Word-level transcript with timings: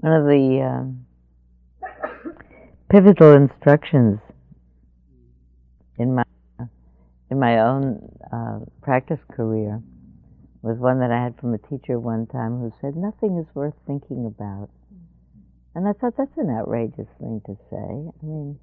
One 0.00 0.12
of 0.12 0.24
the 0.24 0.62
um, 0.62 1.06
pivotal 2.88 3.34
instructions 3.34 4.20
in 5.98 6.14
my 6.14 6.24
in 7.30 7.38
my 7.38 7.60
own 7.60 8.10
uh, 8.32 8.60
practice 8.82 9.20
career 9.30 9.82
was 10.62 10.78
one 10.78 11.00
that 11.00 11.10
I 11.10 11.22
had 11.22 11.38
from 11.38 11.54
a 11.54 11.58
teacher 11.58 11.98
one 11.98 12.26
time 12.26 12.58
who 12.58 12.72
said, 12.80 12.96
"Nothing 12.96 13.38
is 13.38 13.54
worth 13.54 13.74
thinking 13.86 14.26
about." 14.26 14.70
And 15.74 15.86
I 15.86 15.92
thought 15.92 16.16
that's 16.16 16.36
an 16.38 16.50
outrageous 16.50 17.08
thing 17.18 17.42
to 17.46 17.56
say. 17.70 17.76
I 17.76 18.26
mean, 18.26 18.58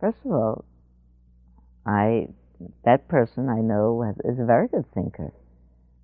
first 0.00 0.18
of 0.24 0.32
all, 0.32 0.64
I 1.86 2.28
that 2.84 3.08
person 3.08 3.48
I 3.48 3.60
know 3.60 4.02
has, 4.02 4.16
is 4.24 4.40
a 4.40 4.44
very 4.44 4.68
good 4.68 4.86
thinker, 4.94 5.32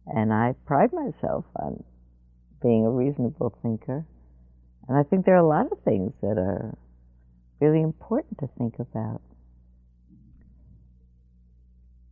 and 0.06 0.32
I 0.32 0.54
pride 0.66 0.92
myself 0.92 1.44
on 1.56 1.82
being 2.62 2.86
a 2.86 2.90
reasonable 2.90 3.54
thinker. 3.62 4.04
And 4.88 4.96
I 4.96 5.02
think 5.02 5.26
there 5.26 5.34
are 5.34 5.44
a 5.44 5.46
lot 5.46 5.70
of 5.70 5.78
things 5.84 6.12
that 6.22 6.38
are 6.38 6.74
really 7.60 7.82
important 7.82 8.38
to 8.38 8.48
think 8.58 8.78
about. 8.78 9.20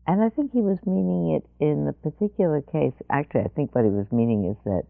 And 0.06 0.22
I 0.22 0.28
think 0.28 0.52
he 0.52 0.60
was 0.60 0.78
meaning 0.86 1.34
it 1.34 1.44
in 1.58 1.86
the 1.86 1.92
particular 1.92 2.60
case. 2.60 2.92
Actually, 3.10 3.40
I 3.40 3.48
think 3.48 3.74
what 3.74 3.84
he 3.84 3.90
was 3.90 4.06
meaning 4.12 4.44
is 4.44 4.56
that 4.64 4.84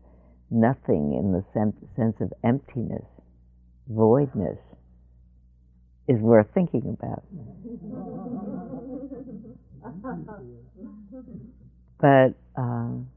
nothing 0.50 1.14
in 1.14 1.32
the 1.32 1.42
sense 1.54 2.20
of 2.20 2.32
emptiness, 2.44 3.06
voidness, 3.88 4.58
is 6.08 6.20
worth 6.20 6.48
thinking 6.52 6.96
about. 7.00 7.22
but 12.00 12.34
um, 12.60 13.08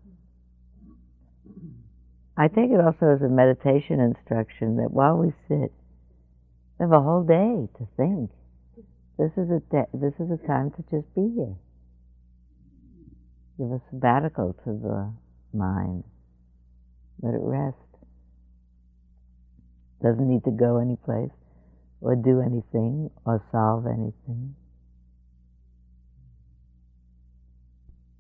I 2.39 2.47
take 2.47 2.71
it 2.71 2.79
also 2.79 3.13
as 3.13 3.21
a 3.21 3.27
meditation 3.27 3.99
instruction 3.99 4.77
that 4.77 4.91
while 4.91 5.17
we 5.17 5.33
sit, 5.49 5.73
we 6.79 6.83
have 6.83 6.93
a 6.93 7.01
whole 7.01 7.23
day 7.23 7.67
to 7.77 7.87
think. 7.97 8.31
This 9.17 9.31
is 9.35 9.51
a 9.51 9.59
de- 9.69 9.91
this 9.93 10.13
is 10.21 10.31
a 10.31 10.47
time 10.47 10.71
to 10.71 10.81
just 10.83 11.13
be 11.13 11.29
here. 11.35 11.57
Give 13.57 13.71
a 13.73 13.81
sabbatical 13.89 14.55
to 14.63 14.71
the 14.71 15.11
mind. 15.51 16.05
Let 17.21 17.33
it 17.33 17.41
rest. 17.43 17.75
Doesn't 20.01 20.25
need 20.25 20.45
to 20.45 20.51
go 20.51 20.77
anyplace 20.77 21.35
or 21.99 22.15
do 22.15 22.39
anything 22.39 23.11
or 23.25 23.43
solve 23.51 23.85
anything. 23.85 24.55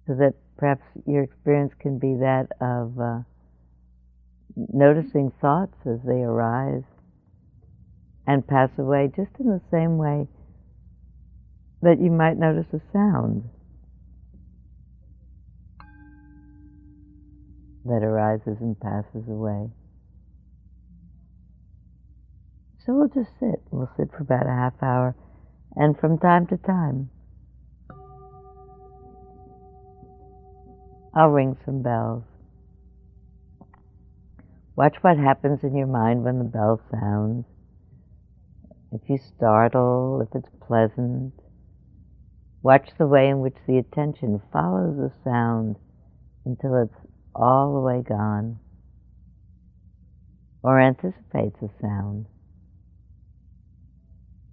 So 0.07 0.15
that 0.15 0.33
perhaps 0.57 0.83
your 1.07 1.23
experience 1.23 1.71
can 1.79 1.99
be 1.99 2.15
that 2.15 2.47
of 2.59 2.99
uh, 2.99 3.19
noticing 4.55 5.31
thoughts 5.41 5.75
as 5.85 5.99
they 6.05 6.21
arise 6.21 6.83
and 8.27 8.47
pass 8.47 8.69
away, 8.77 9.11
just 9.15 9.31
in 9.39 9.47
the 9.47 9.61
same 9.71 9.97
way 9.97 10.27
that 11.81 11.99
you 11.99 12.11
might 12.11 12.37
notice 12.37 12.67
a 12.73 12.81
sound 12.91 13.49
that 17.85 18.03
arises 18.03 18.57
and 18.59 18.79
passes 18.79 19.27
away. 19.27 19.69
So 22.85 22.93
we'll 22.93 23.07
just 23.07 23.31
sit. 23.39 23.61
We'll 23.71 23.89
sit 23.97 24.09
for 24.11 24.21
about 24.21 24.45
a 24.45 24.49
half 24.49 24.73
hour, 24.81 25.15
and 25.75 25.97
from 25.97 26.17
time 26.17 26.47
to 26.47 26.57
time, 26.57 27.09
I'll 31.15 31.29
ring 31.29 31.57
some 31.65 31.81
bells. 31.81 32.23
Watch 34.79 34.95
what 35.01 35.17
happens 35.17 35.59
in 35.61 35.75
your 35.75 35.87
mind 35.87 36.23
when 36.23 36.37
the 36.37 36.45
bell 36.45 36.79
sounds. 36.89 37.43
If 38.93 39.01
you 39.09 39.17
startle, 39.35 40.21
if 40.21 40.33
it's 40.33 40.47
pleasant, 40.65 41.33
watch 42.63 42.87
the 42.97 43.05
way 43.05 43.27
in 43.27 43.41
which 43.41 43.57
the 43.67 43.77
attention 43.77 44.41
follows 44.53 44.95
the 44.95 45.11
sound 45.21 45.75
until 46.45 46.81
it's 46.81 46.95
all 47.35 47.73
the 47.73 47.81
way 47.81 48.01
gone, 48.01 48.59
or 50.63 50.79
anticipates 50.79 51.59
the 51.59 51.69
sound. 51.81 52.27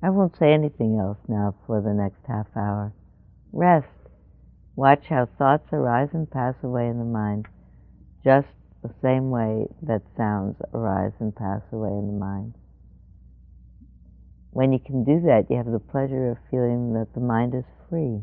I 0.02 0.10
won't 0.10 0.36
say 0.36 0.52
anything 0.52 0.98
else 0.98 1.18
now 1.28 1.54
for 1.68 1.80
the 1.80 1.94
next 1.94 2.26
half 2.26 2.48
hour. 2.56 2.92
Rest. 3.52 3.86
Watch 4.74 5.04
how 5.08 5.28
thoughts 5.38 5.68
arise 5.72 6.08
and 6.12 6.28
pass 6.28 6.56
away 6.64 6.88
in 6.88 6.98
the 6.98 7.04
mind, 7.04 7.46
just 8.24 8.48
the 8.86 8.94
same 9.02 9.30
way 9.30 9.66
that 9.82 10.02
sounds 10.16 10.56
arise 10.72 11.12
and 11.20 11.34
pass 11.34 11.62
away 11.72 11.90
in 11.90 12.06
the 12.06 12.18
mind. 12.18 12.54
When 14.50 14.72
you 14.72 14.78
can 14.78 15.04
do 15.04 15.20
that, 15.26 15.46
you 15.50 15.56
have 15.56 15.70
the 15.70 15.78
pleasure 15.78 16.30
of 16.30 16.38
feeling 16.50 16.94
that 16.94 17.12
the 17.14 17.20
mind 17.20 17.54
is 17.54 17.64
free, 17.90 18.22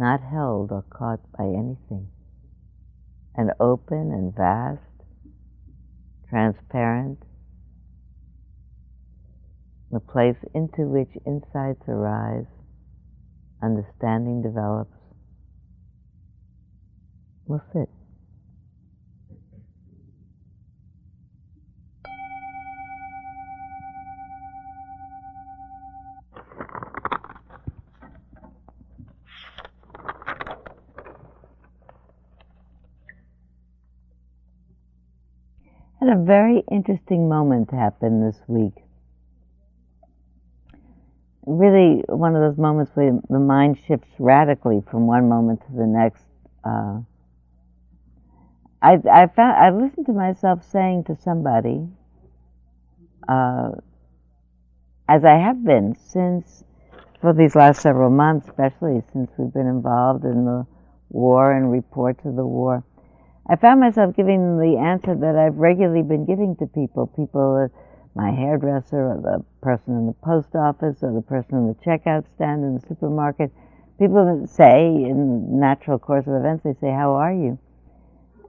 not 0.00 0.20
held 0.20 0.72
or 0.72 0.82
caught 0.82 1.20
by 1.36 1.44
anything, 1.44 2.08
and 3.36 3.52
open 3.60 4.10
and 4.12 4.34
vast, 4.34 4.80
transparent, 6.28 7.18
the 9.92 10.00
place 10.00 10.36
into 10.54 10.82
which 10.82 11.10
insights 11.24 11.88
arise, 11.88 12.46
understanding 13.62 14.42
develops. 14.42 14.96
We'll 17.46 17.62
sit. 17.72 17.88
Had 36.06 36.16
a 36.16 36.22
very 36.22 36.62
interesting 36.70 37.28
moment 37.28 37.70
happen 37.70 38.24
this 38.24 38.38
week. 38.46 38.74
Really, 41.46 42.02
one 42.08 42.34
of 42.34 42.42
those 42.42 42.58
moments 42.58 42.90
where 42.94 43.18
the 43.28 43.38
mind 43.38 43.78
shifts 43.86 44.08
radically 44.18 44.82
from 44.90 45.06
one 45.06 45.28
moment 45.28 45.60
to 45.60 45.72
the 45.76 45.86
next. 45.86 46.24
Uh, 46.64 47.00
I, 48.82 48.98
I 49.10 49.26
found 49.28 49.56
I 49.56 49.70
listened 49.70 50.06
to 50.06 50.12
myself 50.12 50.64
saying 50.70 51.04
to 51.04 51.16
somebody, 51.22 51.86
uh, 53.28 53.70
as 55.08 55.24
I 55.24 55.36
have 55.36 55.64
been 55.64 55.96
since 55.96 56.64
for 57.20 57.32
these 57.32 57.54
last 57.54 57.80
several 57.80 58.10
months, 58.10 58.48
especially 58.48 59.02
since 59.12 59.30
we've 59.38 59.52
been 59.52 59.68
involved 59.68 60.24
in 60.24 60.44
the 60.44 60.66
war 61.10 61.52
and 61.52 61.70
reports 61.70 62.24
of 62.24 62.34
the 62.34 62.46
war 62.46 62.84
I 63.48 63.54
found 63.56 63.80
myself 63.80 64.16
giving 64.16 64.58
the 64.58 64.76
answer 64.76 65.14
that 65.14 65.36
I've 65.36 65.56
regularly 65.56 66.02
been 66.02 66.24
giving 66.24 66.56
to 66.56 66.66
people. 66.66 67.06
People, 67.06 67.68
my 68.14 68.32
hairdresser, 68.32 69.12
or 69.12 69.20
the 69.22 69.44
person 69.62 69.96
in 69.96 70.06
the 70.06 70.14
post 70.14 70.56
office, 70.56 71.02
or 71.02 71.12
the 71.12 71.22
person 71.22 71.58
in 71.58 71.66
the 71.68 71.74
checkout 71.74 72.24
stand 72.34 72.64
in 72.64 72.74
the 72.74 72.86
supermarket. 72.88 73.52
People 73.98 74.46
say, 74.46 74.86
in 74.86 75.60
natural 75.60 75.98
course 75.98 76.26
of 76.26 76.34
events, 76.34 76.64
they 76.64 76.74
say, 76.74 76.90
"How 76.90 77.12
are 77.12 77.32
you?" 77.32 77.58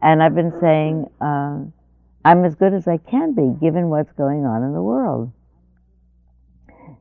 And 0.02 0.24
I've 0.24 0.36
been 0.36 0.60
saying, 0.60 1.08
uh, 1.22 1.60
"I'm 2.26 2.44
as 2.44 2.56
good 2.56 2.74
as 2.74 2.88
I 2.88 2.98
can 2.98 3.34
be, 3.34 3.56
given 3.60 3.90
what's 3.90 4.12
going 4.14 4.46
on 4.46 4.64
in 4.64 4.74
the 4.74 4.84
world." 4.84 5.32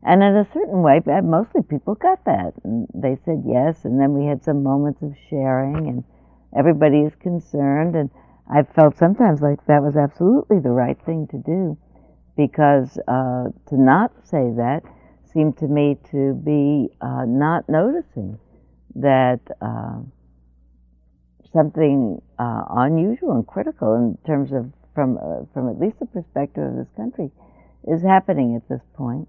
And 0.02 0.22
in 0.22 0.36
a 0.36 0.44
certain 0.52 0.82
way, 0.82 1.00
mostly 1.24 1.62
people 1.62 1.94
got 1.94 2.24
that. 2.24 2.52
And 2.62 2.86
they 2.94 3.16
said 3.24 3.42
yes, 3.46 3.84
and 3.86 3.98
then 3.98 4.12
we 4.12 4.26
had 4.26 4.44
some 4.44 4.62
moments 4.62 5.02
of 5.02 5.16
sharing 5.30 5.88
and 5.88 6.04
everybody 6.56 7.00
is 7.00 7.15
concerned, 7.17 7.94
and 7.94 8.11
I 8.49 8.62
felt 8.62 8.97
sometimes 8.97 9.41
like 9.41 9.65
that 9.67 9.83
was 9.83 9.97
absolutely 9.97 10.61
the 10.61 10.71
right 10.71 10.99
thing 11.05 11.27
to 11.28 11.39
do, 11.39 11.76
because 12.37 12.99
uh, 13.08 13.44
to 13.69 13.81
not 13.81 14.12
say 14.25 14.50
that 14.56 14.82
seemed 15.32 15.58
to 15.58 15.67
me 15.67 15.99
to 16.11 16.35
be 16.35 16.88
uh, 17.00 17.25
not 17.26 17.69
noticing 17.69 18.38
that 18.94 19.41
uh, 19.61 19.99
something 21.53 22.20
uh, 22.38 22.64
unusual 22.70 23.32
and 23.32 23.47
critical 23.47 23.94
in 23.94 24.17
terms 24.26 24.52
of 24.52 24.73
from 24.94 25.19
uh, 25.19 25.44
from 25.52 25.69
at 25.69 25.79
least 25.79 25.99
the 26.00 26.06
perspective 26.06 26.64
of 26.64 26.76
this 26.76 26.88
country 26.97 27.31
is 27.87 28.02
happening 28.02 28.56
at 28.56 28.67
this 28.69 28.81
point. 28.94 29.29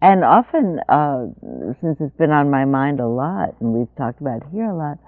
And 0.00 0.22
often, 0.22 0.78
uh, 0.88 1.26
since 1.80 1.96
it's 2.00 2.14
been 2.16 2.30
on 2.30 2.50
my 2.50 2.64
mind 2.64 3.00
a 3.00 3.08
lot, 3.08 3.56
and 3.60 3.72
we've 3.72 3.92
talked 3.96 4.20
about 4.20 4.42
here 4.52 4.66
a 4.66 4.76
lot, 4.76 4.98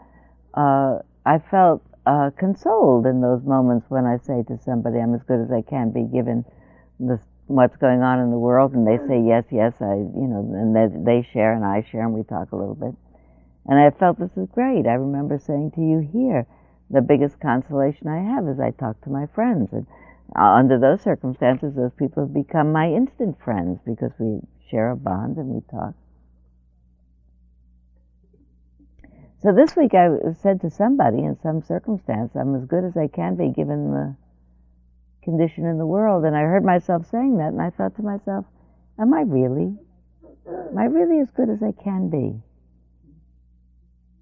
uh, 0.55 0.99
I 1.25 1.39
felt 1.51 1.83
uh, 2.07 2.31
consoled 2.39 3.07
in 3.07 3.21
those 3.21 3.43
moments 3.45 3.87
when 3.89 4.07
I 4.07 4.19
say 4.19 4.43
to 4.49 4.59
somebody, 4.65 4.99
I'm 4.99 5.15
as 5.15 5.23
good 5.23 5.41
as 5.41 5.51
I 5.53 5.63
can 5.63 5.91
be 5.91 6.03
given 6.03 6.45
this, 6.99 7.21
what's 7.47 7.77
going 7.77 8.03
on 8.03 8.21
in 8.21 8.31
the 8.31 8.39
world, 8.39 8.75
and 8.75 8.87
they 8.87 8.99
say, 9.07 9.21
yes, 9.21 9.45
yes, 9.51 9.75
I, 9.81 9.95
you 9.95 10.27
know, 10.29 10.41
and 10.55 10.75
they, 10.75 10.87
they 11.23 11.29
share 11.33 11.53
and 11.53 11.65
I 11.65 11.83
share 11.91 12.03
and 12.03 12.15
we 12.15 12.23
talk 12.25 12.53
a 12.53 12.57
little 12.57 12.75
bit. 12.75 12.95
And 13.67 13.79
I 13.79 13.91
felt 13.91 14.19
this 14.19 14.37
is 14.37 14.49
great. 14.53 14.87
I 14.87 14.95
remember 14.95 15.39
saying 15.39 15.73
to 15.73 15.81
you 15.81 16.01
here, 16.13 16.47
the 16.91 17.01
biggest 17.03 17.39
consolation 17.41 18.09
I 18.09 18.35
have 18.35 18.49
is 18.49 18.59
I 18.59 18.71
talk 18.73 19.01
to 19.03 19.11
my 19.11 19.27
friends. 19.27 19.69
And 19.73 19.87
uh, 20.37 20.43
under 20.43 20.79
those 20.79 21.03
circumstances, 21.03 21.75
those 21.75 21.93
people 21.97 22.25
have 22.25 22.35
become 22.35 22.73
my 22.73 22.89
instant 22.89 23.37
friends 23.45 23.79
because 23.87 24.11
we 24.19 24.41
share 24.71 24.91
a 24.91 24.97
bond 24.97 25.37
and 25.37 25.49
we 25.49 25.61
talk. 25.71 25.95
So 29.43 29.55
this 29.55 29.75
week 29.75 29.95
I 29.95 30.09
said 30.43 30.61
to 30.61 30.71
somebody 30.71 31.25
in 31.25 31.39
some 31.43 31.63
circumstance, 31.63 32.33
I'm 32.35 32.55
as 32.55 32.67
good 32.67 32.85
as 32.85 32.95
I 32.97 33.07
can 33.07 33.37
be 33.37 33.49
given 33.49 33.91
the 33.91 34.15
condition 35.23 35.65
in 35.65 35.79
the 35.79 35.87
world. 35.87 36.25
And 36.25 36.37
I 36.37 36.41
heard 36.41 36.65
myself 36.65 37.09
saying 37.11 37.39
that, 37.39 37.49
and 37.49 37.63
I 37.63 37.71
thought 37.71 37.97
to 37.97 38.03
myself, 38.03 38.45
Am 38.99 39.15
I 39.15 39.23
really? 39.23 39.75
Am 40.47 40.77
I 40.77 40.85
really 40.85 41.21
as 41.21 41.31
good 41.31 41.49
as 41.49 41.63
I 41.63 41.73
can 41.73 42.11
be? 42.11 42.39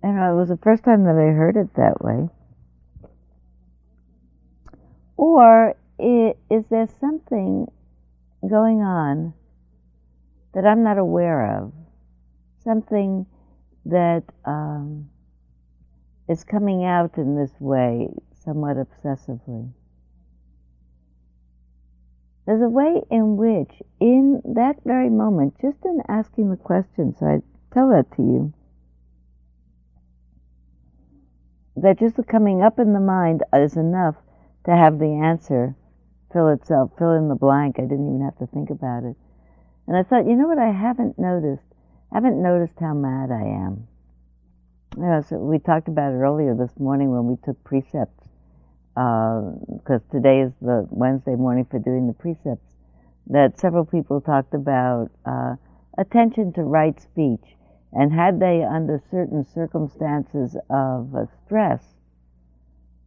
And 0.04 0.16
it 0.16 0.36
was 0.38 0.50
the 0.50 0.58
first 0.62 0.84
time 0.84 1.02
that 1.04 1.16
I 1.16 1.34
heard 1.34 1.56
it 1.56 1.74
that 1.74 2.00
way. 2.00 2.28
Or 5.16 5.74
is 5.98 6.64
there 6.70 6.86
something 7.00 7.66
going 8.48 8.82
on 8.82 9.34
that 10.54 10.64
I'm 10.64 10.84
not 10.84 10.98
aware 10.98 11.58
of? 11.58 11.72
Something 12.62 13.26
that 13.88 14.22
um, 14.44 15.08
is 16.28 16.44
coming 16.44 16.84
out 16.84 17.18
in 17.18 17.36
this 17.36 17.52
way 17.58 18.08
somewhat 18.44 18.76
obsessively. 18.76 19.70
There's 22.46 22.62
a 22.62 22.68
way 22.68 23.02
in 23.10 23.36
which, 23.36 23.82
in 24.00 24.40
that 24.54 24.76
very 24.84 25.10
moment, 25.10 25.54
just 25.60 25.78
in 25.84 26.00
asking 26.08 26.50
the 26.50 26.56
question, 26.56 27.14
so 27.18 27.26
I 27.26 27.38
tell 27.74 27.90
that 27.90 28.10
to 28.16 28.22
you, 28.22 28.54
that 31.76 31.98
just 31.98 32.16
the 32.16 32.22
coming 32.22 32.62
up 32.62 32.78
in 32.78 32.92
the 32.92 33.00
mind 33.00 33.42
is 33.52 33.76
enough 33.76 34.16
to 34.64 34.70
have 34.70 34.98
the 34.98 35.20
answer 35.22 35.76
fill 36.32 36.48
itself, 36.48 36.90
fill 36.98 37.12
in 37.12 37.28
the 37.28 37.34
blank. 37.34 37.76
I 37.78 37.82
didn't 37.82 38.08
even 38.08 38.24
have 38.24 38.38
to 38.38 38.46
think 38.46 38.70
about 38.70 39.04
it. 39.04 39.16
And 39.86 39.96
I 39.96 40.02
thought, 40.02 40.26
you 40.26 40.36
know 40.36 40.48
what 40.48 40.58
I 40.58 40.70
haven't 40.70 41.18
noticed? 41.18 41.67
I 42.10 42.16
haven't 42.16 42.42
noticed 42.42 42.78
how 42.80 42.94
mad 42.94 43.30
I 43.30 43.42
am. 43.42 43.86
You 44.96 45.02
know, 45.02 45.22
so 45.28 45.36
we 45.36 45.58
talked 45.58 45.88
about 45.88 46.12
it 46.12 46.16
earlier 46.16 46.54
this 46.54 46.78
morning 46.78 47.10
when 47.10 47.26
we 47.26 47.36
took 47.44 47.62
precepts, 47.64 48.28
because 48.94 50.00
uh, 50.02 50.12
today 50.12 50.40
is 50.40 50.52
the 50.62 50.86
Wednesday 50.90 51.34
morning 51.34 51.66
for 51.70 51.78
doing 51.78 52.06
the 52.06 52.14
precepts, 52.14 52.74
that 53.26 53.60
several 53.60 53.84
people 53.84 54.22
talked 54.22 54.54
about 54.54 55.10
uh, 55.26 55.56
attention 55.98 56.52
to 56.54 56.62
right 56.62 56.98
speech. 56.98 57.44
And 57.92 58.12
had 58.12 58.40
they, 58.40 58.64
under 58.64 59.02
certain 59.10 59.44
circumstances 59.54 60.56
of 60.70 61.14
uh, 61.14 61.26
stress, 61.44 61.82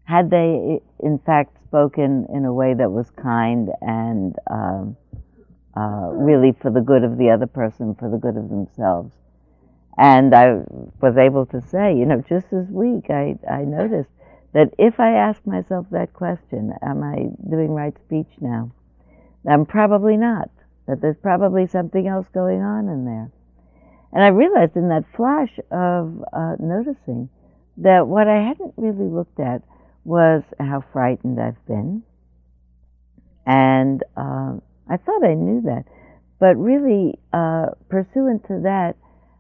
had 0.04 0.30
they 0.30 0.80
in 1.00 1.20
fact 1.26 1.58
spoken 1.64 2.28
in 2.34 2.46
a 2.46 2.54
way 2.54 2.74
that 2.74 2.92
was 2.92 3.10
kind 3.12 3.70
and 3.82 4.36
um, 4.50 4.98
uh, 5.76 6.10
really 6.12 6.54
for 6.62 6.72
the 6.72 6.82
good 6.82 7.04
of 7.04 7.18
the 7.18 7.30
other 7.30 7.48
person, 7.48 7.96
for 7.96 8.10
the 8.10 8.18
good 8.18 8.38
of 8.38 8.50
themselves. 8.50 9.14
And 9.98 10.34
I 10.34 10.64
was 11.02 11.18
able 11.18 11.46
to 11.48 11.62
say, 11.62 11.96
you 11.96 12.06
know, 12.06 12.24
just 12.28 12.50
this 12.50 12.68
week 12.70 13.10
I, 13.10 13.38
I 13.50 13.64
noticed 13.64 14.10
that 14.54 14.74
if 14.78 15.00
I 15.00 15.14
ask 15.14 15.46
myself 15.46 15.88
that 15.92 16.14
question, 16.14 16.74
am 16.82 17.04
I 17.04 17.28
doing 17.50 17.72
right 17.72 17.96
speech 18.06 18.30
now? 18.40 18.72
I'm 19.50 19.66
probably 19.66 20.18
not. 20.18 20.50
That 20.88 21.02
there's 21.02 21.18
probably 21.18 21.68
something 21.68 22.08
else 22.08 22.28
going 22.34 22.62
on 22.62 22.90
in 22.90 23.06
there. 23.06 23.32
And 24.14 24.24
I 24.24 24.28
realized 24.28 24.76
in 24.76 24.90
that 24.90 25.06
flash 25.16 25.58
of 25.72 26.24
uh, 26.34 26.56
noticing 26.60 27.30
that 27.78 28.08
what 28.08 28.28
I 28.28 28.42
hadn't 28.48 28.74
really 28.76 29.10
looked 29.10 29.40
at 29.40 29.62
was 30.04 30.44
how 30.60 30.84
frightened 30.92 31.40
I've 31.40 31.66
been. 31.66 32.04
And 33.46 34.04
uh, 34.18 34.56
I 34.92 34.98
thought 34.98 35.24
I 35.24 35.34
knew 35.34 35.62
that. 35.62 35.86
But 36.40 36.58
really, 36.58 37.18
uh, 37.32 37.68
pursuant 37.88 38.44
to 38.48 38.60
that, 38.64 38.98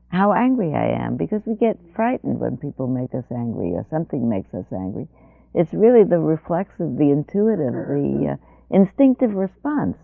how 0.07 0.33
angry 0.33 0.73
I 0.73 1.03
am, 1.05 1.17
because 1.17 1.41
we 1.45 1.55
get 1.55 1.77
frightened 1.95 2.39
when 2.39 2.57
people 2.57 2.87
make 2.87 3.13
us 3.13 3.25
angry 3.31 3.71
or 3.71 3.85
something 3.89 4.29
makes 4.29 4.53
us 4.53 4.65
angry. 4.71 5.07
It's 5.53 5.73
really 5.73 6.03
the 6.03 6.19
reflexive, 6.19 6.97
the 6.97 7.11
intuitive, 7.11 7.73
the 7.73 8.37
uh, 8.37 8.75
instinctive 8.75 9.33
response 9.33 9.97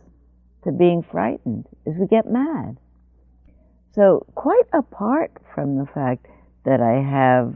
to 0.64 0.72
being 0.72 1.04
frightened 1.04 1.66
is 1.86 1.96
we 1.98 2.08
get 2.08 2.30
mad. 2.30 2.78
So 3.94 4.26
quite 4.36 4.68
apart 4.74 5.32
from 5.56 5.78
the 5.78 5.86
fact 5.86 6.28
that 6.66 6.82
I 6.82 7.02
have 7.02 7.56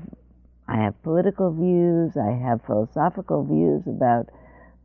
I 0.68 0.78
have 0.78 1.02
political 1.04 1.52
views, 1.52 2.16
I 2.16 2.32
have 2.32 2.62
philosophical 2.66 3.44
views 3.44 3.84
about 3.88 4.30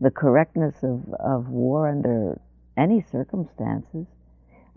the 0.01 0.11
correctness 0.11 0.75
of, 0.83 1.05
of 1.15 1.49
war 1.49 1.89
under 1.89 2.41
any 2.77 3.01
circumstances. 3.01 4.07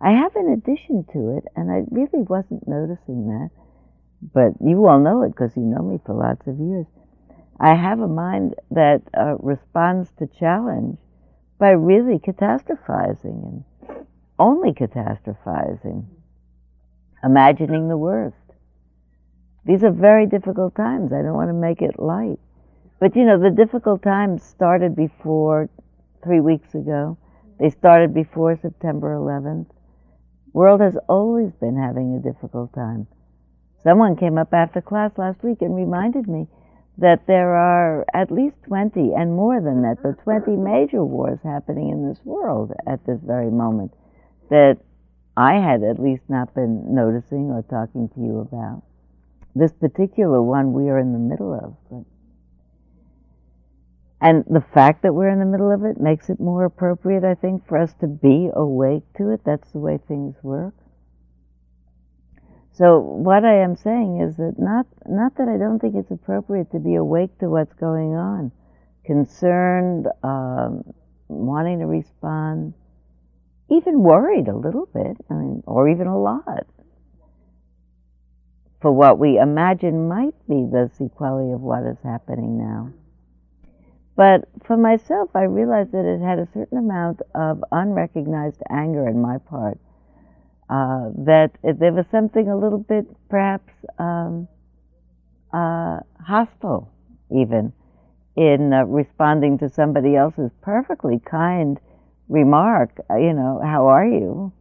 I 0.01 0.11
have 0.11 0.35
in 0.35 0.49
addition 0.49 1.05
to 1.13 1.37
it, 1.37 1.45
and 1.55 1.69
I 1.71 1.83
really 1.91 2.23
wasn't 2.23 2.67
noticing 2.67 3.27
that, 3.27 3.49
but 4.33 4.53
you 4.65 4.85
all 4.87 4.99
know 4.99 5.23
it 5.23 5.29
because 5.29 5.55
you 5.57 5.63
know 5.63 5.83
me 5.83 5.99
for 6.05 6.15
lots 6.15 6.47
of 6.47 6.59
years. 6.59 6.85
I 7.59 7.75
have 7.75 7.99
a 7.99 8.07
mind 8.07 8.55
that 8.71 9.01
uh, 9.17 9.35
responds 9.39 10.11
to 10.19 10.27
challenge 10.27 10.97
by 11.57 11.71
really 11.71 12.17
catastrophizing 12.17 13.23
and 13.43 13.63
only 14.39 14.71
catastrophizing, 14.71 16.05
imagining 17.21 17.89
the 17.89 17.97
worst. 17.97 18.37
These 19.65 19.83
are 19.83 19.91
very 19.91 20.25
difficult 20.25 20.75
times. 20.75 21.11
I 21.11 21.21
don't 21.21 21.33
want 21.33 21.49
to 21.49 21.53
make 21.53 21.81
it 21.81 21.99
light. 21.99 22.39
But 22.99 23.15
you 23.15 23.25
know, 23.25 23.37
the 23.37 23.49
difficult 23.49 24.01
times 24.01 24.41
started 24.43 24.95
before 24.95 25.69
three 26.23 26.39
weeks 26.39 26.73
ago. 26.73 27.17
They 27.59 27.69
started 27.69 28.13
before 28.13 28.55
September 28.55 29.15
11th. 29.15 29.67
World 30.53 30.81
has 30.81 30.97
always 31.09 31.51
been 31.59 31.75
having 31.75 32.15
a 32.15 32.19
difficult 32.19 32.73
time. 32.73 33.07
Someone 33.83 34.15
came 34.15 34.37
up 34.37 34.53
after 34.53 34.81
class 34.81 35.11
last 35.17 35.43
week 35.43 35.61
and 35.61 35.75
reminded 35.75 36.27
me 36.27 36.47
that 36.97 37.27
there 37.27 37.55
are 37.55 38.05
at 38.13 38.31
least 38.31 38.55
20 38.67 39.13
and 39.13 39.33
more 39.33 39.61
than 39.61 39.81
that, 39.83 39.97
but 40.03 40.21
20 40.23 40.51
major 40.57 41.03
wars 41.03 41.39
happening 41.43 41.89
in 41.89 42.07
this 42.07 42.19
world 42.25 42.71
at 42.87 43.05
this 43.05 43.19
very 43.23 43.51
moment 43.51 43.93
that 44.49 44.77
I 45.37 45.55
had 45.55 45.83
at 45.83 45.99
least 45.99 46.23
not 46.27 46.53
been 46.53 46.93
noticing 46.93 47.51
or 47.51 47.61
talking 47.63 48.09
to 48.09 48.19
you 48.19 48.39
about. 48.39 48.83
This 49.55 49.71
particular 49.71 50.41
one 50.41 50.73
we 50.73 50.89
are 50.89 50.99
in 50.99 51.13
the 51.13 51.19
middle 51.19 51.53
of. 51.53 51.75
But 51.89 52.03
and 54.21 54.43
the 54.49 54.63
fact 54.73 55.03
that 55.03 55.13
we're 55.13 55.29
in 55.29 55.39
the 55.39 55.45
middle 55.45 55.71
of 55.71 55.85
it 55.85 55.99
makes 55.99 56.29
it 56.29 56.39
more 56.39 56.65
appropriate, 56.65 57.23
I 57.23 57.35
think, 57.35 57.67
for 57.67 57.77
us 57.77 57.93
to 58.01 58.07
be 58.07 58.49
awake 58.53 59.03
to 59.17 59.31
it. 59.31 59.41
That's 59.45 59.71
the 59.71 59.79
way 59.79 59.97
things 60.07 60.35
work. 60.43 60.73
So 62.73 62.99
what 62.99 63.43
I 63.43 63.61
am 63.61 63.75
saying 63.75 64.21
is 64.21 64.37
that 64.37 64.55
not 64.57 64.85
not 65.05 65.35
that 65.35 65.49
I 65.49 65.57
don't 65.57 65.79
think 65.79 65.95
it's 65.95 66.11
appropriate 66.11 66.71
to 66.71 66.79
be 66.79 66.95
awake 66.95 67.37
to 67.39 67.49
what's 67.49 67.73
going 67.73 68.13
on, 68.13 68.51
concerned, 69.05 70.07
um, 70.23 70.83
wanting 71.27 71.79
to 71.79 71.85
respond, 71.85 72.73
even 73.69 74.01
worried 74.01 74.47
a 74.47 74.55
little 74.55 74.85
bit, 74.93 75.17
I 75.29 75.33
mean, 75.33 75.63
or 75.65 75.89
even 75.89 76.07
a 76.07 76.17
lot, 76.17 76.67
for 78.81 78.91
what 78.91 79.19
we 79.19 79.37
imagine 79.37 80.07
might 80.07 80.35
be 80.47 80.65
the 80.65 80.89
sequelae 80.97 81.51
of 81.53 81.61
what 81.61 81.83
is 81.83 81.97
happening 82.03 82.57
now. 82.57 82.93
But 84.19 84.49
for 84.65 84.75
myself, 84.75 85.29
I 85.33 85.43
realized 85.43 85.93
that 85.93 86.03
it 86.03 86.19
had 86.19 86.39
a 86.39 86.47
certain 86.53 86.77
amount 86.77 87.21
of 87.33 87.63
unrecognized 87.71 88.61
anger 88.69 89.07
in 89.07 89.21
my 89.21 89.37
part 89.37 89.79
uh, 90.69 91.11
that 91.19 91.51
there 91.63 91.93
was 91.93 92.05
something 92.11 92.49
a 92.49 92.57
little 92.57 92.79
bit 92.79 93.05
perhaps 93.29 93.71
um, 93.97 94.49
uh, 95.53 96.01
hostile, 96.21 96.91
even 97.31 97.71
in 98.35 98.73
uh, 98.73 98.83
responding 98.83 99.57
to 99.59 99.69
somebody 99.69 100.17
else's 100.17 100.51
perfectly 100.61 101.21
kind 101.23 101.79
remark. 102.27 102.89
Uh, 103.09 103.15
you 103.15 103.31
know, 103.31 103.61
how 103.63 103.87
are 103.87 104.05
you? 104.05 104.51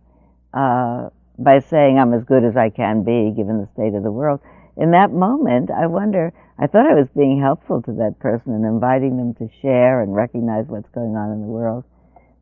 Uh, 0.55 1.09
by 1.37 1.59
saying 1.59 1.99
I'm 1.99 2.15
as 2.15 2.23
good 2.23 2.45
as 2.45 2.57
I 2.57 2.71
can 2.71 3.03
be, 3.03 3.35
given 3.37 3.59
the 3.59 3.69
state 3.75 3.97
of 3.97 4.05
the 4.05 4.13
world. 4.13 4.39
In 4.79 4.93
that 4.93 5.13
moment, 5.13 5.71
I 5.71 5.87
wonder. 5.87 6.33
I 6.57 6.69
thought 6.69 6.87
I 6.87 6.95
was 6.95 7.09
being 7.17 7.41
helpful 7.41 7.83
to 7.83 7.93
that 7.95 8.21
person 8.21 8.53
and 8.55 8.65
inviting 8.65 9.17
them 9.17 9.35
to 9.35 9.51
share 9.61 10.03
and 10.03 10.15
recognize 10.15 10.67
what's 10.69 10.89
going 10.91 11.17
on 11.17 11.33
in 11.33 11.41
the 11.41 11.47
world. 11.47 11.85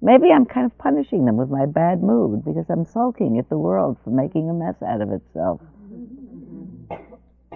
Maybe 0.02 0.30
I'm 0.30 0.44
kind 0.44 0.66
of 0.66 0.76
punishing 0.76 1.24
them 1.24 1.38
with 1.38 1.48
my 1.48 1.64
bad 1.64 2.02
mood 2.02 2.44
because 2.44 2.66
I'm 2.68 2.84
sulking 2.84 3.38
at 3.38 3.48
the 3.48 3.56
world 3.56 3.96
for 4.04 4.10
making 4.10 4.50
a 4.50 4.52
mess 4.52 4.76
out 4.82 5.00
of 5.00 5.10
itself. 5.10 5.62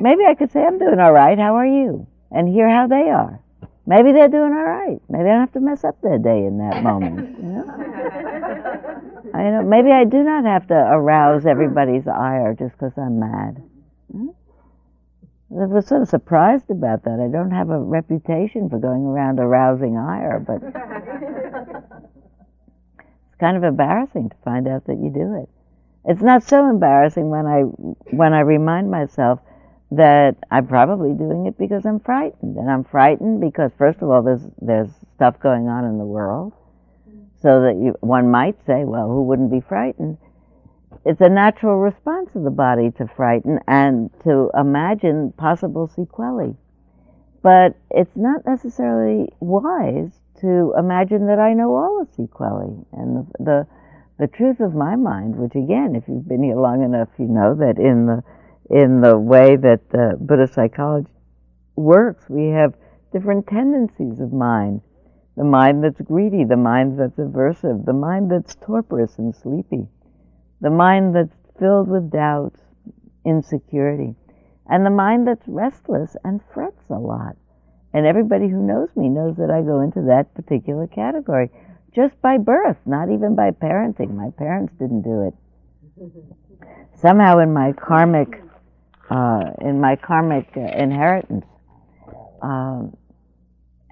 Maybe 0.00 0.24
I 0.24 0.34
could 0.34 0.50
say, 0.50 0.64
I'm 0.64 0.78
doing 0.78 0.98
all 0.98 1.12
right, 1.12 1.38
how 1.38 1.56
are 1.56 1.66
you? 1.66 2.06
And 2.30 2.48
hear 2.48 2.68
how 2.68 2.86
they 2.86 3.10
are. 3.10 3.38
Maybe 3.86 4.12
they're 4.12 4.28
doing 4.28 4.52
all 4.52 4.64
right. 4.64 5.00
Maybe 5.10 5.28
I 5.28 5.32
don't 5.32 5.40
have 5.40 5.52
to 5.52 5.60
mess 5.60 5.84
up 5.84 6.00
their 6.00 6.18
day 6.18 6.46
in 6.46 6.58
that 6.58 6.82
moment. 6.82 7.36
You 7.38 7.48
know? 7.48 7.64
I 9.34 9.50
know. 9.50 9.62
Maybe 9.62 9.90
I 9.90 10.04
do 10.04 10.22
not 10.22 10.44
have 10.44 10.68
to 10.68 10.74
arouse 10.74 11.44
everybody's 11.44 12.06
ire 12.06 12.54
just 12.54 12.72
because 12.72 12.92
I'm 12.96 13.18
mad. 13.20 13.62
Hmm? 14.12 14.28
I 15.52 15.66
was 15.66 15.86
sort 15.86 16.02
of 16.02 16.08
surprised 16.08 16.70
about 16.70 17.02
that. 17.04 17.18
I 17.18 17.26
don't 17.26 17.50
have 17.50 17.70
a 17.70 17.78
reputation 17.78 18.68
for 18.70 18.78
going 18.78 19.04
around 19.04 19.40
arousing 19.40 19.96
ire, 19.96 20.38
but 20.38 20.62
it's 23.26 23.36
kind 23.40 23.56
of 23.56 23.64
embarrassing 23.64 24.28
to 24.30 24.36
find 24.44 24.68
out 24.68 24.86
that 24.86 24.98
you 24.98 25.10
do 25.10 25.42
it. 25.42 25.48
It's 26.04 26.22
not 26.22 26.44
so 26.44 26.70
embarrassing 26.70 27.30
when 27.30 27.46
I 27.46 27.62
when 28.14 28.32
I 28.32 28.40
remind 28.40 28.90
myself 28.90 29.40
that 29.90 30.36
I'm 30.52 30.68
probably 30.68 31.14
doing 31.14 31.46
it 31.46 31.58
because 31.58 31.84
I'm 31.84 31.98
frightened, 31.98 32.56
and 32.56 32.70
I'm 32.70 32.84
frightened 32.84 33.40
because 33.40 33.72
first 33.76 34.00
of 34.02 34.08
all, 34.08 34.22
there's 34.22 34.46
there's 34.62 34.90
stuff 35.16 35.40
going 35.40 35.68
on 35.68 35.84
in 35.84 35.98
the 35.98 36.04
world, 36.04 36.52
so 37.42 37.62
that 37.62 37.74
you, 37.74 37.96
one 38.00 38.30
might 38.30 38.56
say, 38.66 38.84
well, 38.84 39.08
who 39.08 39.24
wouldn't 39.24 39.50
be 39.50 39.60
frightened? 39.60 40.16
It's 41.04 41.20
a 41.20 41.28
natural 41.28 41.76
response 41.76 42.30
of 42.34 42.44
the 42.44 42.50
body 42.50 42.90
to 42.98 43.06
frighten 43.06 43.58
and 43.66 44.10
to 44.24 44.50
imagine 44.58 45.32
possible 45.32 45.88
sequelae. 45.88 46.56
But 47.42 47.76
it's 47.90 48.16
not 48.16 48.44
necessarily 48.46 49.32
wise 49.40 50.12
to 50.40 50.74
imagine 50.78 51.26
that 51.26 51.38
I 51.38 51.54
know 51.54 51.74
all 51.74 52.04
the 52.04 52.12
sequelae. 52.12 52.84
And 52.92 53.16
the, 53.16 53.44
the, 53.44 53.66
the 54.18 54.26
truth 54.26 54.60
of 54.60 54.74
my 54.74 54.96
mind, 54.96 55.36
which 55.36 55.54
again, 55.54 55.94
if 55.96 56.04
you've 56.06 56.28
been 56.28 56.42
here 56.42 56.56
long 56.56 56.82
enough, 56.82 57.08
you 57.18 57.26
know 57.26 57.54
that 57.54 57.78
in 57.78 58.06
the 58.06 58.22
in 58.70 59.00
the 59.00 59.18
way 59.18 59.56
that 59.56 59.80
uh, 59.92 60.14
Buddhist 60.16 60.54
psychology 60.54 61.10
works, 61.74 62.24
we 62.28 62.48
have 62.48 62.74
different 63.12 63.48
tendencies 63.48 64.20
of 64.20 64.32
mind. 64.32 64.80
The 65.36 65.44
mind 65.44 65.82
that's 65.82 66.00
greedy, 66.00 66.44
the 66.44 66.56
mind 66.56 66.98
that's 66.98 67.18
aversive, 67.18 67.84
the 67.84 67.92
mind 67.92 68.30
that's 68.30 68.54
torporous 68.56 69.18
and 69.18 69.34
sleepy, 69.34 69.88
the 70.60 70.70
mind 70.70 71.14
that's 71.14 71.36
filled 71.58 71.88
with 71.88 72.10
doubts, 72.10 72.60
insecurity, 73.24 74.14
and 74.68 74.84
the 74.84 74.90
mind 74.90 75.26
that's 75.26 75.46
restless 75.46 76.16
and 76.24 76.40
frets 76.52 76.90
a 76.90 76.98
lot. 76.98 77.36
And 77.92 78.06
everybody 78.06 78.48
who 78.48 78.66
knows 78.66 78.88
me 78.96 79.08
knows 79.08 79.36
that 79.36 79.50
I 79.50 79.62
go 79.62 79.80
into 79.80 80.02
that 80.02 80.32
particular 80.34 80.86
category 80.86 81.50
just 81.94 82.20
by 82.22 82.38
birth, 82.38 82.76
not 82.86 83.10
even 83.10 83.34
by 83.34 83.50
parenting. 83.50 84.14
My 84.14 84.30
parents 84.30 84.72
didn't 84.78 85.02
do 85.02 85.22
it. 85.22 85.34
Somehow 86.94 87.38
in 87.38 87.52
my 87.52 87.72
karmic, 87.72 88.42
uh, 89.10 89.50
in 89.60 89.80
my 89.80 89.96
karmic 89.96 90.48
uh, 90.56 90.60
inheritance, 90.60 91.46
um, 92.42 92.96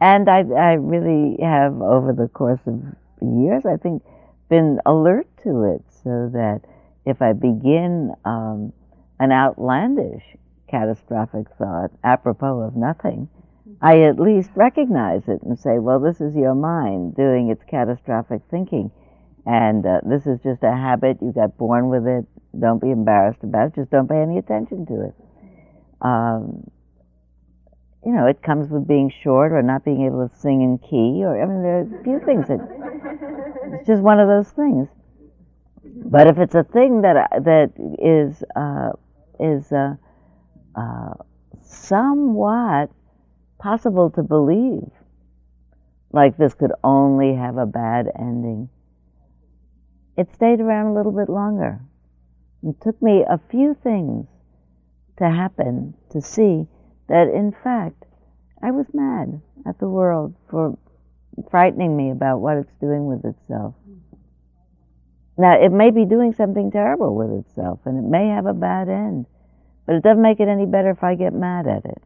and 0.00 0.28
I, 0.28 0.44
I 0.56 0.72
really 0.74 1.42
have 1.42 1.80
over 1.82 2.12
the 2.12 2.28
course 2.28 2.60
of 2.66 2.80
years, 3.20 3.66
I 3.66 3.76
think, 3.76 4.02
been 4.48 4.80
alert 4.86 5.26
to 5.42 5.64
it, 5.64 5.82
so 6.08 6.30
that 6.32 6.62
if 7.04 7.20
I 7.20 7.34
begin 7.34 8.14
um, 8.24 8.72
an 9.20 9.30
outlandish 9.30 10.24
catastrophic 10.70 11.46
thought 11.58 11.90
apropos 12.02 12.60
of 12.60 12.76
nothing, 12.76 13.28
I 13.82 14.00
at 14.02 14.18
least 14.18 14.50
recognize 14.54 15.28
it 15.28 15.42
and 15.42 15.58
say, 15.58 15.78
well, 15.78 16.00
this 16.00 16.20
is 16.20 16.34
your 16.34 16.54
mind 16.54 17.14
doing 17.14 17.50
its 17.50 17.62
catastrophic 17.68 18.40
thinking. 18.50 18.90
And 19.44 19.84
uh, 19.84 20.00
this 20.02 20.26
is 20.26 20.40
just 20.42 20.62
a 20.62 20.72
habit. 20.72 21.18
You 21.20 21.32
got 21.32 21.58
born 21.58 21.88
with 21.90 22.06
it. 22.06 22.24
Don't 22.58 22.80
be 22.80 22.90
embarrassed 22.90 23.42
about 23.42 23.68
it. 23.68 23.74
Just 23.74 23.90
don't 23.90 24.08
pay 24.08 24.20
any 24.22 24.38
attention 24.38 24.86
to 24.86 25.08
it. 25.08 25.14
Um, 26.00 26.70
you 28.04 28.12
know, 28.12 28.26
it 28.26 28.42
comes 28.42 28.70
with 28.70 28.88
being 28.88 29.12
short 29.22 29.52
or 29.52 29.62
not 29.62 29.84
being 29.84 30.06
able 30.06 30.26
to 30.26 30.34
sing 30.36 30.62
in 30.62 30.78
key, 30.78 31.24
or 31.24 31.40
I 31.40 31.44
mean, 31.46 31.62
there 31.62 31.80
are 31.80 32.00
a 32.00 32.04
few 32.04 32.20
things 32.24 32.48
that 32.48 32.60
it's 33.74 33.86
just 33.86 34.02
one 34.02 34.18
of 34.18 34.28
those 34.28 34.48
things. 34.50 34.88
But 35.84 36.26
if 36.26 36.38
it's 36.38 36.54
a 36.54 36.64
thing 36.64 37.02
that 37.02 37.30
that 37.44 37.72
is 37.98 38.42
uh, 38.56 38.92
is 39.38 39.70
uh, 39.72 39.94
uh, 40.74 41.14
somewhat 41.62 42.90
possible 43.58 44.10
to 44.10 44.22
believe, 44.22 44.90
like 46.12 46.36
this 46.36 46.54
could 46.54 46.72
only 46.82 47.34
have 47.34 47.58
a 47.58 47.66
bad 47.66 48.06
ending, 48.18 48.68
it 50.16 50.32
stayed 50.34 50.60
around 50.60 50.86
a 50.86 50.94
little 50.94 51.12
bit 51.12 51.28
longer. 51.28 51.80
It 52.62 52.80
took 52.80 53.00
me 53.00 53.24
a 53.28 53.38
few 53.50 53.76
things 53.82 54.26
to 55.18 55.24
happen 55.30 55.94
to 56.10 56.20
see 56.20 56.66
that, 57.08 57.28
in 57.28 57.54
fact, 57.64 58.04
I 58.62 58.70
was 58.72 58.86
mad 58.92 59.40
at 59.66 59.78
the 59.78 59.88
world 59.88 60.34
for 60.50 60.76
frightening 61.50 61.96
me 61.96 62.10
about 62.10 62.40
what 62.40 62.56
it's 62.56 62.74
doing 62.80 63.06
with 63.06 63.24
itself. 63.24 63.74
Now, 65.38 65.54
it 65.64 65.70
may 65.70 65.90
be 65.92 66.04
doing 66.04 66.34
something 66.34 66.72
terrible 66.72 67.14
with 67.14 67.30
itself, 67.30 67.78
and 67.84 67.96
it 67.96 68.08
may 68.08 68.26
have 68.28 68.46
a 68.46 68.52
bad 68.52 68.88
end, 68.88 69.26
but 69.86 69.94
it 69.94 70.02
doesn't 70.02 70.20
make 70.20 70.40
it 70.40 70.48
any 70.48 70.66
better 70.66 70.90
if 70.90 71.04
I 71.04 71.14
get 71.14 71.32
mad 71.32 71.68
at 71.68 71.84
it, 71.84 72.02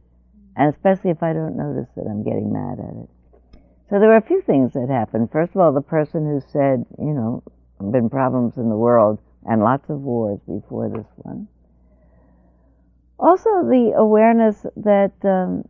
and 0.55 0.73
especially 0.73 1.11
if 1.11 1.23
I 1.23 1.33
don't 1.33 1.57
notice 1.57 1.89
that 1.97 2.07
I'm 2.07 2.23
getting 2.23 2.53
mad 2.53 2.79
at 2.79 2.95
it. 3.05 3.09
So 3.89 3.99
there 3.99 4.09
were 4.09 4.17
a 4.17 4.23
few 4.23 4.43
things 4.43 4.75
that 4.75 4.89
happened. 4.91 5.31
First 5.33 5.55
of 5.55 5.63
all, 5.63 5.73
the 5.73 5.81
person 5.81 6.27
who 6.27 6.41
said, 6.53 6.85
you 6.99 7.15
know, 7.15 7.43
been 7.91 8.11
problems 8.11 8.59
in 8.59 8.69
the 8.69 8.77
world 8.77 9.19
and 9.47 9.63
lots 9.63 9.89
of 9.89 10.01
wars 10.01 10.39
before 10.47 10.89
this 10.89 11.07
one. 11.17 11.49
Also, 13.19 13.49
the 13.65 13.95
awareness 13.97 14.67
that 14.77 15.13
um, 15.25 15.65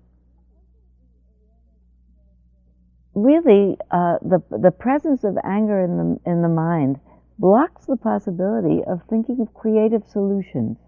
really 3.14 3.76
uh, 3.90 4.18
the 4.22 4.40
the 4.50 4.70
presence 4.70 5.22
of 5.24 5.36
anger 5.44 5.80
in 5.80 5.96
the 5.96 6.30
in 6.30 6.42
the 6.42 6.48
mind 6.48 6.98
blocks 7.38 7.86
the 7.86 7.96
possibility 7.96 8.82
of 8.84 9.02
thinking 9.08 9.40
of 9.40 9.54
creative 9.54 10.04
solutions 10.06 10.78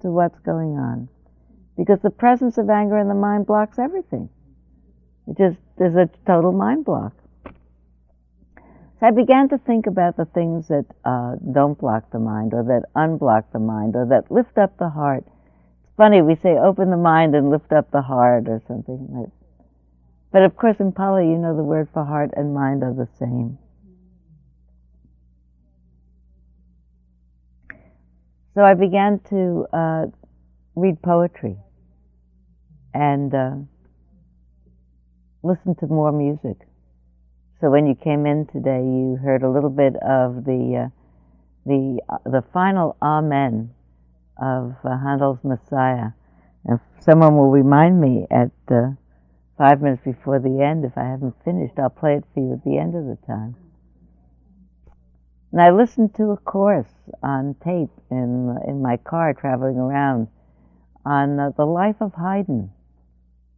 to 0.00 0.10
what's 0.10 0.38
going 0.40 0.76
on. 0.76 1.08
Because 1.76 2.00
the 2.02 2.10
presence 2.10 2.58
of 2.58 2.68
anger 2.70 2.98
in 2.98 3.08
the 3.08 3.14
mind 3.14 3.46
blocks 3.46 3.78
everything. 3.78 4.28
It 5.28 5.36
just, 5.36 5.58
there's 5.76 5.94
a 5.94 6.10
total 6.26 6.52
mind 6.52 6.84
block. 6.84 7.12
So 7.44 9.06
I 9.06 9.10
began 9.12 9.48
to 9.50 9.58
think 9.58 9.86
about 9.86 10.16
the 10.16 10.24
things 10.24 10.66
that 10.68 10.86
uh, 11.04 11.36
don't 11.52 11.78
block 11.78 12.10
the 12.10 12.18
mind, 12.18 12.52
or 12.52 12.64
that 12.64 12.82
unblock 12.96 13.44
the 13.52 13.60
mind, 13.60 13.94
or 13.94 14.06
that 14.06 14.30
lift 14.30 14.58
up 14.58 14.76
the 14.78 14.88
heart. 14.88 15.24
It's 15.24 15.94
funny, 15.96 16.20
we 16.20 16.34
say 16.34 16.58
open 16.58 16.90
the 16.90 16.96
mind 16.96 17.36
and 17.36 17.50
lift 17.50 17.70
up 17.70 17.92
the 17.92 18.02
heart, 18.02 18.48
or 18.48 18.60
something. 18.66 19.30
But 20.32 20.42
of 20.42 20.56
course, 20.56 20.76
in 20.80 20.90
Pali, 20.90 21.28
you 21.28 21.38
know 21.38 21.56
the 21.56 21.62
word 21.62 21.88
for 21.92 22.04
heart 22.04 22.30
and 22.36 22.52
mind 22.52 22.82
are 22.82 22.92
the 22.92 23.08
same. 23.18 23.58
So 28.58 28.64
I 28.64 28.74
began 28.74 29.20
to 29.30 29.66
uh, 29.72 30.06
read 30.74 31.00
poetry 31.00 31.56
and 32.92 33.32
uh, 33.32 33.54
listen 35.44 35.76
to 35.76 35.86
more 35.86 36.10
music. 36.10 36.66
So 37.60 37.70
when 37.70 37.86
you 37.86 37.94
came 37.94 38.26
in 38.26 38.46
today, 38.46 38.82
you 38.82 39.16
heard 39.22 39.44
a 39.44 39.48
little 39.48 39.70
bit 39.70 39.94
of 40.02 40.44
the 40.44 40.86
uh, 40.86 40.88
the 41.66 42.00
uh, 42.08 42.18
the 42.24 42.42
final 42.52 42.96
Amen 43.00 43.70
of 44.42 44.74
uh, 44.82 44.98
Handel's 45.04 45.38
Messiah. 45.44 46.10
And 46.64 46.80
someone 46.98 47.36
will 47.36 47.52
remind 47.52 48.00
me 48.00 48.26
at 48.28 48.50
uh, 48.72 48.90
five 49.56 49.80
minutes 49.80 50.02
before 50.04 50.40
the 50.40 50.60
end 50.60 50.84
if 50.84 50.98
I 50.98 51.04
haven't 51.04 51.36
finished. 51.44 51.78
I'll 51.78 51.90
play 51.90 52.16
it 52.16 52.24
for 52.34 52.40
you 52.40 52.54
at 52.54 52.64
the 52.64 52.76
end 52.76 52.96
of 52.96 53.04
the 53.04 53.18
time. 53.24 53.54
And 55.52 55.60
I 55.60 55.70
listened 55.70 56.14
to 56.16 56.30
a 56.30 56.36
course 56.36 56.92
on 57.22 57.54
tape 57.64 57.90
in, 58.10 58.58
in 58.66 58.82
my 58.82 58.98
car 58.98 59.32
traveling 59.32 59.78
around 59.78 60.28
on 61.06 61.40
uh, 61.40 61.50
the 61.56 61.64
life 61.64 61.96
of 62.00 62.12
Haydn. 62.14 62.70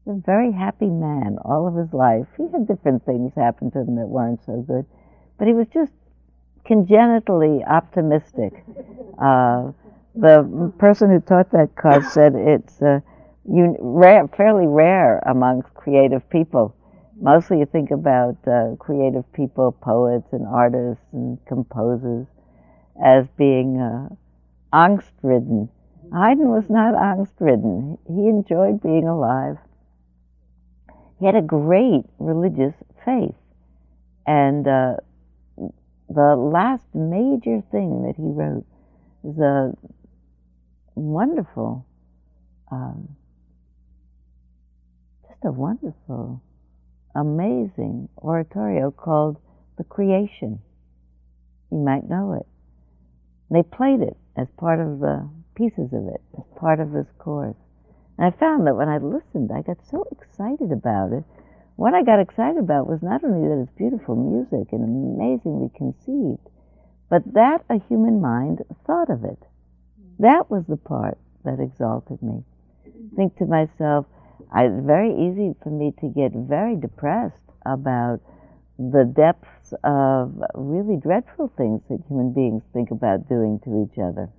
A 0.07 0.15
very 0.15 0.53
happy 0.53 0.89
man 0.89 1.39
all 1.45 1.67
of 1.67 1.75
his 1.75 1.93
life. 1.93 2.27
He 2.37 2.45
had 2.53 2.67
different 2.67 3.05
things 3.05 3.33
happen 3.35 3.71
to 3.73 3.81
him 3.81 3.97
that 3.97 4.09
weren't 4.09 4.45
so 4.45 4.63
good, 4.63 4.87
but 5.39 5.47
he 5.49 5.55
was 5.55 5.67
just 5.69 5.93
congenitally 6.65 7.65
optimistic. 7.65 8.65
Uh, 9.19 9.73
the 10.15 10.73
person 10.79 11.11
who 11.11 11.21
taught 11.21 11.51
that 11.53 11.75
course 11.77 12.13
said 12.13 12.35
it's 12.35 12.81
uh, 12.83 13.01
rare, 13.45 14.27
fairly 14.29 14.67
rare 14.67 15.19
amongst 15.27 15.73
creative 15.75 16.29
people 16.31 16.75
mostly 17.21 17.59
you 17.59 17.67
think 17.67 17.91
about 17.91 18.37
uh, 18.47 18.77
creative 18.77 19.31
people, 19.33 19.73
poets 19.73 20.27
and 20.33 20.47
artists 20.47 21.05
and 21.13 21.39
composers, 21.47 22.27
as 23.05 23.27
being 23.37 23.79
uh, 23.79 24.09
angst-ridden. 24.75 25.69
Haydn 26.13 26.49
was 26.49 26.65
not 26.69 26.95
angst-ridden. 26.95 27.99
He 28.07 28.29
enjoyed 28.29 28.83
being 28.83 29.07
alive. 29.07 29.59
He 31.19 31.27
had 31.27 31.37
a 31.37 31.43
great 31.43 32.05
religious 32.19 32.75
faith, 33.05 33.35
and 34.27 34.67
uh, 34.67 34.97
the 36.09 36.35
last 36.37 36.85
major 36.95 37.63
thing 37.71 38.03
that 38.03 38.17
he 38.17 38.23
wrote 38.23 38.65
is 39.23 39.39
a 39.39 39.73
wonderful, 40.95 41.87
um, 42.73 43.17
just 45.29 45.45
a 45.45 45.53
wonderful 45.53 46.43
amazing 47.15 48.09
oratorio 48.19 48.91
called 48.91 49.37
The 49.79 49.85
Creation. 49.85 50.61
You 51.71 51.79
might 51.79 52.09
know 52.09 52.33
it. 52.35 52.47
They 53.51 53.63
played 53.63 54.01
it 54.01 54.17
as 54.37 54.47
part 54.57 54.81
of 54.81 55.01
the 55.01 55.29
pieces 55.55 55.93
of 55.93 56.07
it, 56.09 56.23
as 56.39 56.45
part 56.57 56.81
of 56.81 56.93
this 56.93 57.07
course. 57.19 57.57
And 58.17 58.27
I 58.33 58.37
found 58.39 58.67
that 58.67 58.77
when 58.77 58.89
I 58.89 58.99
listened, 58.99 59.51
I 59.53 59.63
got 59.63 59.85
so 59.91 60.07
excited 60.13 60.73
about 60.73 61.13
it. 61.13 61.25
what 61.81 61.95
I 61.95 62.03
got 62.03 62.21
excited 62.21 62.59
about 62.59 62.87
was 62.87 63.01
not 63.03 63.25
only 63.25 63.49
that 63.49 63.63
it's 63.63 63.79
beautiful 63.79 64.15
music 64.15 64.71
and 64.71 64.85
amazingly 64.85 65.71
conceived, 65.75 66.47
but 67.09 67.23
that 67.33 67.65
a 67.71 67.81
human 67.89 68.21
mind 68.21 68.63
thought 68.87 69.09
of 69.09 69.25
it. 69.25 69.43
That 70.19 70.51
was 70.51 70.65
the 70.69 70.77
part 70.77 71.17
that 71.43 71.59
exalted 71.59 72.23
me. 72.23 72.45
Think 73.17 73.35
to 73.39 73.47
myself, 73.47 74.05
I, 74.53 74.65
it's 74.65 74.85
very 74.85 75.13
easy 75.13 75.55
for 75.63 75.71
me 75.71 75.93
to 76.01 76.09
get 76.09 76.33
very 76.33 76.77
depressed 76.77 77.43
about 77.65 78.21
the 78.79 79.05
depths 79.05 79.75
of 79.85 80.43
really 80.55 80.97
dreadful 80.97 81.53
things 81.57 81.83
that 81.89 82.01
human 82.09 82.33
beings 82.33 82.63
think 82.73 82.91
about 82.91 83.29
doing 83.29 83.61
to 83.65 83.87
each 83.87 83.99
other. 83.99 84.31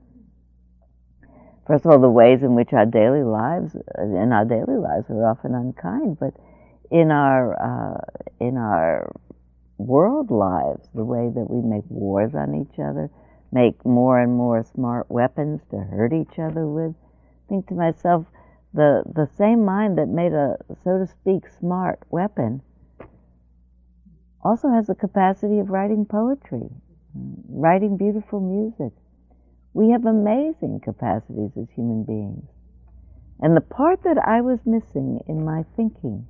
First 1.67 1.85
of 1.85 1.91
all, 1.91 1.99
the 1.99 2.09
ways 2.09 2.41
in 2.41 2.55
which 2.55 2.73
our 2.73 2.85
daily 2.85 3.23
lives, 3.23 3.75
in 3.99 4.31
our 4.33 4.45
daily 4.45 4.77
lives, 4.77 5.09
are 5.09 5.25
often 5.25 5.53
unkind, 5.53 6.19
but 6.19 6.33
in 6.89 7.11
our 7.11 7.53
uh, 7.55 8.01
in 8.39 8.57
our 8.57 9.13
world 9.77 10.31
lives, 10.31 10.89
the 10.93 11.05
way 11.05 11.29
that 11.33 11.49
we 11.49 11.61
make 11.61 11.85
wars 11.89 12.35
on 12.35 12.55
each 12.55 12.79
other, 12.79 13.09
make 13.51 13.85
more 13.85 14.19
and 14.19 14.33
more 14.33 14.63
smart 14.63 15.09
weapons 15.09 15.61
to 15.69 15.77
hurt 15.77 16.13
each 16.13 16.39
other 16.39 16.67
with. 16.67 16.93
Think 17.47 17.67
to 17.67 17.75
myself, 17.75 18.25
the 18.73 19.03
the 19.05 19.27
same 19.37 19.65
mind 19.65 19.97
that 19.97 20.07
made 20.07 20.33
a 20.33 20.57
so 20.83 20.97
to 20.99 21.07
speak 21.07 21.47
smart 21.59 21.99
weapon 22.09 22.61
also 24.43 24.69
has 24.69 24.87
the 24.87 24.95
capacity 24.95 25.59
of 25.59 25.69
writing 25.69 26.05
poetry, 26.05 26.69
writing 27.49 27.97
beautiful 27.97 28.39
music. 28.39 28.93
We 29.73 29.91
have 29.91 30.05
amazing 30.05 30.81
capacities 30.83 31.51
as 31.57 31.69
human 31.75 32.03
beings. 32.03 32.49
And 33.39 33.55
the 33.55 33.61
part 33.61 34.03
that 34.03 34.17
I 34.17 34.41
was 34.41 34.59
missing 34.65 35.19
in 35.27 35.45
my 35.45 35.63
thinking, 35.75 36.27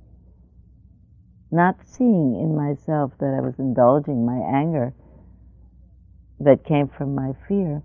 not 1.50 1.76
seeing 1.84 2.36
in 2.40 2.56
myself 2.56 3.12
that 3.18 3.34
I 3.34 3.40
was 3.40 3.58
indulging 3.58 4.24
my 4.24 4.38
anger 4.38 4.94
that 6.40 6.64
came 6.64 6.88
from 6.88 7.14
my 7.14 7.32
fear, 7.48 7.82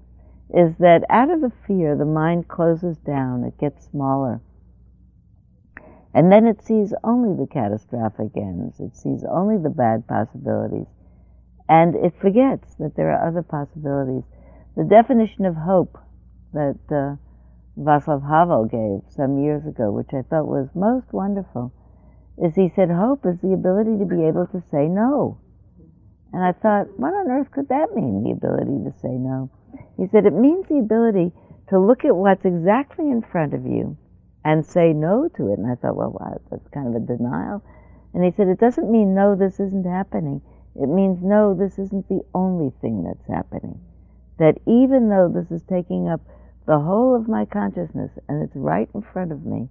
is 0.54 0.78
that 0.78 1.04
out 1.10 1.30
of 1.30 1.42
the 1.42 1.52
fear, 1.68 1.96
the 1.96 2.06
mind 2.06 2.48
closes 2.48 2.98
down, 2.98 3.44
it 3.44 3.58
gets 3.58 3.86
smaller. 3.92 4.42
And 6.18 6.32
then 6.32 6.48
it 6.48 6.64
sees 6.64 6.96
only 7.04 7.38
the 7.38 7.46
catastrophic 7.46 8.36
ends, 8.36 8.80
it 8.80 8.96
sees 8.96 9.24
only 9.24 9.62
the 9.62 9.70
bad 9.70 10.08
possibilities, 10.08 10.88
and 11.70 11.94
it 11.94 12.20
forgets 12.20 12.74
that 12.80 12.96
there 12.96 13.12
are 13.12 13.28
other 13.28 13.44
possibilities. 13.44 14.24
The 14.76 14.84
definition 14.84 15.46
of 15.46 15.56
hope 15.56 15.96
that 16.54 16.80
uh, 16.90 17.18
Václav 17.80 18.28
Havel 18.28 18.66
gave 18.66 19.14
some 19.14 19.38
years 19.38 19.68
ago, 19.68 19.92
which 19.92 20.12
I 20.12 20.24
thought 20.24 20.48
was 20.48 20.74
most 20.74 21.14
wonderful, 21.14 21.72
is 22.42 22.56
he 22.56 22.74
said, 22.76 22.90
Hope 22.90 23.24
is 23.24 23.40
the 23.42 23.54
ability 23.54 24.00
to 24.00 24.06
be 24.06 24.26
able 24.26 24.48
to 24.48 24.64
say 24.72 24.88
no. 24.88 25.38
And 26.34 26.44
I 26.44 26.54
thought, 26.54 26.98
what 26.98 27.14
on 27.14 27.30
earth 27.30 27.52
could 27.52 27.70
that 27.70 27.94
mean, 27.94 28.24
the 28.24 28.32
ability 28.32 28.90
to 28.90 28.94
say 29.04 29.14
no? 29.14 29.52
He 29.98 30.08
said, 30.08 30.26
it 30.26 30.34
means 30.34 30.66
the 30.68 30.80
ability 30.80 31.32
to 31.70 31.78
look 31.78 32.06
at 32.06 32.16
what's 32.16 32.44
exactly 32.44 33.06
in 33.06 33.22
front 33.22 33.54
of 33.54 33.68
you 33.68 33.98
and 34.48 34.66
say 34.66 34.94
no 34.94 35.28
to 35.36 35.52
it. 35.52 35.60
And 35.60 35.70
I 35.70 35.76
thought, 35.76 35.98
well, 35.98 36.16
wow, 36.18 36.40
that's 36.50 36.70
kind 36.70 36.88
of 36.88 36.96
a 36.96 37.06
denial. 37.06 37.62
And 38.14 38.24
he 38.24 38.32
said, 38.32 38.48
it 38.48 38.62
doesn't 38.62 38.90
mean 38.90 39.14
no, 39.14 39.36
this 39.36 39.60
isn't 39.60 39.86
happening. 39.86 40.42
It 40.74 40.88
means 40.88 41.20
no, 41.22 41.54
this 41.54 41.78
isn't 41.78 42.08
the 42.08 42.22
only 42.34 42.72
thing 42.80 43.04
that's 43.04 43.28
happening. 43.28 43.78
That 44.40 44.56
even 44.66 45.10
though 45.10 45.28
this 45.28 45.52
is 45.52 45.68
taking 45.68 46.08
up 46.08 46.22
the 46.66 46.80
whole 46.80 47.14
of 47.14 47.28
my 47.28 47.44
consciousness 47.44 48.12
and 48.30 48.42
it's 48.42 48.56
right 48.56 48.88
in 48.96 49.02
front 49.02 49.34
of 49.34 49.46
me, 49.46 49.68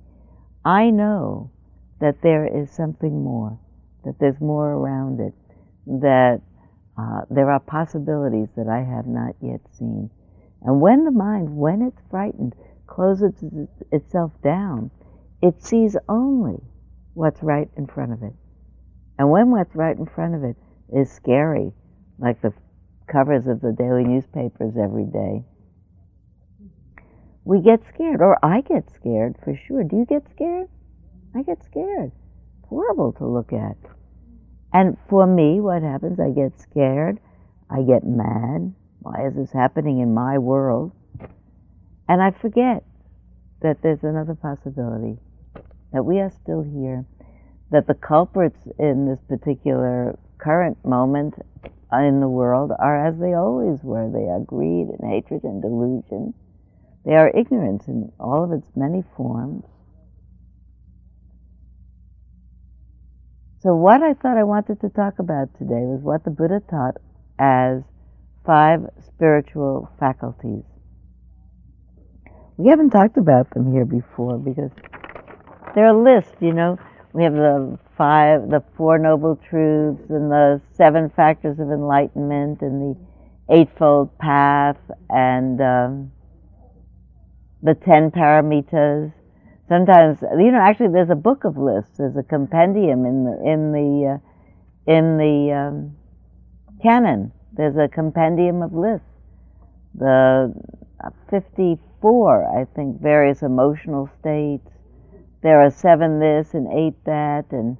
I 0.62 0.90
know 0.90 1.50
that 2.00 2.20
there 2.20 2.44
is 2.44 2.70
something 2.70 3.24
more, 3.24 3.58
that 4.04 4.18
there's 4.18 4.40
more 4.42 4.72
around 4.72 5.20
it, 5.20 5.32
that 5.86 6.42
uh, 6.98 7.22
there 7.30 7.50
are 7.50 7.60
possibilities 7.60 8.48
that 8.58 8.68
I 8.68 8.84
have 8.84 9.06
not 9.06 9.36
yet 9.40 9.60
seen. 9.78 10.10
And 10.60 10.82
when 10.82 11.04
the 11.04 11.12
mind, 11.12 11.56
when 11.56 11.80
it's 11.80 12.02
frightened, 12.10 12.54
closes 12.86 13.32
itself 13.92 14.32
down, 14.42 14.90
it 15.42 15.62
sees 15.62 15.96
only 16.08 16.62
what's 17.14 17.42
right 17.42 17.68
in 17.76 17.86
front 17.86 18.12
of 18.12 18.22
it. 18.22 18.32
And 19.18 19.30
when 19.30 19.50
what's 19.50 19.74
right 19.74 19.96
in 19.96 20.06
front 20.06 20.34
of 20.34 20.44
it 20.44 20.56
is 20.92 21.10
scary, 21.10 21.72
like 22.18 22.40
the 22.42 22.52
covers 23.10 23.46
of 23.46 23.60
the 23.60 23.72
daily 23.72 24.04
newspapers 24.04 24.74
every 24.76 25.06
day, 25.06 25.44
we 27.44 27.60
get 27.60 27.80
scared, 27.94 28.20
or 28.20 28.38
I 28.44 28.60
get 28.62 28.90
scared 28.90 29.36
for 29.44 29.56
sure. 29.66 29.84
Do 29.84 29.96
you 29.96 30.04
get 30.04 30.28
scared? 30.30 30.68
I 31.34 31.42
get 31.42 31.62
scared. 31.64 32.10
It's 32.58 32.68
horrible 32.68 33.12
to 33.14 33.26
look 33.26 33.52
at. 33.52 33.76
And 34.72 34.96
for 35.08 35.26
me, 35.26 35.60
what 35.60 35.82
happens? 35.82 36.18
I 36.18 36.30
get 36.30 36.58
scared. 36.60 37.20
I 37.70 37.82
get 37.82 38.04
mad. 38.04 38.74
Why 38.98 39.28
is 39.28 39.36
this 39.36 39.52
happening 39.52 40.00
in 40.00 40.12
my 40.12 40.38
world? 40.38 40.92
And 42.08 42.22
I 42.22 42.30
forget 42.30 42.84
that 43.62 43.82
there's 43.82 44.04
another 44.04 44.34
possibility, 44.34 45.18
that 45.92 46.04
we 46.04 46.20
are 46.20 46.30
still 46.30 46.62
here, 46.62 47.04
that 47.70 47.86
the 47.86 47.94
culprits 47.94 48.60
in 48.78 49.06
this 49.06 49.20
particular 49.28 50.18
current 50.38 50.84
moment 50.84 51.34
in 51.92 52.20
the 52.20 52.28
world 52.28 52.70
are 52.78 53.06
as 53.06 53.18
they 53.18 53.34
always 53.34 53.82
were. 53.82 54.10
They 54.10 54.28
are 54.28 54.40
greed 54.40 54.88
and 54.88 55.10
hatred 55.10 55.42
and 55.44 55.62
delusion. 55.62 56.34
They 57.04 57.14
are 57.14 57.30
ignorance 57.34 57.88
in 57.88 58.12
all 58.20 58.44
of 58.44 58.52
its 58.52 58.68
many 58.76 59.02
forms. 59.16 59.64
So, 63.58 63.74
what 63.74 64.02
I 64.02 64.14
thought 64.14 64.36
I 64.36 64.44
wanted 64.44 64.80
to 64.82 64.88
talk 64.90 65.18
about 65.18 65.48
today 65.58 65.82
was 65.86 66.02
what 66.02 66.24
the 66.24 66.30
Buddha 66.30 66.60
taught 66.70 66.98
as 67.38 67.82
five 68.44 68.86
spiritual 69.08 69.90
faculties. 69.98 70.62
We 72.58 72.70
haven't 72.70 72.90
talked 72.90 73.18
about 73.18 73.50
them 73.50 73.72
here 73.72 73.84
before 73.84 74.38
because 74.38 74.70
they're 75.74 75.88
a 75.88 76.02
list, 76.02 76.34
you 76.40 76.52
know. 76.52 76.78
We 77.12 77.22
have 77.24 77.34
the 77.34 77.78
five, 77.96 78.48
the 78.48 78.62
Four 78.76 78.98
Noble 78.98 79.36
Truths, 79.36 80.08
and 80.08 80.30
the 80.30 80.60
Seven 80.72 81.10
Factors 81.10 81.58
of 81.58 81.70
Enlightenment, 81.70 82.62
and 82.62 82.80
the 82.80 83.54
Eightfold 83.54 84.16
Path, 84.18 84.78
and 85.10 85.60
um, 85.60 86.12
the 87.62 87.74
Ten 87.74 88.10
Paramitas. 88.10 89.12
Sometimes, 89.68 90.18
you 90.22 90.50
know, 90.50 90.60
actually, 90.60 90.92
there's 90.92 91.10
a 91.10 91.14
book 91.14 91.44
of 91.44 91.58
lists. 91.58 91.98
There's 91.98 92.16
a 92.16 92.22
compendium 92.22 93.04
in 93.04 93.24
the 93.24 93.50
in 93.50 93.72
the 93.72 94.14
uh, 94.14 94.92
in 94.92 95.18
the 95.18 95.52
um, 95.52 95.96
canon. 96.82 97.32
There's 97.52 97.76
a 97.76 97.88
compendium 97.88 98.62
of 98.62 98.72
lists. 98.72 99.08
The 99.94 100.54
uh, 101.04 101.10
50 101.30 101.78
four, 102.00 102.46
I 102.46 102.64
think, 102.64 103.00
various 103.00 103.42
emotional 103.42 104.08
states. 104.20 104.68
There 105.42 105.60
are 105.60 105.70
seven 105.70 106.20
this 106.20 106.54
and 106.54 106.72
eight 106.72 106.94
that, 107.04 107.46
and 107.50 107.76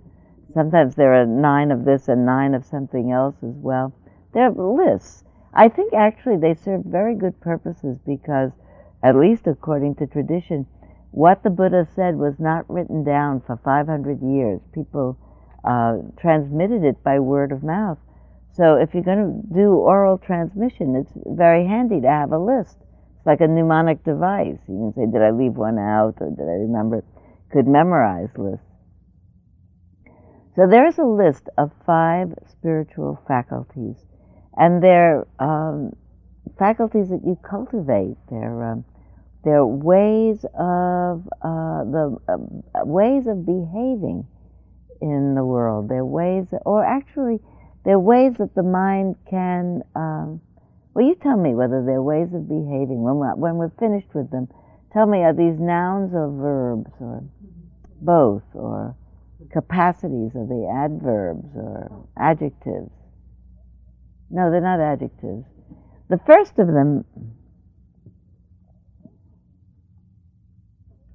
sometimes 0.52 0.94
there 0.94 1.14
are 1.14 1.26
nine 1.26 1.70
of 1.70 1.84
this 1.84 2.08
and 2.08 2.26
nine 2.26 2.54
of 2.54 2.64
something 2.64 3.12
else 3.12 3.36
as 3.42 3.54
well. 3.54 3.92
They're 4.32 4.50
lists. 4.50 5.24
I 5.54 5.68
think 5.68 5.94
actually 5.94 6.38
they 6.38 6.54
serve 6.54 6.82
very 6.84 7.14
good 7.14 7.40
purposes 7.40 7.98
because, 8.04 8.50
at 9.02 9.16
least 9.16 9.46
according 9.46 9.94
to 9.96 10.06
tradition, 10.06 10.66
what 11.12 11.42
the 11.42 11.50
Buddha 11.50 11.86
said 11.94 12.16
was 12.16 12.38
not 12.38 12.68
written 12.68 13.04
down 13.04 13.40
for 13.40 13.56
500 13.56 14.20
years. 14.22 14.60
People 14.74 15.16
uh, 15.64 15.98
transmitted 16.20 16.84
it 16.84 17.02
by 17.02 17.20
word 17.20 17.52
of 17.52 17.62
mouth. 17.62 17.98
So 18.52 18.74
if 18.74 18.92
you're 18.92 19.02
going 19.02 19.42
to 19.42 19.54
do 19.54 19.74
oral 19.74 20.18
transmission, 20.18 20.96
it's 20.96 21.12
very 21.26 21.66
handy 21.66 22.00
to 22.00 22.08
have 22.08 22.32
a 22.32 22.38
list 22.38 22.76
like 23.26 23.40
a 23.40 23.48
mnemonic 23.48 24.04
device. 24.04 24.58
You 24.68 24.92
can 24.94 24.94
say, 24.94 25.12
did 25.12 25.22
I 25.22 25.30
leave 25.30 25.54
one 25.54 25.78
out 25.78 26.14
or 26.20 26.30
did 26.30 26.48
I 26.48 26.62
remember? 26.64 27.04
Could 27.52 27.66
memorize 27.66 28.30
lists. 28.36 28.64
So 30.54 30.66
there's 30.66 30.96
a 30.98 31.04
list 31.04 31.48
of 31.58 31.70
five 31.84 32.32
spiritual 32.50 33.20
faculties, 33.28 33.96
and 34.56 34.82
they're 34.82 35.26
um, 35.38 35.92
faculties 36.58 37.10
that 37.10 37.20
you 37.26 37.38
cultivate. 37.48 38.16
They're 38.30 38.64
um, 38.64 38.84
they're 39.44 39.66
ways 39.66 40.44
of 40.58 41.28
uh, 41.42 41.84
the 41.84 42.16
uh, 42.26 42.84
ways 42.86 43.26
of 43.26 43.44
behaving 43.44 44.26
in 45.02 45.34
the 45.34 45.44
world. 45.44 45.90
They're 45.90 46.06
ways, 46.06 46.46
or 46.64 46.82
actually, 46.82 47.38
they're 47.84 48.00
ways 48.00 48.38
that 48.38 48.54
the 48.54 48.62
mind 48.62 49.16
can 49.28 49.82
um, 49.94 50.40
well, 50.96 51.04
you 51.04 51.14
tell 51.14 51.36
me 51.36 51.54
whether 51.54 51.84
their 51.84 52.00
ways 52.00 52.32
of 52.32 52.48
behaving, 52.48 53.02
when 53.02 53.16
we're, 53.16 53.34
when 53.34 53.56
we're 53.56 53.76
finished 53.78 54.14
with 54.14 54.30
them, 54.30 54.48
tell 54.94 55.04
me 55.04 55.18
are 55.18 55.34
these 55.34 55.60
nouns 55.60 56.14
or 56.14 56.32
verbs 56.32 56.90
or 56.98 57.22
both 58.00 58.42
or 58.54 58.96
capacities 59.52 60.34
of 60.34 60.48
the 60.48 60.64
adverbs 60.74 61.54
or 61.54 62.08
adjectives? 62.16 62.90
No, 64.30 64.50
they're 64.50 64.62
not 64.62 64.80
adjectives. 64.80 65.44
The 66.08 66.18
first 66.24 66.58
of 66.58 66.66
them, 66.66 67.04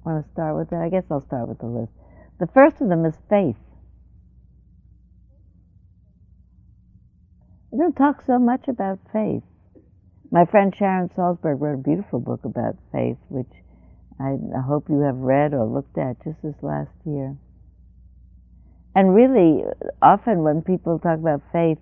want 0.04 0.24
to 0.24 0.30
start 0.30 0.56
with 0.56 0.70
that? 0.70 0.80
I 0.80 0.90
guess 0.90 1.10
I'll 1.10 1.26
start 1.26 1.48
with 1.48 1.58
the 1.58 1.66
list. 1.66 1.90
The 2.38 2.46
first 2.46 2.80
of 2.80 2.88
them 2.88 3.04
is 3.04 3.16
faith. 3.28 3.58
We 7.72 7.78
don't 7.78 7.96
talk 7.96 8.22
so 8.24 8.38
much 8.38 8.68
about 8.68 9.00
faith. 9.12 9.42
My 10.32 10.46
friend 10.46 10.74
Sharon 10.74 11.10
Salzberg 11.10 11.60
wrote 11.60 11.74
a 11.74 11.82
beautiful 11.82 12.18
book 12.18 12.46
about 12.46 12.76
faith, 12.90 13.18
which 13.28 13.52
I 14.18 14.38
hope 14.66 14.88
you 14.88 15.00
have 15.00 15.16
read 15.16 15.52
or 15.52 15.66
looked 15.66 15.98
at 15.98 16.24
just 16.24 16.40
this 16.42 16.54
last 16.62 16.90
year. 17.04 17.36
And 18.94 19.14
really, 19.14 19.62
often 20.00 20.42
when 20.42 20.62
people 20.62 20.98
talk 20.98 21.18
about 21.18 21.42
faith, 21.52 21.76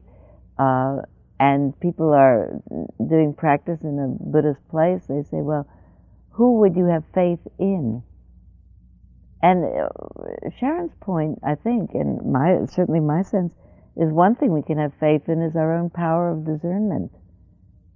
uh, 0.59 0.97
and 1.39 1.79
people 1.79 2.13
are 2.13 2.61
doing 2.99 3.35
practice 3.35 3.79
in 3.83 3.99
a 4.01 4.09
Buddhist 4.31 4.67
place, 4.69 5.07
they 5.07 5.23
say, 5.23 5.41
well, 5.41 5.69
who 6.31 6.59
would 6.59 6.77
you 6.77 6.87
have 6.87 7.05
faith 7.15 7.41
in? 7.61 8.03
And 9.43 9.65
uh, 9.65 9.89
Sharon's 10.59 10.93
point, 11.01 11.39
I 11.45 11.55
think, 11.55 11.91
and 11.95 12.33
my 12.33 12.67
certainly 12.67 13.01
my 13.01 13.23
sense, 13.23 13.53
is 13.97 14.13
one 14.13 14.35
thing 14.35 14.53
we 14.53 14.63
can 14.63 14.79
have 14.79 14.93
faith 14.99 15.29
in 15.29 15.41
is 15.41 15.55
our 15.55 15.73
own 15.79 15.89
power 15.89 16.31
of 16.31 16.45
discernment, 16.45 17.13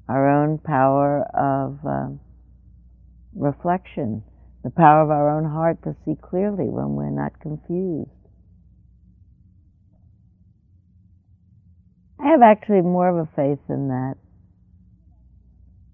our 0.09 0.29
own 0.29 0.59
power 0.59 1.23
of 1.35 1.79
uh, 1.87 2.09
reflection, 3.35 4.23
the 4.63 4.71
power 4.71 5.03
of 5.03 5.11
our 5.11 5.37
own 5.37 5.45
heart 5.45 5.83
to 5.85 5.97
see 6.05 6.15
clearly 6.21 6.69
when 6.69 6.95
we're 6.95 7.11
not 7.11 7.39
confused. 7.41 8.11
I 12.21 12.29
have 12.29 12.43
actually 12.43 12.83
more 12.83 13.09
of 13.09 13.29
a 13.29 13.31
faith 13.37 13.61
in 13.69 13.89
that. 13.89 14.15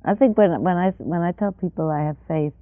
I 0.04 0.14
think 0.14 0.38
when 0.38 0.62
when 0.62 0.76
I 0.76 0.90
when 0.98 1.20
I 1.22 1.32
tell 1.32 1.52
people 1.52 1.90
I 1.90 2.04
have 2.04 2.16
faith, 2.28 2.52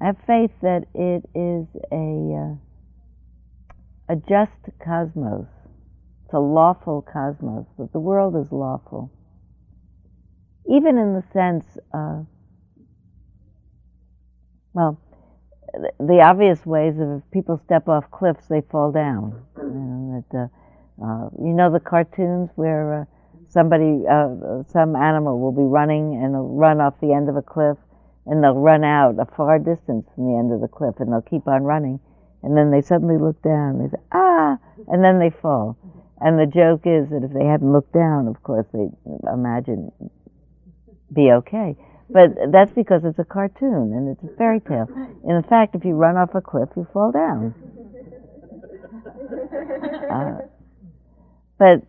I 0.00 0.06
have 0.06 0.16
faith 0.26 0.50
that 0.62 0.84
it 0.94 1.24
is 1.34 1.66
a 1.90 2.54
uh, 4.10 4.14
a 4.14 4.16
just 4.16 4.78
cosmos. 4.84 5.46
It's 6.24 6.34
a 6.34 6.38
lawful 6.38 7.02
cosmos. 7.02 7.66
That 7.78 7.92
the 7.92 7.98
world 7.98 8.36
is 8.36 8.52
lawful, 8.52 9.10
even 10.68 10.98
in 10.98 11.14
the 11.14 11.24
sense 11.32 11.64
of 11.92 12.26
well, 14.74 15.00
the 15.98 16.20
obvious 16.20 16.66
ways 16.66 16.98
of 16.98 17.18
if 17.18 17.30
people 17.30 17.60
step 17.64 17.88
off 17.88 18.10
cliffs, 18.10 18.46
they 18.48 18.60
fall 18.60 18.92
down. 18.92 19.40
You 19.56 19.70
know, 19.70 20.24
that, 20.30 20.38
uh, 20.38 21.04
uh, 21.04 21.30
you 21.40 21.52
know 21.54 21.72
the 21.72 21.80
cartoons 21.80 22.50
where 22.56 23.02
uh, 23.02 23.04
somebody, 23.48 24.02
uh, 24.06 24.62
some 24.72 24.96
animal 24.96 25.38
will 25.38 25.52
be 25.52 25.62
running 25.62 26.20
and 26.22 26.34
they'll 26.34 26.48
run 26.48 26.80
off 26.80 26.94
the 27.00 27.12
end 27.12 27.28
of 27.28 27.36
a 27.36 27.42
cliff 27.42 27.78
and 28.26 28.42
they'll 28.42 28.58
run 28.58 28.84
out 28.84 29.16
a 29.18 29.26
far 29.36 29.58
distance 29.58 30.06
from 30.14 30.26
the 30.26 30.38
end 30.38 30.52
of 30.52 30.60
the 30.60 30.68
cliff 30.68 30.94
and 30.98 31.12
they'll 31.12 31.22
keep 31.22 31.46
on 31.46 31.62
running 31.62 32.00
and 32.42 32.56
then 32.56 32.70
they 32.70 32.82
suddenly 32.82 33.16
look 33.16 33.40
down 33.42 33.76
and 33.76 33.86
they 33.86 33.90
say, 33.96 34.02
ah, 34.12 34.58
and 34.88 35.02
then 35.02 35.18
they 35.18 35.30
fall. 35.30 35.76
And 36.20 36.38
the 36.38 36.46
joke 36.46 36.82
is 36.84 37.08
that 37.10 37.24
if 37.24 37.32
they 37.32 37.44
hadn't 37.44 37.72
looked 37.72 37.92
down, 37.92 38.28
of 38.28 38.42
course, 38.42 38.66
they 38.72 38.88
imagine 39.32 39.90
be 41.14 41.30
okay. 41.32 41.76
But 42.10 42.52
that's 42.52 42.72
because 42.72 43.04
it's 43.04 43.18
a 43.18 43.24
cartoon 43.24 43.92
and 43.94 44.08
it's 44.08 44.22
a 44.22 44.36
fairy 44.36 44.60
tale. 44.60 44.88
In 45.26 45.42
fact, 45.42 45.74
if 45.74 45.84
you 45.84 45.94
run 45.94 46.16
off 46.16 46.34
a 46.34 46.40
cliff, 46.40 46.68
you 46.76 46.86
fall 46.92 47.12
down. 47.12 47.54
Uh, 50.04 50.38
but 51.58 51.82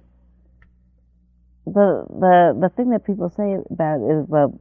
the 1.66 2.06
the 2.10 2.58
the 2.62 2.70
thing 2.70 2.90
that 2.92 3.06
people 3.06 3.30
say 3.30 3.58
about 3.70 4.00
it 4.02 4.22
is 4.22 4.26
well, 4.28 4.60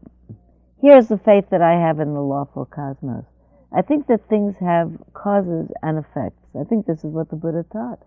here's 0.81 1.09
the 1.09 1.19
faith 1.19 1.45
that 1.51 1.63
I 1.63 1.75
have 1.75 2.01
in 2.01 2.15
the 2.15 2.21
lawful 2.21 2.65
cosmos. 2.65 3.25
I 3.73 3.83
think 3.83 4.07
that 4.07 4.29
things 4.29 4.57
have 4.59 4.93
causes 5.15 5.71
and 5.83 5.99
effects. 5.99 6.43
I 6.59 6.65
think 6.65 6.87
this 6.87 6.99
is 6.99 7.13
what 7.13 7.31
the 7.31 7.37
Buddha 7.37 7.65
taught. 7.73 8.01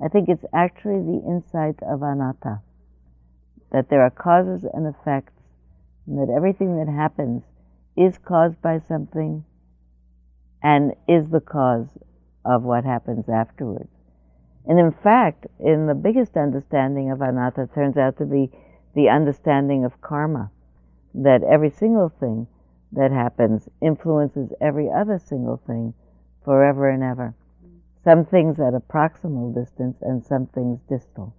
I 0.00 0.08
think 0.08 0.28
it's 0.28 0.44
actually 0.54 1.00
the 1.02 1.22
insight 1.26 1.82
of 1.82 2.02
anatta, 2.02 2.60
that 3.72 3.88
there 3.90 4.02
are 4.02 4.10
causes 4.10 4.64
and 4.72 4.86
effects, 4.86 5.32
and 6.08 6.18
that 6.18 6.32
everything 6.34 6.76
that 6.78 6.90
happens 6.90 7.42
is 7.96 8.18
caused 8.18 8.60
by 8.62 8.78
something 8.78 9.44
and 10.62 10.94
is 11.06 11.28
the 11.28 11.40
cause 11.40 11.98
of 12.44 12.62
what 12.62 12.84
happens 12.84 13.28
afterwards. 13.28 13.90
And 14.66 14.78
in 14.78 14.92
fact, 14.92 15.46
in 15.60 15.86
the 15.86 15.94
biggest 15.94 16.36
understanding 16.36 17.10
of 17.10 17.20
anatta 17.20 17.68
turns 17.74 17.96
out 17.96 18.16
to 18.18 18.24
be 18.24 18.50
the 18.94 19.08
understanding 19.08 19.84
of 19.84 20.00
karma, 20.00 20.50
that 21.14 21.42
every 21.42 21.70
single 21.70 22.08
thing 22.08 22.46
that 22.92 23.12
happens 23.12 23.68
influences 23.82 24.50
every 24.60 24.90
other 24.90 25.18
single 25.18 25.60
thing 25.66 25.94
forever 26.44 26.88
and 26.88 27.02
ever. 27.02 27.34
Some 28.02 28.24
things 28.24 28.58
at 28.58 28.74
a 28.74 28.80
proximal 28.80 29.54
distance 29.54 29.98
and 30.00 30.24
some 30.24 30.46
things 30.46 30.80
distal. 30.88 31.34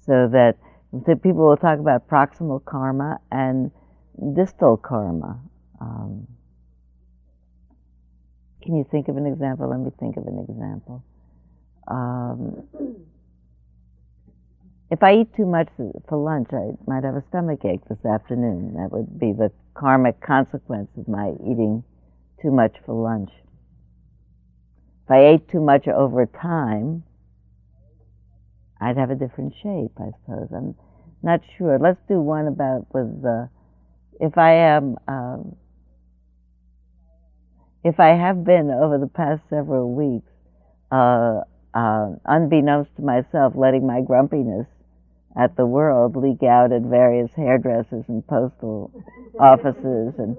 So 0.00 0.28
that 0.28 0.56
people 1.22 1.46
will 1.48 1.56
talk 1.56 1.78
about 1.78 2.08
proximal 2.08 2.64
karma 2.64 3.18
and 3.30 3.70
distal 4.34 4.76
karma. 4.76 5.40
Um, 5.80 6.26
can 8.62 8.76
you 8.76 8.86
think 8.90 9.08
of 9.08 9.16
an 9.16 9.26
example? 9.26 9.68
Let 9.68 9.80
me 9.80 9.90
think 9.98 10.16
of 10.16 10.26
an 10.26 10.46
example. 10.48 11.04
Um, 11.86 12.66
if 14.90 15.02
I 15.02 15.16
eat 15.16 15.34
too 15.34 15.46
much 15.46 15.68
for 16.08 16.18
lunch, 16.18 16.48
I 16.52 16.70
might 16.86 17.04
have 17.04 17.16
a 17.16 17.24
stomach 17.28 17.64
ache 17.64 17.84
this 17.88 18.04
afternoon. 18.04 18.74
That 18.74 18.92
would 18.92 19.18
be 19.18 19.32
the 19.32 19.50
karmic 19.74 20.20
consequence 20.20 20.88
of 20.96 21.08
my 21.08 21.32
eating 21.42 21.82
too 22.40 22.50
much 22.50 22.76
for 22.86 22.94
lunch. 22.94 23.30
If 25.04 25.10
I 25.10 25.26
ate 25.26 25.48
too 25.48 25.60
much 25.60 25.88
over 25.88 26.26
time, 26.26 27.02
I'd 28.84 28.98
have 28.98 29.10
a 29.10 29.14
different 29.14 29.54
shape, 29.62 29.92
I 29.98 30.10
suppose. 30.20 30.48
I'm 30.54 30.74
not 31.22 31.40
sure. 31.56 31.78
Let's 31.78 32.00
do 32.06 32.20
one 32.20 32.46
about 32.46 32.86
with 32.92 33.22
the. 33.22 33.48
If 34.20 34.36
I 34.36 34.52
am, 34.52 34.96
um, 35.08 35.56
if 37.82 37.98
I 37.98 38.08
have 38.08 38.44
been 38.44 38.70
over 38.70 38.98
the 38.98 39.08
past 39.08 39.42
several 39.48 39.92
weeks, 39.94 40.30
uh, 40.92 41.40
uh, 41.72 42.10
unbeknownst 42.26 42.94
to 42.96 43.02
myself, 43.02 43.54
letting 43.56 43.86
my 43.86 44.02
grumpiness 44.02 44.66
at 45.36 45.56
the 45.56 45.66
world 45.66 46.14
leak 46.14 46.42
out 46.42 46.70
at 46.70 46.82
various 46.82 47.30
hairdressers 47.34 48.04
and 48.06 48.24
postal 48.26 48.92
offices 49.40 50.14
and 50.18 50.36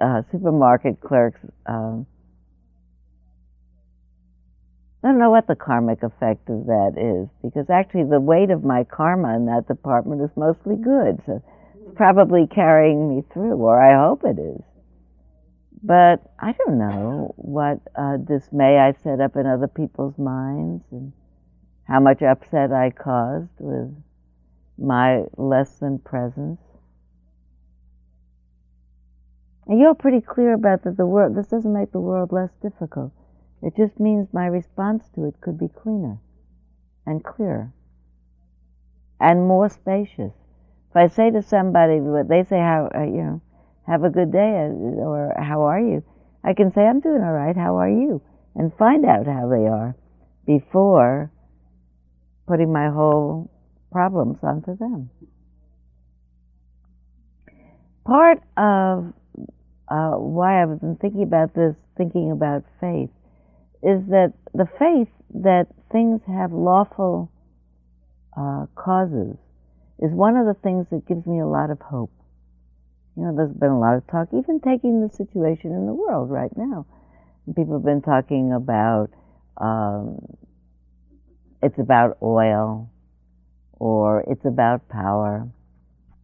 uh, 0.00 0.22
supermarket 0.32 1.00
clerks. 1.00 1.40
Um, 1.66 2.06
I 5.02 5.08
don't 5.08 5.18
know 5.18 5.30
what 5.30 5.46
the 5.46 5.56
karmic 5.56 6.02
effect 6.02 6.50
of 6.50 6.66
that 6.66 6.92
is 6.98 7.28
because 7.42 7.70
actually 7.70 8.04
the 8.04 8.20
weight 8.20 8.50
of 8.50 8.64
my 8.64 8.84
karma 8.84 9.34
in 9.34 9.46
that 9.46 9.66
department 9.66 10.20
is 10.20 10.30
mostly 10.36 10.76
good. 10.76 11.22
So 11.24 11.42
it's 11.80 11.96
probably 11.96 12.46
carrying 12.46 13.08
me 13.08 13.22
through, 13.32 13.56
or 13.56 13.80
I 13.80 13.98
hope 14.06 14.24
it 14.24 14.38
is. 14.38 14.60
But 15.82 16.20
I 16.38 16.52
don't 16.52 16.78
know 16.78 17.32
what 17.36 17.80
uh, 17.96 18.18
dismay 18.18 18.76
I 18.76 18.92
set 19.02 19.20
up 19.20 19.36
in 19.36 19.46
other 19.46 19.68
people's 19.68 20.18
minds 20.18 20.84
and 20.90 21.14
how 21.84 22.00
much 22.00 22.20
upset 22.20 22.70
I 22.70 22.90
caused 22.90 23.48
with 23.58 23.94
my 24.76 25.24
less 25.38 25.78
than 25.78 25.98
presence. 25.98 26.60
And 29.66 29.80
you're 29.80 29.94
pretty 29.94 30.20
clear 30.20 30.52
about 30.52 30.82
that 30.84 30.98
the 30.98 31.06
world, 31.06 31.34
this 31.34 31.46
doesn't 31.46 31.72
make 31.72 31.92
the 31.92 32.00
world 32.00 32.32
less 32.32 32.50
difficult. 32.60 33.12
It 33.62 33.76
just 33.76 34.00
means 34.00 34.28
my 34.32 34.46
response 34.46 35.04
to 35.14 35.26
it 35.26 35.40
could 35.40 35.58
be 35.58 35.68
cleaner 35.68 36.18
and 37.06 37.22
clearer 37.22 37.72
and 39.20 39.46
more 39.46 39.68
spacious. 39.68 40.32
If 40.90 40.96
I 40.96 41.06
say 41.08 41.30
to 41.30 41.42
somebody, 41.42 42.00
what 42.00 42.28
they 42.28 42.42
say, 42.44 42.58
how, 42.58 42.90
uh, 42.94 43.02
you 43.02 43.22
know, 43.22 43.40
have 43.86 44.02
a 44.02 44.10
good 44.10 44.32
day, 44.32 44.68
uh, 44.70 45.04
or 45.04 45.34
how 45.38 45.62
are 45.62 45.80
you? 45.80 46.02
I 46.42 46.54
can 46.54 46.72
say, 46.72 46.82
I'm 46.82 47.00
doing 47.00 47.22
all 47.22 47.32
right, 47.32 47.56
how 47.56 47.76
are 47.76 47.88
you? 47.90 48.22
And 48.54 48.72
find 48.74 49.04
out 49.04 49.26
how 49.26 49.48
they 49.48 49.66
are 49.66 49.94
before 50.46 51.30
putting 52.48 52.72
my 52.72 52.88
whole 52.88 53.50
problems 53.92 54.38
onto 54.42 54.76
them. 54.76 55.10
Part 58.04 58.42
of 58.56 59.12
uh, 59.88 60.12
why 60.16 60.62
I've 60.62 60.80
been 60.80 60.96
thinking 60.96 61.22
about 61.22 61.54
this, 61.54 61.76
thinking 61.96 62.32
about 62.32 62.64
faith, 62.80 63.10
is 63.82 64.04
that 64.08 64.32
the 64.54 64.66
faith 64.78 65.08
that 65.42 65.66
things 65.90 66.20
have 66.26 66.52
lawful 66.52 67.30
uh, 68.36 68.66
causes 68.74 69.36
is 69.98 70.10
one 70.12 70.36
of 70.36 70.46
the 70.46 70.56
things 70.62 70.86
that 70.90 71.06
gives 71.06 71.26
me 71.26 71.40
a 71.40 71.46
lot 71.46 71.70
of 71.70 71.80
hope. 71.80 72.12
You 73.16 73.24
know, 73.24 73.36
there's 73.36 73.52
been 73.52 73.70
a 73.70 73.78
lot 73.78 73.96
of 73.96 74.06
talk, 74.06 74.28
even 74.32 74.60
taking 74.60 75.00
the 75.00 75.14
situation 75.14 75.72
in 75.72 75.86
the 75.86 75.94
world 75.94 76.30
right 76.30 76.54
now. 76.56 76.86
People 77.54 77.74
have 77.74 77.84
been 77.84 78.02
talking 78.02 78.52
about 78.52 79.10
um, 79.56 80.20
it's 81.62 81.78
about 81.78 82.16
oil, 82.22 82.90
or 83.78 84.24
it's 84.26 84.44
about 84.44 84.88
power, 84.88 85.48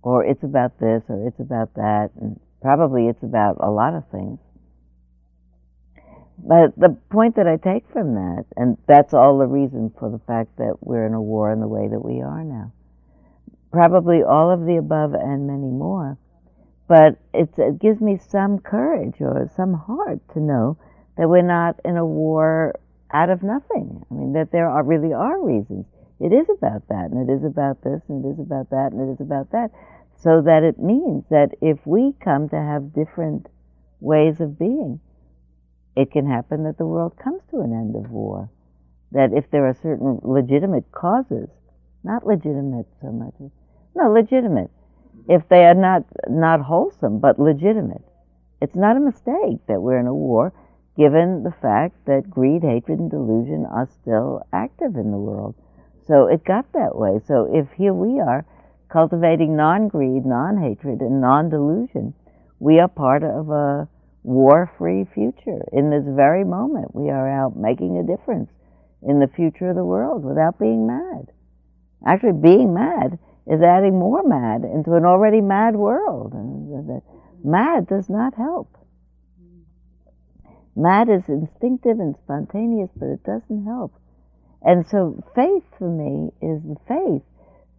or 0.02 0.24
it's 0.24 0.42
about 0.42 0.78
this, 0.78 1.02
or 1.08 1.26
it's 1.26 1.40
about 1.40 1.74
that, 1.74 2.10
and 2.20 2.40
probably 2.62 3.08
it's 3.08 3.22
about 3.22 3.56
a 3.60 3.70
lot 3.70 3.94
of 3.94 4.04
things. 4.10 4.38
But 6.38 6.76
the 6.76 6.96
point 7.10 7.36
that 7.36 7.46
I 7.46 7.56
take 7.56 7.88
from 7.92 8.14
that, 8.14 8.44
and 8.56 8.76
that's 8.86 9.14
all 9.14 9.38
the 9.38 9.46
reason 9.46 9.92
for 9.98 10.10
the 10.10 10.20
fact 10.26 10.56
that 10.58 10.76
we're 10.80 11.06
in 11.06 11.14
a 11.14 11.22
war 11.22 11.52
in 11.52 11.60
the 11.60 11.68
way 11.68 11.88
that 11.88 12.04
we 12.04 12.20
are 12.20 12.44
now, 12.44 12.72
probably 13.72 14.22
all 14.22 14.50
of 14.50 14.66
the 14.66 14.76
above 14.76 15.14
and 15.14 15.46
many 15.46 15.70
more. 15.70 16.18
But 16.88 17.18
it 17.34 17.80
gives 17.80 18.00
me 18.00 18.18
some 18.18 18.58
courage 18.58 19.20
or 19.20 19.50
some 19.56 19.74
heart 19.74 20.20
to 20.34 20.40
know 20.40 20.78
that 21.16 21.28
we're 21.28 21.42
not 21.42 21.80
in 21.84 21.96
a 21.96 22.06
war 22.06 22.74
out 23.12 23.30
of 23.30 23.42
nothing. 23.42 24.04
I 24.10 24.14
mean, 24.14 24.32
that 24.34 24.52
there 24.52 24.68
are 24.68 24.84
really 24.84 25.12
are 25.12 25.42
reasons. 25.42 25.86
It 26.20 26.32
is 26.32 26.46
about 26.48 26.86
that, 26.88 27.10
and 27.10 27.28
it 27.28 27.32
is 27.32 27.44
about 27.44 27.82
this, 27.82 28.02
and 28.08 28.24
it 28.24 28.28
is 28.28 28.38
about 28.38 28.70
that, 28.70 28.92
and 28.92 29.08
it 29.08 29.12
is 29.14 29.20
about 29.20 29.50
that. 29.50 29.70
So 30.18 30.42
that 30.42 30.62
it 30.62 30.78
means 30.78 31.24
that 31.30 31.54
if 31.60 31.84
we 31.86 32.14
come 32.20 32.48
to 32.50 32.56
have 32.56 32.94
different 32.94 33.48
ways 34.00 34.40
of 34.40 34.58
being, 34.58 35.00
it 35.96 36.12
can 36.12 36.28
happen 36.30 36.64
that 36.64 36.78
the 36.78 36.86
world 36.86 37.16
comes 37.16 37.42
to 37.50 37.60
an 37.60 37.72
end 37.72 37.96
of 37.96 38.10
war. 38.10 38.50
That 39.12 39.32
if 39.32 39.50
there 39.50 39.66
are 39.66 39.74
certain 39.74 40.20
legitimate 40.22 40.92
causes, 40.92 41.48
not 42.04 42.26
legitimate 42.26 42.86
so 43.00 43.10
much, 43.10 43.34
no, 43.94 44.12
legitimate, 44.12 44.70
if 45.28 45.48
they 45.48 45.64
are 45.64 45.74
not, 45.74 46.04
not 46.28 46.60
wholesome, 46.60 47.18
but 47.18 47.38
legitimate, 47.38 48.04
it's 48.60 48.76
not 48.76 48.96
a 48.96 49.00
mistake 49.00 49.64
that 49.66 49.80
we're 49.80 49.98
in 49.98 50.06
a 50.06 50.14
war 50.14 50.52
given 50.96 51.42
the 51.42 51.54
fact 51.62 52.04
that 52.06 52.30
greed, 52.30 52.62
hatred, 52.62 52.98
and 52.98 53.10
delusion 53.10 53.66
are 53.66 53.88
still 54.00 54.42
active 54.52 54.96
in 54.96 55.10
the 55.10 55.18
world. 55.18 55.54
So 56.06 56.26
it 56.26 56.44
got 56.44 56.72
that 56.72 56.96
way. 56.96 57.20
So 57.26 57.48
if 57.52 57.70
here 57.72 57.92
we 57.92 58.20
are 58.20 58.44
cultivating 58.88 59.56
non 59.56 59.88
greed, 59.88 60.24
non 60.24 60.56
hatred, 60.58 61.00
and 61.00 61.20
non 61.20 61.48
delusion, 61.50 62.14
we 62.58 62.78
are 62.78 62.88
part 62.88 63.22
of 63.22 63.50
a 63.50 63.88
war 64.26 64.72
free 64.76 65.06
future. 65.14 65.62
In 65.72 65.90
this 65.90 66.02
very 66.04 66.44
moment, 66.44 66.94
we 66.94 67.10
are 67.10 67.30
out 67.30 67.56
making 67.56 67.96
a 67.96 68.02
difference 68.02 68.50
in 69.02 69.20
the 69.20 69.28
future 69.28 69.70
of 69.70 69.76
the 69.76 69.84
world 69.84 70.24
without 70.24 70.58
being 70.58 70.84
mad. 70.84 71.30
Actually, 72.04 72.40
being 72.42 72.74
mad 72.74 73.18
is 73.46 73.62
adding 73.62 73.96
more 73.96 74.22
mad 74.24 74.64
into 74.64 74.94
an 74.94 75.04
already 75.04 75.40
mad 75.40 75.76
world. 75.76 76.32
And 76.32 77.02
mad 77.44 77.86
does 77.86 78.10
not 78.10 78.34
help. 78.34 78.76
Mad 80.74 81.08
is 81.08 81.22
instinctive 81.28 82.00
and 82.00 82.16
spontaneous, 82.24 82.90
but 82.96 83.06
it 83.06 83.22
doesn't 83.22 83.64
help. 83.64 83.94
And 84.60 84.84
so 84.88 85.22
faith 85.36 85.62
for 85.78 85.88
me 85.88 86.32
is 86.42 86.60
the 86.64 86.76
faith 86.88 87.22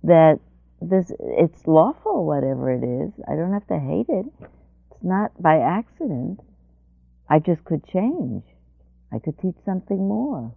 that 0.03 0.39
this 0.81 1.11
it's 1.19 1.67
lawful 1.67 2.25
whatever 2.25 2.71
it 2.71 2.83
is. 2.83 3.11
I 3.27 3.35
don't 3.35 3.51
have 3.51 3.67
to 3.67 3.77
hate 3.77 4.07
it. 4.07 4.25
Not 5.07 5.31
by 5.41 5.59
accident. 5.59 6.41
I 7.29 7.39
just 7.39 7.63
could 7.63 7.87
change. 7.87 8.43
I 9.09 9.19
could 9.19 9.39
teach 9.39 9.55
something 9.63 10.05
more. 10.05 10.53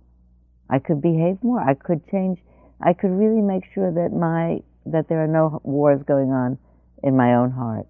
I 0.69 0.81
could 0.81 1.01
behave 1.01 1.39
more. 1.45 1.61
I 1.61 1.75
could 1.75 2.03
change. 2.11 2.41
I 2.81 2.95
could 2.95 3.13
really 3.13 3.43
make 3.43 3.63
sure 3.73 3.93
that 3.93 4.11
my 4.13 4.59
that 4.87 5.09
there 5.09 5.23
are 5.23 5.29
no 5.29 5.61
wars 5.63 6.03
going 6.05 6.33
on 6.33 6.59
in 7.05 7.17
my 7.17 7.35
own 7.35 7.53
heart. 7.53 7.87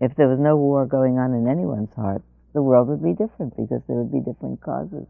If 0.00 0.16
there 0.16 0.26
was 0.26 0.40
no 0.40 0.56
war 0.56 0.84
going 0.84 1.18
on 1.18 1.32
in 1.32 1.46
anyone's 1.46 1.94
heart, 1.94 2.22
the 2.52 2.62
world 2.62 2.88
would 2.88 3.02
be 3.02 3.12
different 3.12 3.56
because 3.56 3.82
there 3.86 3.98
would 3.98 4.10
be 4.10 4.18
different 4.18 4.60
causes. 4.60 5.06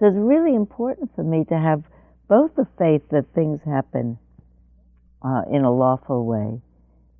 So 0.00 0.06
it's 0.06 0.16
really 0.16 0.56
important 0.56 1.14
for 1.14 1.22
me 1.22 1.44
to 1.44 1.54
have 1.56 1.84
both 2.26 2.56
the 2.56 2.66
faith 2.76 3.02
that 3.10 3.26
things 3.36 3.60
happen 3.64 4.18
uh, 5.22 5.42
in 5.48 5.62
a 5.62 5.70
lawful 5.70 6.26
way 6.26 6.60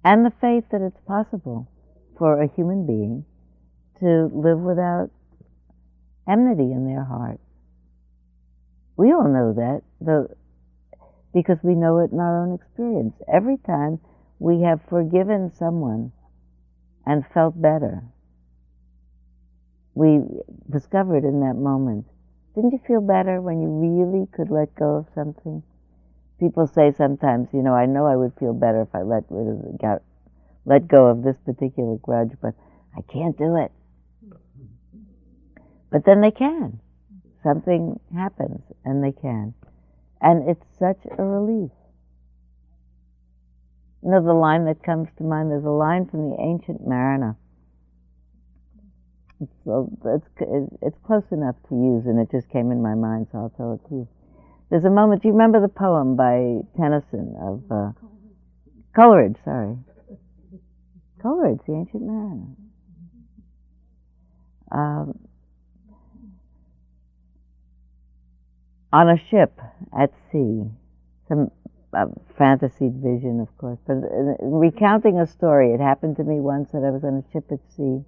and 0.05 0.27
the 0.27 0.33
faith 0.41 0.65
that 0.73 0.83
it's 0.83 0.99
possible 1.07 1.69
for 2.23 2.41
a 2.41 2.47
human 2.55 2.87
being 2.87 3.25
to 3.99 4.31
live 4.33 4.61
without 4.61 5.11
enmity 6.29 6.71
in 6.71 6.87
their 6.87 7.03
heart. 7.03 7.41
We 8.97 9.11
all 9.11 9.27
know 9.27 9.53
that 9.55 9.83
the, 10.01 10.29
because 11.35 11.59
we 11.65 11.75
know 11.75 11.99
it 11.99 12.13
in 12.13 12.21
our 12.21 12.47
own 12.47 12.55
experience. 12.55 13.15
Every 13.27 13.57
time 13.57 13.99
we 14.39 14.63
have 14.63 14.79
forgiven 14.89 15.51
someone 15.59 16.13
and 17.05 17.25
felt 17.35 17.61
better, 17.61 18.05
we 19.95 20.21
discovered 20.71 21.25
in 21.25 21.41
that 21.41 21.57
moment. 21.57 22.07
Didn't 22.55 22.71
you 22.71 22.81
feel 22.87 23.01
better 23.01 23.41
when 23.41 23.61
you 23.61 23.69
really 23.69 24.29
could 24.31 24.49
let 24.49 24.77
go 24.77 24.95
of 24.95 25.07
something? 25.13 25.65
People 26.39 26.69
say 26.69 26.93
sometimes, 26.93 27.49
you 27.53 27.63
know, 27.63 27.75
I 27.75 27.87
know 27.87 28.07
I 28.07 28.15
would 28.15 28.35
feel 28.39 28.55
better 28.55 28.83
if 28.83 28.95
I 28.95 29.03
let 29.03 29.25
rid 29.29 29.49
of 29.49 29.59
the, 29.63 29.77
got, 29.77 30.03
let 30.65 30.89
go 30.89 31.07
of 31.07 31.23
this 31.23 31.37
particular 31.45 31.97
grudge, 31.97 32.33
but 32.41 32.55
I 32.97 33.03
can't 33.13 33.37
do 33.37 33.57
it. 33.57 33.73
But 35.91 36.05
then 36.05 36.21
they 36.21 36.31
can. 36.31 36.81
Something 37.43 37.99
happens 38.15 38.63
and 38.85 39.03
they 39.03 39.13
can. 39.13 39.55
And 40.21 40.49
it's 40.49 40.65
such 40.79 40.99
a 41.19 41.23
relief. 41.23 41.71
You 44.03 44.11
know 44.11 44.23
the 44.25 44.33
line 44.33 44.65
that 44.67 44.83
comes 44.83 45.09
to 45.19 45.25
mind? 45.25 45.51
There's 45.51 45.65
a 45.65 45.71
line 45.71 46.07
from 46.07 46.31
the 46.31 46.37
ancient 46.41 46.87
mariner 46.87 47.37
so 49.65 49.91
it's, 50.05 50.27
it's 50.83 50.99
close 51.05 51.25
enough 51.31 51.57
to 51.69 51.75
use, 51.75 52.07
and 52.07 52.19
it 52.19 52.31
just 52.31 52.49
came 52.51 52.71
in 52.71 52.83
my 52.83 52.95
mind, 52.95 53.29
so 53.33 53.39
I'll 53.39 53.55
tell 53.57 53.73
it 53.75 53.89
to 53.89 53.95
you. 53.95 54.09
There's 54.71 54.85
a 54.85 54.91
moment. 54.91 55.23
Do 55.23 55.29
you 55.29 55.35
remember 55.35 55.61
the 55.61 55.69
poem 55.69 56.17
by 56.17 56.61
Tennyson 56.77 57.37
of 57.41 57.63
uh, 57.71 57.93
Coleridge? 58.95 59.37
Sorry, 59.45 59.77
Coleridge, 61.23 61.61
the 61.67 61.75
Ancient 61.75 62.03
Mariner. 62.03 62.47
Um, 64.71 65.19
on 68.93 69.09
a 69.09 69.17
ship 69.31 69.59
at 69.99 70.13
sea, 70.31 70.65
some 71.29 71.51
uh, 71.95 72.07
fantasied 72.39 72.95
vision, 73.03 73.41
of 73.41 73.57
course, 73.59 73.79
but 73.87 73.97
uh, 73.97 74.35
recounting 74.41 75.21
a 75.21 75.27
story. 75.27 75.73
It 75.73 75.81
happened 75.81 76.17
to 76.17 76.25
me 76.25 76.41
once 76.41 76.73
that 76.73 76.85
I 76.85 76.91
was 76.91 77.05
on 77.05 77.23
a 77.23 77.33
ship 77.33 77.45
at 77.53 77.61
sea 77.77 78.05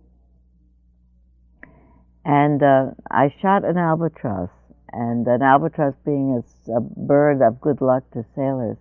and 2.25 2.63
uh, 2.63 2.87
I 3.11 3.35
shot 3.43 3.65
an 3.65 3.77
albatross, 3.77 4.51
and 4.93 5.27
an 5.27 5.43
albatross 5.43 5.95
being 6.05 6.43
a, 6.43 6.73
a, 6.73 6.81
bird 6.81 7.43
of 7.43 7.61
good 7.61 7.81
luck 7.81 8.11
to 8.13 8.25
sailors, 8.35 8.79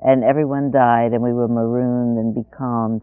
and 0.00 0.22
everyone 0.22 0.70
died, 0.70 1.12
and 1.12 1.22
we 1.22 1.32
were 1.32 1.48
marooned 1.48 2.18
and 2.18 2.34
becalmed, 2.34 3.02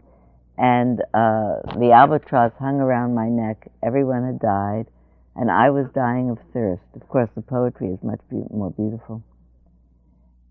and 0.60 1.00
uh, 1.14 1.64
the 1.80 1.92
albatross 1.96 2.52
hung 2.60 2.82
around 2.82 3.16
my 3.16 3.30
neck. 3.30 3.72
Everyone 3.82 4.26
had 4.26 4.40
died, 4.40 4.88
and 5.34 5.50
I 5.50 5.70
was 5.70 5.88
dying 5.96 6.30
of 6.30 6.38
thirst. 6.54 6.84
Of 6.96 7.08
course, 7.08 7.30
the 7.34 7.42
poetry 7.42 7.88
is 7.88 8.04
much 8.04 8.20
be- 8.30 8.44
more 8.52 8.70
beautiful. 8.70 9.24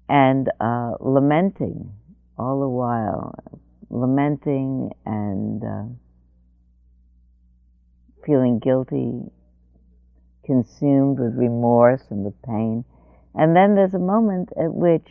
And 0.09 0.49
uh, 0.61 0.93
lamenting 1.01 1.93
all 2.39 2.61
the 2.61 2.69
while, 2.69 3.35
lamenting 3.91 4.93
and 5.05 5.63
uh, 5.63 5.85
feeling 8.25 8.61
guilty, 8.61 9.31
consumed 10.47 11.19
with 11.19 11.35
remorse 11.35 12.05
and 12.09 12.25
with 12.25 12.41
pain. 12.41 12.83
And 13.35 13.55
then 13.55 13.75
there's 13.75 13.93
a 13.93 13.99
moment 13.99 14.49
at 14.59 14.73
which 14.73 15.07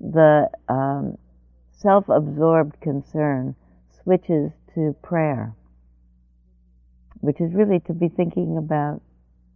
the 0.00 0.48
um, 0.70 1.18
self 1.72 2.08
absorbed 2.08 2.80
concern 2.80 3.54
switches 4.10 4.50
to 4.74 4.92
prayer, 5.02 5.54
which 7.20 7.40
is 7.40 7.54
really 7.54 7.78
to 7.78 7.92
be 7.92 8.08
thinking 8.08 8.56
about 8.56 9.00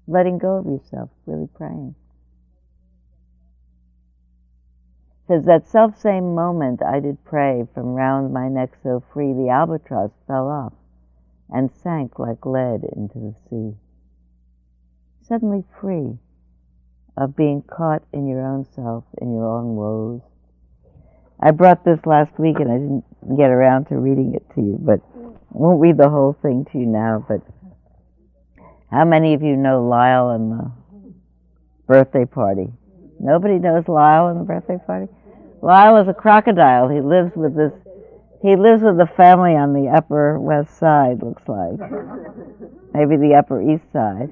letting 0.06 0.38
go 0.38 0.58
of 0.58 0.66
yourself, 0.66 1.10
really 1.26 1.48
praying. 1.56 1.92
Says 5.26 5.44
that 5.46 5.66
self 5.66 5.98
same 5.98 6.36
moment 6.36 6.82
I 6.84 7.00
did 7.00 7.24
pray 7.24 7.66
from 7.74 7.94
round 7.94 8.32
my 8.32 8.48
neck 8.48 8.70
so 8.80 9.02
free 9.12 9.32
the 9.32 9.48
albatross 9.48 10.12
fell 10.28 10.46
off 10.46 10.74
and 11.50 11.68
sank 11.82 12.20
like 12.20 12.46
lead 12.46 12.84
into 12.84 13.18
the 13.18 13.34
sea. 13.50 13.76
Suddenly 15.26 15.64
free 15.80 16.16
of 17.16 17.34
being 17.34 17.62
caught 17.62 18.04
in 18.12 18.28
your 18.28 18.46
own 18.46 18.64
self, 18.64 19.02
in 19.20 19.32
your 19.32 19.46
own 19.46 19.74
woes. 19.74 20.20
I 21.40 21.50
brought 21.50 21.84
this 21.84 21.98
last 22.06 22.38
week 22.38 22.56
and 22.58 22.70
I 22.70 22.78
didn't 22.78 23.36
get 23.36 23.50
around 23.50 23.86
to 23.86 23.96
reading 23.96 24.34
it 24.34 24.44
to 24.54 24.60
you, 24.60 24.78
but 24.80 25.00
I 25.14 25.28
won't 25.50 25.80
read 25.80 25.96
the 25.96 26.08
whole 26.08 26.36
thing 26.40 26.66
to 26.72 26.78
you 26.78 26.86
now. 26.86 27.24
But 27.28 27.40
how 28.90 29.04
many 29.04 29.34
of 29.34 29.42
you 29.42 29.56
know 29.56 29.86
Lyle 29.86 30.30
and 30.30 30.52
the 30.52 30.72
birthday 31.86 32.24
party? 32.24 32.68
Nobody 33.20 33.58
knows 33.58 33.88
Lyle 33.88 34.28
and 34.28 34.40
the 34.40 34.44
birthday 34.44 34.78
party? 34.86 35.08
Lyle 35.62 35.96
is 35.98 36.08
a 36.08 36.14
crocodile. 36.14 36.88
He 36.88 37.00
lives 37.00 37.32
with 37.36 37.56
this 37.56 37.72
he 38.44 38.56
lives 38.56 38.82
with 38.82 39.00
a 39.00 39.08
family 39.16 39.56
on 39.56 39.72
the 39.72 39.88
upper 39.88 40.38
west 40.38 40.76
side, 40.76 41.22
looks 41.22 41.48
like. 41.48 41.80
Maybe 42.92 43.16
the 43.16 43.36
upper 43.38 43.62
east 43.62 43.90
side. 43.90 44.28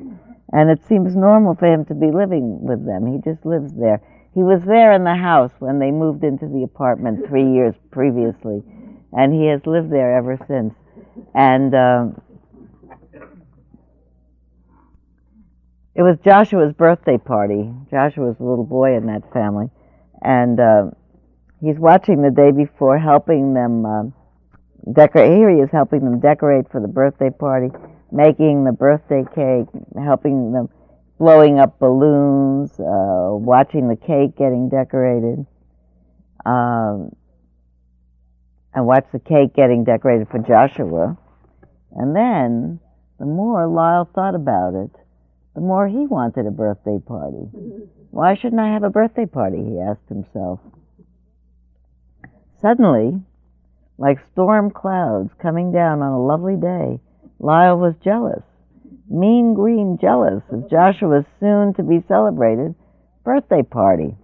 And 0.52 0.68
it 0.68 0.84
seems 0.86 1.16
normal 1.16 1.54
for 1.54 1.64
him 1.64 1.86
to 1.86 1.94
be 1.94 2.10
living 2.10 2.60
with 2.60 2.84
them. 2.84 3.06
He 3.06 3.22
just 3.24 3.46
lives 3.46 3.72
there. 3.72 4.02
He 4.34 4.42
was 4.42 4.62
there 4.66 4.92
in 4.92 5.04
the 5.04 5.14
house 5.14 5.52
when 5.58 5.78
they 5.78 5.90
moved 5.90 6.24
into 6.24 6.46
the 6.46 6.62
apartment 6.62 7.28
three 7.28 7.52
years 7.52 7.74
previously, 7.90 8.62
and 9.12 9.32
he 9.32 9.46
has 9.46 9.60
lived 9.66 9.92
there 9.92 10.16
ever 10.16 10.38
since. 10.48 10.72
And 11.34 11.74
um, 11.74 12.22
it 15.94 16.00
was 16.00 16.16
Joshua's 16.24 16.72
birthday 16.72 17.18
party. 17.18 17.70
Joshua 17.90 18.30
a 18.30 18.42
little 18.42 18.64
boy 18.64 18.96
in 18.96 19.06
that 19.06 19.30
family, 19.34 19.68
and 20.22 20.58
uh, 20.58 20.84
he's 21.60 21.76
watching 21.76 22.22
the 22.22 22.30
day 22.30 22.50
before, 22.50 22.98
helping 22.98 23.52
them 23.52 23.84
uh, 23.84 24.02
decorate. 24.94 25.30
Here 25.30 25.50
he 25.50 25.60
is 25.60 25.68
helping 25.70 26.00
them 26.04 26.20
decorate 26.20 26.70
for 26.72 26.80
the 26.80 26.88
birthday 26.88 27.28
party, 27.28 27.68
making 28.10 28.64
the 28.64 28.72
birthday 28.72 29.24
cake, 29.34 29.68
helping 30.02 30.52
them 30.52 30.70
blowing 31.18 31.58
up 31.58 31.78
balloons, 31.78 32.72
uh, 32.78 33.34
watching 33.34 33.88
the 33.88 33.96
cake 33.96 34.36
getting 34.36 34.68
decorated. 34.68 35.46
Um, 36.44 37.14
and 38.74 38.86
watch 38.86 39.06
the 39.12 39.18
cake 39.18 39.54
getting 39.54 39.84
decorated 39.84 40.28
for 40.28 40.38
Joshua. 40.38 41.16
And 41.92 42.16
then, 42.16 42.80
the 43.18 43.26
more 43.26 43.66
Lyle 43.66 44.08
thought 44.14 44.34
about 44.34 44.74
it, 44.74 44.90
the 45.54 45.60
more 45.60 45.86
he 45.86 46.06
wanted 46.06 46.46
a 46.46 46.50
birthday 46.50 46.98
party. 46.98 47.48
Why 48.10 48.34
shouldn't 48.34 48.60
I 48.60 48.72
have 48.72 48.82
a 48.82 48.90
birthday 48.90 49.26
party? 49.26 49.58
he 49.62 49.78
asked 49.78 50.08
himself. 50.08 50.60
Suddenly, 52.60 53.20
like 53.98 54.18
storm 54.32 54.70
clouds 54.70 55.30
coming 55.40 55.72
down 55.72 56.00
on 56.00 56.12
a 56.12 56.24
lovely 56.24 56.56
day, 56.56 57.00
Lyle 57.38 57.76
was 57.76 57.94
jealous, 58.02 58.42
mean 59.08 59.54
green 59.54 59.98
jealous 60.00 60.42
of 60.50 60.70
Joshua's 60.70 61.26
soon 61.40 61.74
to 61.74 61.82
be 61.82 62.02
celebrated 62.08 62.74
birthday 63.24 63.62
party. 63.62 64.16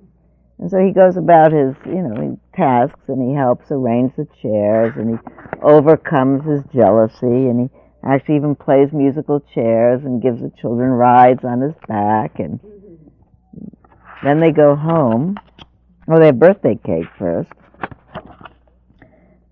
And 0.59 0.71
so 0.71 0.79
he 0.79 0.93
goes 0.93 1.17
about 1.17 1.53
his, 1.53 1.75
you 1.87 2.03
know, 2.03 2.39
tasks 2.55 3.01
and 3.09 3.23
he 3.23 3.35
helps 3.35 3.71
arrange 3.71 4.13
the 4.17 4.27
chairs 4.43 4.93
and 4.97 5.11
he 5.11 5.33
overcomes 5.63 6.45
his 6.45 6.63
jealousy 6.75 7.47
and 7.49 7.61
he 7.61 7.79
actually 8.05 8.37
even 8.37 8.57
plays 8.57 8.93
musical 8.93 9.41
chairs 9.55 10.05
and 10.05 10.23
gives 10.23 10.41
the 10.41 10.51
children 10.61 10.91
rides 10.91 11.45
on 11.45 11.61
his 11.61 11.75
back 11.87 12.39
and 12.39 12.59
then 14.25 14.41
they 14.41 14.51
go 14.51 14.75
home. 14.75 15.37
Well, 16.07 16.19
they 16.19 16.27
have 16.27 16.39
birthday 16.39 16.75
cake 16.85 17.07
first. 17.19 17.51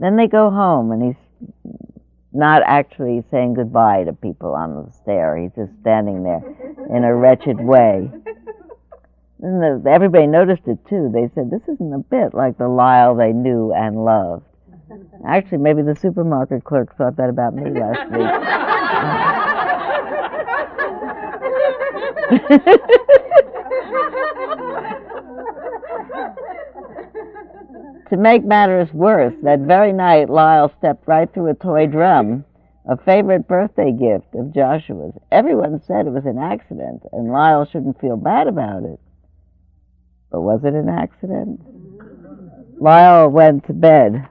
Then 0.01 0.17
they 0.17 0.27
go 0.27 0.51
home 0.51 0.91
and 0.91 1.03
he's 1.03 1.26
not 2.37 2.63
actually 2.65 3.25
saying 3.31 3.55
goodbye 3.55 4.05
to 4.05 4.13
people 4.13 4.55
on 4.55 4.85
the 4.85 4.93
stair. 4.93 5.37
He's 5.37 5.53
just 5.57 5.73
standing 5.81 6.23
there 6.23 6.43
in 6.95 7.05
a 7.05 7.15
wretched 7.15 7.59
way. 7.61 8.11
And 9.43 9.63
the, 9.63 9.91
everybody 9.91 10.27
noticed 10.27 10.67
it 10.67 10.79
too. 10.89 11.11
They 11.13 11.29
said, 11.35 11.51
this 11.51 11.63
isn't 11.69 11.93
a 11.93 11.99
bit 11.99 12.35
like 12.35 12.59
the 12.59 12.69
Lyle 12.69 13.15
they 13.15 13.33
knew 13.33 13.73
and 13.73 14.05
loved. 14.05 14.45
Actually, 15.27 15.59
maybe 15.59 15.83
the 15.83 15.97
supermarket 15.97 16.65
clerk 16.65 16.97
thought 16.97 17.17
that 17.17 17.29
about 17.29 17.55
me 17.55 17.71
last 17.71 18.11
week. 18.13 18.31
to 28.11 28.17
make 28.17 28.45
matters 28.45 28.93
worse, 28.93 29.35
that 29.43 29.61
very 29.61 29.93
night 29.93 30.31
Lyle 30.31 30.73
stepped 30.79 31.07
right 31.09 31.33
through 31.33 31.51
a 31.51 31.55
toy 31.55 31.87
drum, 31.87 32.45
a 32.89 32.97
favorite 32.97 33.49
birthday 33.49 33.91
gift 33.93 34.35
of 34.35 34.55
Joshua's. 34.55 35.15
Everyone 35.33 35.83
said 35.87 36.07
it 36.07 36.13
was 36.13 36.25
an 36.25 36.39
accident, 36.39 37.03
and 37.13 37.33
Lyle 37.33 37.65
shouldn't 37.65 38.01
feel 38.01 38.17
bad 38.17 38.47
about 38.47 38.85
it. 38.85 39.01
But 40.31 40.43
was 40.43 40.61
it 40.65 40.75
an 40.75 40.89
accident? 40.89 41.61
Lyle 42.81 43.29
went 43.29 43.67
to 43.67 43.73
bed, 43.73 44.29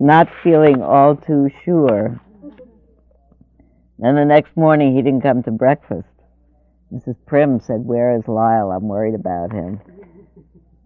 not 0.00 0.28
feeling 0.42 0.82
all 0.82 1.16
too 1.16 1.50
sure. 1.64 2.20
Then 3.98 4.14
the 4.14 4.24
next 4.24 4.56
morning 4.56 4.96
he 4.96 5.02
didn't 5.02 5.22
come 5.22 5.42
to 5.44 5.50
breakfast. 5.50 6.08
Mrs. 6.92 7.16
Primm 7.26 7.64
said, 7.64 7.84
Where 7.84 8.16
is 8.16 8.28
Lyle? 8.28 8.70
I'm 8.70 8.88
worried 8.88 9.14
about 9.14 9.52
him. 9.52 9.80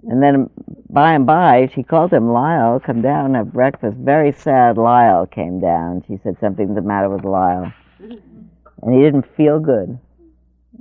And 0.08 0.22
then 0.22 0.48
by 0.88 1.12
and 1.12 1.26
by, 1.26 1.70
she 1.74 1.82
called 1.82 2.12
him 2.12 2.32
Lyle, 2.32 2.80
come 2.80 3.02
down 3.02 3.34
have 3.34 3.52
breakfast. 3.52 3.96
Very 3.98 4.32
sad 4.32 4.78
Lyle 4.78 5.26
came 5.26 5.60
down. 5.60 6.02
She 6.08 6.18
said 6.22 6.36
something's 6.40 6.74
the 6.74 6.82
matter 6.82 7.10
with 7.10 7.24
Lyle. 7.24 7.72
And 7.98 8.94
he 8.94 9.00
didn't 9.02 9.26
feel 9.36 9.60
good. 9.60 9.98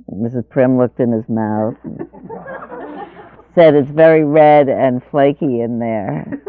Mrs. 0.09 0.43
Primm 0.43 0.77
looked 0.77 0.99
in 0.99 1.11
his 1.11 1.27
mouth 1.29 1.75
said 3.55 3.75
it's 3.75 3.89
very 3.89 4.23
red 4.23 4.69
and 4.69 5.03
flaky 5.11 5.61
in 5.61 5.79
there. 5.79 6.41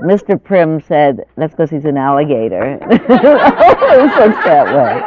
Mr. 0.00 0.36
Primm 0.36 0.84
said, 0.86 1.24
that's 1.36 1.52
because 1.52 1.70
he's 1.70 1.84
an 1.84 1.96
alligator. 1.96 2.78
always 2.82 4.12
looks 4.16 4.44
that 4.44 4.66
way. 4.74 5.00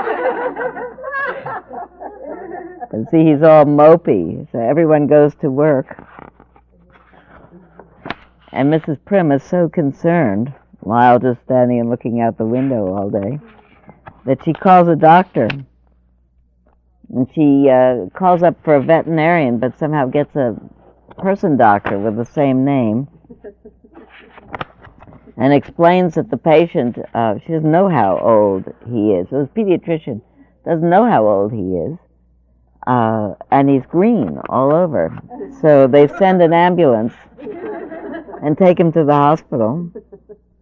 And 2.92 3.08
see, 3.10 3.26
he's 3.26 3.42
all 3.44 3.66
mopey, 3.66 4.50
so 4.52 4.60
everyone 4.60 5.08
goes 5.08 5.36
to 5.42 5.52
work. 5.52 5.98
And 8.56 8.72
Mrs. 8.72 9.00
Primm 9.00 9.36
is 9.36 9.44
so 9.44 9.68
concerned, 9.68 10.54
Lyle 10.82 11.20
just 11.20 11.42
standing 11.44 11.82
and 11.82 11.90
looking 11.90 12.22
out 12.22 12.38
the 12.38 12.46
window 12.46 12.96
all 12.96 13.10
day, 13.10 13.38
that 14.26 14.46
she 14.46 14.54
calls 14.54 14.88
a 14.88 14.96
doctor. 14.96 15.50
And 17.14 17.28
she 17.36 17.70
uh, 17.70 18.06
calls 18.18 18.44
up 18.44 18.56
for 18.64 18.76
a 18.76 18.82
veterinarian, 18.82 19.60
but 19.60 19.78
somehow 19.78 20.06
gets 20.06 20.34
a 20.38 20.56
person 21.18 21.58
doctor 21.58 22.00
with 22.00 22.16
the 22.16 22.24
same 22.24 22.64
name 22.64 23.10
and 25.36 25.54
explains 25.54 26.16
that 26.16 26.30
the 26.30 26.38
patient, 26.38 26.98
uh, 27.14 27.36
she 27.46 27.52
doesn't 27.52 27.70
know 27.70 27.90
how 27.90 28.18
old 28.20 28.74
he 28.88 29.12
is. 29.12 29.28
So 29.32 29.40
his 29.40 29.50
pediatrician 29.50 30.22
doesn't 30.64 30.90
know 30.90 31.06
how 31.06 31.28
old 31.28 31.52
he 31.52 31.76
is. 31.76 31.98
Uh, 32.88 33.34
and 33.52 33.70
he's 33.70 33.86
green 33.86 34.40
all 34.48 34.74
over. 34.74 35.18
So 35.60 35.88
they 35.88 36.08
send 36.08 36.42
an 36.42 36.54
ambulance 36.54 37.14
and 38.46 38.58
take 38.58 38.80
him 38.80 38.92
to 38.94 39.04
the 39.04 39.14
hospital 39.14 39.92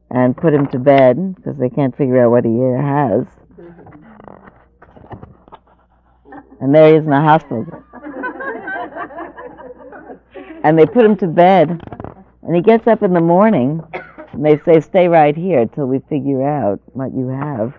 and 0.10 0.36
put 0.36 0.54
him 0.54 0.68
to 0.68 0.80
bed 0.80 1.36
because 1.36 1.58
they 1.58 1.70
can't 1.70 1.96
figure 1.96 2.24
out 2.24 2.32
what 2.32 2.46
he 2.46 2.58
has. 2.58 3.26
And 6.62 6.74
there 6.74 6.90
he 6.90 6.96
is 6.96 7.04
in 7.04 7.10
the 7.10 7.22
hospital 7.22 7.66
and 10.64 10.80
they 10.80 10.86
put 10.86 11.06
him 11.06 11.16
to 11.18 11.28
bed. 11.28 11.82
And 12.42 12.56
he 12.56 12.62
gets 12.62 12.88
up 12.88 13.04
in 13.04 13.14
the 13.14 13.22
morning, 13.22 13.82
and 14.32 14.46
they 14.46 14.58
say, 14.60 14.80
Stay 14.80 15.08
right 15.08 15.36
here 15.36 15.66
till 15.66 15.86
we 15.86 16.00
figure 16.10 16.46
out 16.46 16.82
what 16.88 17.14
you 17.14 17.28
have. 17.28 17.74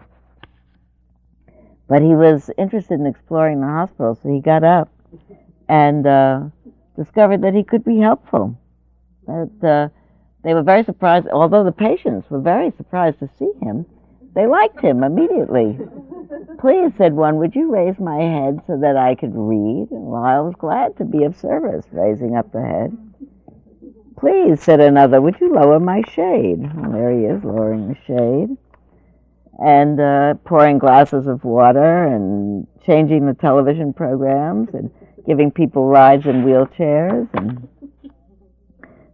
But 1.89 2.03
he 2.03 2.15
was 2.15 2.51
interested 2.57 3.01
in 3.01 3.07
exploring 3.07 3.61
the 3.61 3.67
hospital, 3.67 4.19
so 4.23 4.29
he 4.29 4.41
got 4.41 4.65
up 4.65 4.89
and 5.69 6.07
uh, 6.07 6.41
discovered 6.97 7.43
that 7.43 7.55
he 7.55 7.63
could 7.63 7.85
be 7.85 7.99
helpful. 7.99 8.59
That 9.27 9.51
uh, 9.63 9.89
they 10.43 10.55
were 10.55 10.63
very 10.63 10.85
surprised, 10.85 11.27
although 11.29 11.65
the 11.65 11.73
patients 11.73 12.29
were 12.31 12.41
very 12.41 12.71
surprised 12.77 13.19
to 13.21 13.29
see 13.39 13.51
him, 13.63 13.87
they 14.35 14.47
liked 14.47 14.81
him 14.81 15.03
immediately. 15.03 15.79
Please, 16.59 16.93
said 16.99 17.15
one, 17.15 17.37
would 17.37 17.55
you 17.55 17.73
raise 17.73 17.99
my 17.99 18.21
head 18.21 18.61
so 18.67 18.77
that 18.81 18.97
I 18.97 19.15
could 19.15 19.33
read? 19.35 19.89
Well, 19.91 20.23
I 20.23 20.41
was 20.41 20.55
glad 20.59 20.97
to 20.99 21.05
be 21.05 21.25
of 21.25 21.37
service, 21.37 21.87
raising 21.93 22.37
up 22.37 22.53
the 22.53 22.63
head. 22.63 22.97
Please, 24.19 24.63
said 24.63 24.81
another, 24.81 25.21
would 25.21 25.37
you 25.41 25.53
lower 25.53 25.79
my 25.79 26.03
shade? 26.13 26.75
Well, 26.75 26.93
there 26.93 27.11
he 27.11 27.25
is, 27.25 27.45
lowering 27.45 27.89
the 27.89 27.97
shade. 28.07 28.57
And 29.59 30.01
uh, 30.01 30.35
pouring 30.45 30.79
glasses 30.79 31.27
of 31.27 31.45
water 31.45 32.07
and 32.07 32.67
changing 32.85 33.27
the 33.27 33.35
television 33.35 33.93
programs 33.93 34.71
and 34.75 34.91
giving 35.27 35.51
people 35.51 35.87
rides 35.87 36.27
in 36.27 36.43
wheelchairs 36.43 37.29
and 37.35 37.69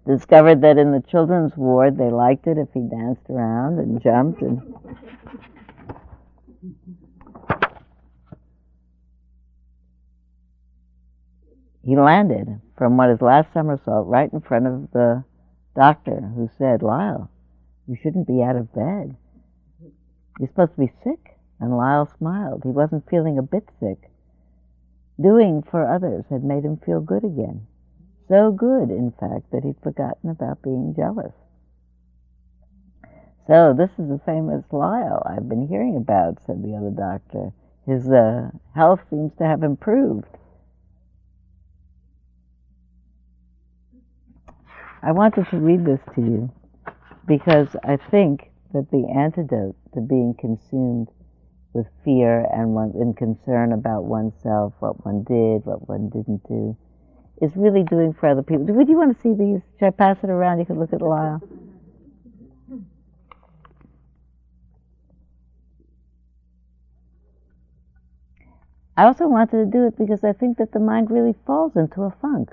discovered 0.06 0.62
that 0.62 0.78
in 0.78 0.92
the 0.92 1.02
children's 1.10 1.56
ward 1.56 1.96
they 1.98 2.10
liked 2.10 2.46
it 2.46 2.58
if 2.58 2.68
he 2.74 2.80
danced 2.80 3.28
around 3.28 3.78
and 3.78 4.02
jumped 4.02 4.42
and 4.42 4.60
he 11.84 11.96
landed 11.96 12.60
from 12.76 12.96
what 12.96 13.10
his 13.10 13.20
last 13.20 13.52
somersault 13.52 14.06
right 14.06 14.32
in 14.32 14.40
front 14.40 14.66
of 14.66 14.90
the 14.92 15.24
doctor 15.74 16.20
who 16.34 16.48
said, 16.58 16.82
Lyle, 16.82 17.30
you 17.86 17.96
shouldn't 18.00 18.26
be 18.26 18.42
out 18.42 18.56
of 18.56 18.72
bed. 18.72 19.16
You're 20.38 20.48
supposed 20.48 20.72
to 20.72 20.80
be 20.80 20.92
sick. 21.04 21.36
And 21.58 21.76
Lyle 21.76 22.10
smiled. 22.16 22.62
He 22.64 22.70
wasn't 22.70 23.08
feeling 23.10 23.36
a 23.36 23.42
bit 23.42 23.68
sick. 23.80 24.10
Doing 25.20 25.62
for 25.62 25.86
others 25.86 26.24
had 26.30 26.42
made 26.42 26.64
him 26.64 26.78
feel 26.78 27.00
good 27.00 27.24
again. 27.24 27.66
So 28.30 28.52
good, 28.52 28.90
in 28.90 29.12
fact, 29.18 29.50
that 29.50 29.64
he'd 29.64 29.82
forgotten 29.82 30.30
about 30.30 30.62
being 30.62 30.94
jealous. 30.96 31.32
So, 33.48 33.74
this 33.76 33.90
is 33.98 34.08
the 34.08 34.20
famous 34.24 34.62
Lyle 34.70 35.20
I've 35.26 35.48
been 35.48 35.66
hearing 35.66 35.96
about, 35.96 36.38
said 36.46 36.62
the 36.62 36.76
other 36.76 36.90
doctor. 36.90 37.50
His 37.86 38.08
uh, 38.08 38.50
health 38.72 39.00
seems 39.10 39.32
to 39.38 39.44
have 39.44 39.64
improved. 39.64 40.28
I 45.02 45.10
wanted 45.10 45.48
to 45.50 45.56
read 45.56 45.84
this 45.84 45.98
to 46.14 46.20
you 46.20 46.52
because 47.26 47.74
I 47.82 47.96
think 47.96 48.52
that 48.72 48.92
the 48.92 49.08
antidote 49.12 49.74
to 49.94 50.00
being 50.00 50.36
consumed 50.38 51.08
with 51.72 51.86
fear 52.04 52.46
and, 52.52 52.74
one, 52.76 52.92
and 52.94 53.16
concern 53.16 53.72
about 53.72 54.04
oneself, 54.04 54.74
what 54.78 55.04
one 55.04 55.24
did, 55.24 55.66
what 55.66 55.88
one 55.88 56.10
didn't 56.10 56.46
do, 56.46 56.76
is 57.40 57.50
really 57.56 57.82
doing 57.82 58.12
for 58.12 58.28
other 58.28 58.42
people. 58.42 58.66
Would 58.66 58.88
you 58.88 58.96
want 58.96 59.16
to 59.16 59.22
see 59.22 59.34
these? 59.34 59.60
Should 59.78 59.86
I 59.86 59.90
pass 59.90 60.18
it 60.22 60.30
around? 60.30 60.58
You 60.58 60.66
can 60.66 60.78
look 60.78 60.92
at 60.92 61.00
Lyle. 61.00 61.42
I 68.96 69.04
also 69.04 69.28
wanted 69.28 69.64
to 69.64 69.64
do 69.64 69.86
it 69.86 69.96
because 69.96 70.22
I 70.24 70.34
think 70.34 70.58
that 70.58 70.72
the 70.72 70.78
mind 70.78 71.10
really 71.10 71.34
falls 71.46 71.74
into 71.74 72.02
a 72.02 72.14
funk 72.20 72.50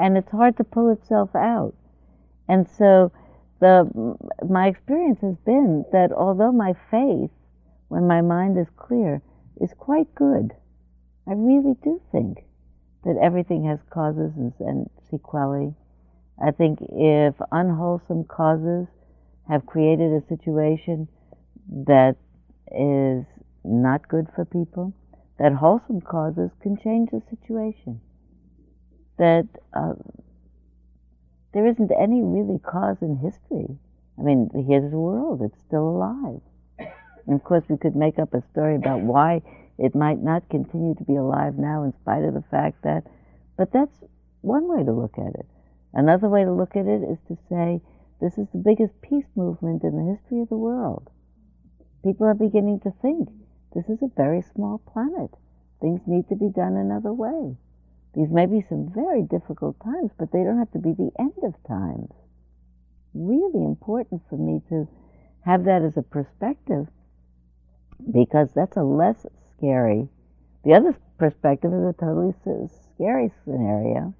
and 0.00 0.16
it's 0.16 0.30
hard 0.32 0.56
to 0.56 0.64
pull 0.64 0.90
itself 0.90 1.30
out. 1.36 1.74
And 2.48 2.68
so 2.68 3.12
the 3.60 4.16
my 4.48 4.66
experience 4.66 5.20
has 5.20 5.36
been 5.46 5.84
that 5.92 6.10
although 6.10 6.50
my 6.50 6.74
faith 6.90 7.30
when 7.86 8.08
my 8.08 8.20
mind 8.20 8.58
is 8.58 8.66
clear 8.76 9.22
is 9.60 9.72
quite 9.78 10.12
good, 10.16 10.52
I 11.28 11.34
really 11.34 11.76
do 11.84 12.00
think 12.10 12.44
that 13.04 13.16
everything 13.22 13.64
has 13.64 13.78
causes 13.90 14.32
and, 14.36 14.52
and 14.60 14.90
sequelae. 15.10 15.74
I 16.42 16.50
think 16.50 16.78
if 16.80 17.34
unwholesome 17.52 18.24
causes 18.24 18.86
have 19.48 19.66
created 19.66 20.12
a 20.12 20.26
situation 20.28 21.08
that 21.86 22.16
is 22.70 23.24
not 23.64 24.08
good 24.08 24.26
for 24.34 24.44
people, 24.44 24.92
that 25.38 25.52
wholesome 25.52 26.00
causes 26.00 26.50
can 26.62 26.76
change 26.76 27.10
the 27.10 27.22
situation. 27.30 28.00
That 29.18 29.48
uh, 29.72 29.94
there 31.52 31.66
isn't 31.66 31.90
any 31.90 32.22
really 32.22 32.58
cause 32.58 32.96
in 33.00 33.16
history. 33.16 33.76
I 34.18 34.22
mean, 34.22 34.50
here's 34.68 34.90
the 34.90 34.98
world, 34.98 35.42
it's 35.42 35.60
still 35.66 35.88
alive. 35.88 36.40
And 37.26 37.34
of 37.34 37.44
course, 37.44 37.64
we 37.68 37.76
could 37.76 37.96
make 37.96 38.18
up 38.18 38.34
a 38.34 38.42
story 38.52 38.76
about 38.76 39.00
why 39.00 39.42
it 39.80 39.94
might 39.94 40.22
not 40.22 40.48
continue 40.50 40.94
to 40.94 41.04
be 41.04 41.16
alive 41.16 41.56
now 41.56 41.84
in 41.84 41.94
spite 41.94 42.22
of 42.22 42.34
the 42.34 42.44
fact 42.50 42.82
that, 42.82 43.04
but 43.56 43.72
that's 43.72 44.04
one 44.42 44.68
way 44.68 44.84
to 44.84 44.92
look 44.92 45.16
at 45.16 45.34
it. 45.34 45.46
Another 45.94 46.28
way 46.28 46.44
to 46.44 46.52
look 46.52 46.76
at 46.76 46.86
it 46.86 47.02
is 47.02 47.18
to 47.28 47.38
say, 47.48 47.80
this 48.20 48.36
is 48.36 48.46
the 48.52 48.62
biggest 48.62 49.00
peace 49.00 49.24
movement 49.34 49.82
in 49.82 49.96
the 49.96 50.12
history 50.12 50.42
of 50.42 50.50
the 50.50 50.56
world. 50.56 51.08
People 52.04 52.26
are 52.26 52.34
beginning 52.34 52.80
to 52.80 52.92
think 53.00 53.30
this 53.74 53.88
is 53.88 54.02
a 54.02 54.12
very 54.16 54.42
small 54.42 54.82
planet. 54.92 55.30
Things 55.80 56.00
need 56.06 56.28
to 56.28 56.36
be 56.36 56.50
done 56.50 56.76
another 56.76 57.12
way. 57.12 57.56
These 58.14 58.30
may 58.30 58.44
be 58.44 58.60
some 58.68 58.92
very 58.94 59.22
difficult 59.22 59.76
times, 59.82 60.10
but 60.18 60.30
they 60.30 60.44
don't 60.44 60.58
have 60.58 60.72
to 60.72 60.78
be 60.78 60.92
the 60.92 61.12
end 61.18 61.40
of 61.42 61.54
times. 61.66 62.10
Really 63.14 63.64
important 63.64 64.20
for 64.28 64.36
me 64.36 64.60
to 64.68 64.86
have 65.46 65.64
that 65.64 65.80
as 65.80 65.96
a 65.96 66.02
perspective 66.02 66.86
because 68.12 68.50
that's 68.54 68.76
a 68.76 68.82
less 68.82 69.24
scary. 69.60 70.08
The 70.64 70.74
other 70.74 70.96
perspective 71.18 71.72
is 71.72 71.84
a 71.84 71.92
totally 71.92 72.34
scary 72.94 73.30
scenario. 73.44 74.14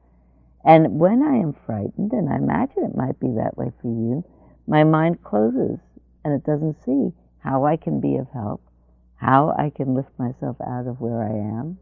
And 0.64 1.00
when 1.00 1.22
I 1.22 1.36
am 1.36 1.54
frightened, 1.64 2.12
and 2.12 2.28
I 2.28 2.36
imagine 2.36 2.84
it 2.84 2.96
might 2.96 3.18
be 3.18 3.28
that 3.36 3.56
way 3.56 3.72
for 3.80 3.88
you, 3.88 4.24
my 4.66 4.84
mind 4.84 5.24
closes 5.24 5.78
and 6.24 6.34
it 6.34 6.44
doesn't 6.44 6.84
see 6.84 7.12
how 7.38 7.64
I 7.64 7.76
can 7.76 8.00
be 8.00 8.16
of 8.16 8.28
help 8.32 8.60
how 9.20 9.54
I 9.56 9.70
can 9.70 9.94
lift 9.94 10.10
myself 10.18 10.56
out 10.66 10.86
of 10.86 11.00
where 11.00 11.22
I 11.22 11.60
am. 11.60 11.78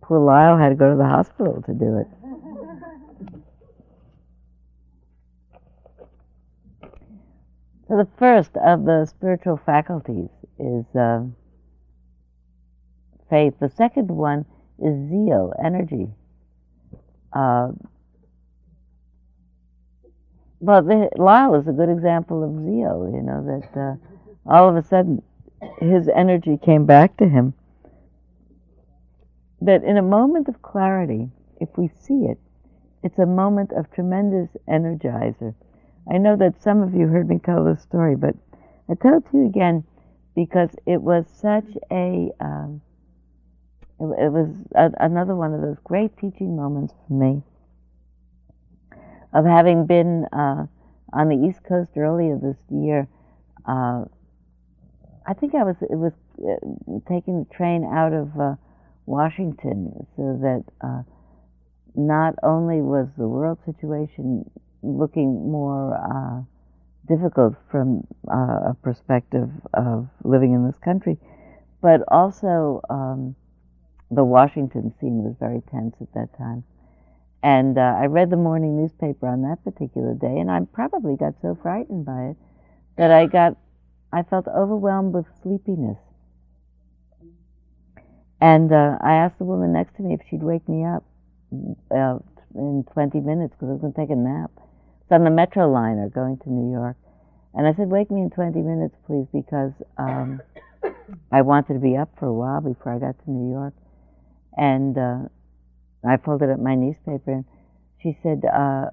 Poor 0.00 0.18
Lyle 0.18 0.56
had 0.56 0.70
to 0.70 0.74
go 0.74 0.90
to 0.90 0.96
the 0.96 1.04
hospital 1.04 1.62
to 1.66 1.74
do 1.74 1.98
it. 1.98 2.08
so 7.88 7.98
the 7.98 8.08
first 8.18 8.56
of 8.56 8.86
the 8.86 9.04
spiritual 9.04 9.60
faculties 9.66 10.30
is 10.58 10.86
uh, 10.96 11.24
faith. 13.30 13.54
The 13.60 13.70
second 13.70 14.08
one 14.08 14.44
is 14.78 15.08
zeal, 15.08 15.52
energy. 15.62 16.08
Uh, 17.32 17.72
well, 20.60 20.82
Lyle 21.16 21.54
is 21.56 21.68
a 21.68 21.72
good 21.72 21.90
example 21.90 22.42
of 22.42 22.50
zeal. 22.64 23.10
You 23.12 23.22
know 23.22 23.44
that 23.44 23.80
uh, 23.80 24.50
all 24.50 24.68
of 24.68 24.76
a 24.76 24.86
sudden 24.86 25.22
his 25.78 26.08
energy 26.08 26.58
came 26.62 26.86
back 26.86 27.16
to 27.18 27.28
him. 27.28 27.54
That 29.60 29.82
in 29.84 29.96
a 29.96 30.02
moment 30.02 30.48
of 30.48 30.62
clarity, 30.62 31.28
if 31.60 31.68
we 31.76 31.88
see 31.88 32.26
it, 32.26 32.38
it's 33.02 33.18
a 33.18 33.26
moment 33.26 33.72
of 33.72 33.90
tremendous 33.90 34.48
energizer. 34.68 35.54
I 36.10 36.18
know 36.18 36.36
that 36.36 36.62
some 36.62 36.82
of 36.82 36.94
you 36.94 37.06
heard 37.06 37.28
me 37.28 37.38
tell 37.38 37.64
this 37.64 37.82
story, 37.82 38.16
but 38.16 38.34
I 38.90 38.94
tell 38.94 39.18
it 39.18 39.30
to 39.30 39.38
you 39.38 39.46
again 39.46 39.84
because 40.34 40.70
it 40.86 41.00
was 41.00 41.24
such 41.28 41.66
a, 41.90 42.30
um, 42.40 42.80
it, 44.00 44.04
it, 44.04 44.32
was 44.32 44.48
a, 44.74 44.90
another 45.00 45.34
one 45.34 45.54
of 45.54 45.60
those 45.60 45.78
great 45.84 46.16
teaching 46.18 46.56
moments 46.56 46.94
for 47.06 47.14
me 47.14 47.42
of 49.32 49.44
having 49.44 49.86
been 49.86 50.26
uh, 50.32 50.66
on 51.12 51.28
the 51.28 51.46
East 51.48 51.60
Coast 51.68 51.90
earlier 51.96 52.38
this 52.38 52.56
year. 52.70 53.08
Uh, 53.66 54.04
I 55.26 55.32
think 55.34 55.54
I 55.54 55.64
was 55.64 55.76
it 55.80 55.96
was 55.96 56.12
uh, 56.38 56.98
taking 57.08 57.44
the 57.44 57.54
train 57.54 57.84
out 57.84 58.12
of 58.12 58.38
uh, 58.38 58.54
Washington, 59.06 60.06
so 60.16 60.38
that 60.42 60.64
uh, 60.80 61.02
not 61.94 62.34
only 62.42 62.80
was 62.80 63.08
the 63.16 63.26
world 63.26 63.58
situation 63.64 64.50
looking 64.82 65.50
more 65.50 65.94
uh, 65.96 66.42
difficult 67.08 67.54
from 67.70 68.06
uh, 68.30 68.70
a 68.70 68.76
perspective 68.82 69.50
of 69.72 70.08
living 70.24 70.52
in 70.52 70.66
this 70.66 70.76
country, 70.78 71.16
but 71.80 72.00
also 72.08 72.80
um, 72.90 73.34
the 74.10 74.24
Washington 74.24 74.94
scene 75.00 75.22
was 75.22 75.34
very 75.38 75.62
tense 75.70 75.94
at 76.00 76.12
that 76.14 76.36
time. 76.36 76.64
And 77.42 77.76
uh, 77.76 77.96
I 77.98 78.06
read 78.06 78.30
the 78.30 78.36
morning 78.36 78.76
newspaper 78.76 79.26
on 79.26 79.42
that 79.42 79.62
particular 79.64 80.14
day, 80.14 80.38
and 80.38 80.50
I 80.50 80.60
probably 80.72 81.16
got 81.16 81.34
so 81.42 81.58
frightened 81.60 82.06
by 82.06 82.30
it 82.30 82.36
that 82.96 83.10
I 83.10 83.26
got 83.26 83.56
I 84.12 84.22
felt 84.22 84.46
overwhelmed 84.46 85.12
with 85.12 85.26
sleepiness. 85.42 85.98
And 88.40 88.72
uh, 88.72 88.98
I 89.00 89.14
asked 89.14 89.38
the 89.38 89.44
woman 89.44 89.72
next 89.72 89.96
to 89.96 90.02
me 90.02 90.14
if 90.14 90.20
she'd 90.30 90.42
wake 90.42 90.68
me 90.68 90.84
up 90.84 91.02
uh, 91.90 92.18
in 92.54 92.84
20 92.92 93.20
minutes 93.20 93.54
because 93.54 93.70
I 93.70 93.72
was 93.72 93.80
going 93.80 93.92
to 93.92 94.00
take 94.00 94.10
a 94.10 94.16
nap. 94.16 94.52
It's 95.02 95.10
on 95.10 95.24
the 95.24 95.30
Metroliner 95.30 96.12
going 96.12 96.38
to 96.38 96.50
New 96.50 96.72
York. 96.72 96.96
And 97.54 97.66
I 97.66 97.74
said, 97.74 97.88
Wake 97.88 98.10
me 98.10 98.22
in 98.22 98.30
20 98.30 98.60
minutes, 98.62 98.94
please, 99.06 99.26
because 99.32 99.72
um, 99.98 100.40
I 101.32 101.42
wanted 101.42 101.74
to 101.74 101.80
be 101.80 101.96
up 101.96 102.10
for 102.18 102.26
a 102.26 102.32
while 102.32 102.60
before 102.60 102.94
I 102.94 102.98
got 102.98 103.18
to 103.24 103.30
New 103.30 103.50
York. 103.50 103.74
And 104.56 104.96
uh, 104.96 105.28
I 106.06 106.16
folded 106.18 106.50
up 106.50 106.60
my 106.60 106.74
newspaper 106.74 107.32
and 107.32 107.44
she 108.02 108.16
said, 108.22 108.42
uh, 108.44 108.90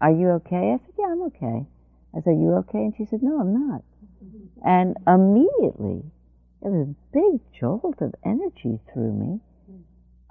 Are 0.00 0.12
you 0.12 0.30
okay? 0.42 0.74
I 0.74 0.78
said, 0.84 0.94
Yeah, 0.98 1.06
I'm 1.12 1.22
okay. 1.22 1.66
I 2.16 2.20
said, 2.22 2.36
You 2.38 2.54
okay? 2.66 2.78
And 2.78 2.94
she 2.96 3.06
said, 3.10 3.22
No, 3.22 3.40
I'm 3.40 3.68
not. 3.68 3.82
And 4.64 4.96
immediately, 5.06 6.02
it 6.62 6.68
was 6.68 6.88
a 6.88 6.94
big 7.12 7.40
jolt 7.60 8.00
of 8.00 8.14
energy 8.24 8.80
through 8.92 9.12
me 9.12 9.40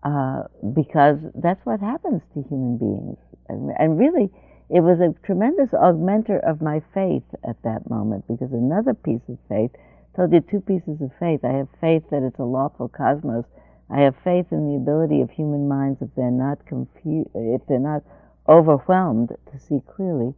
uh, 0.03 0.43
because 0.73 1.17
that's 1.35 1.63
what 1.65 1.79
happens 1.79 2.21
to 2.33 2.43
human 2.49 2.77
beings. 2.77 3.17
And, 3.47 3.71
and 3.77 3.99
really, 3.99 4.31
it 4.69 4.81
was 4.81 4.99
a 4.99 5.13
tremendous 5.25 5.69
augmenter 5.69 6.41
of 6.43 6.61
my 6.61 6.81
faith 6.93 7.23
at 7.47 7.61
that 7.63 7.89
moment 7.89 8.25
because 8.27 8.51
another 8.51 8.93
piece 8.93 9.21
of 9.29 9.37
faith 9.47 9.71
told 10.15 10.33
you 10.33 10.41
two 10.41 10.61
pieces 10.61 11.01
of 11.01 11.11
faith. 11.19 11.41
I 11.43 11.53
have 11.53 11.67
faith 11.79 12.03
that 12.11 12.23
it's 12.23 12.39
a 12.39 12.43
lawful 12.43 12.87
cosmos. 12.89 13.45
I 13.89 14.01
have 14.01 14.15
faith 14.23 14.47
in 14.51 14.67
the 14.67 14.75
ability 14.75 15.21
of 15.21 15.29
human 15.31 15.67
minds 15.67 16.01
if 16.01 16.09
they're 16.15 16.31
not 16.31 16.65
confused, 16.65 17.29
if 17.35 17.61
they're 17.67 17.79
not 17.79 18.03
overwhelmed 18.47 19.29
to 19.51 19.59
see 19.59 19.81
clearly. 19.95 20.33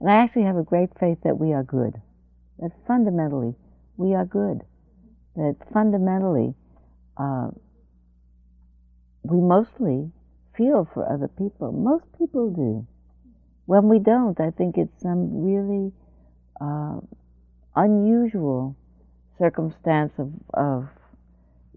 And 0.00 0.10
I 0.10 0.16
actually 0.16 0.42
have 0.42 0.56
a 0.56 0.62
great 0.62 0.90
faith 0.98 1.18
that 1.24 1.38
we 1.38 1.52
are 1.52 1.62
good 1.62 2.00
that 2.58 2.72
fundamentally 2.86 3.54
we 3.96 4.14
are 4.14 4.24
good, 4.24 4.62
that 5.36 5.56
fundamentally 5.72 6.54
uh, 7.16 7.48
we 9.22 9.40
mostly 9.40 10.10
feel 10.56 10.88
for 10.92 11.10
other 11.10 11.28
people. 11.28 11.72
Most 11.72 12.04
people 12.18 12.50
do. 12.50 12.86
When 13.66 13.88
we 13.88 13.98
don't, 13.98 14.40
I 14.40 14.50
think 14.50 14.76
it's 14.78 15.02
some 15.02 15.44
really 15.44 15.92
uh, 16.60 16.98
unusual 17.76 18.76
circumstance 19.38 20.12
of, 20.18 20.32
of 20.54 20.88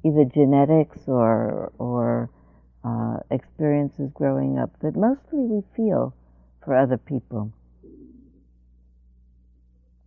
either 0.05 0.25
genetics 0.25 0.99
or, 1.07 1.71
or 1.77 2.29
uh, 2.83 3.17
experiences 3.29 4.09
growing 4.13 4.57
up 4.57 4.71
that 4.81 4.95
mostly 4.95 5.39
we 5.39 5.61
feel 5.75 6.13
for 6.63 6.75
other 6.75 6.97
people 6.97 7.51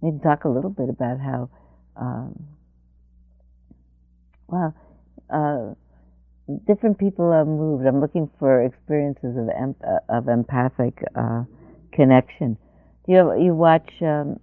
maybe 0.05 0.19
talk 0.23 0.45
a 0.45 0.49
little 0.49 0.71
bit 0.71 0.89
about 0.91 1.19
how, 1.19 1.49
um, 1.97 2.47
well, 4.49 4.75
uh, 5.31 5.75
different 6.67 6.99
people 6.99 7.25
are 7.33 7.45
moved. 7.47 7.87
I'm 7.87 8.01
looking 8.01 8.29
for 8.39 8.63
experiences 8.63 9.37
of 9.37 9.49
em- 9.49 9.77
uh, 9.83 10.01
of 10.11 10.29
empathic 10.29 11.03
uh, 11.17 11.45
connection. 11.93 12.59
Do 13.07 13.13
you 13.13 13.35
you 13.43 13.55
watch 13.55 13.91
um, 14.03 14.41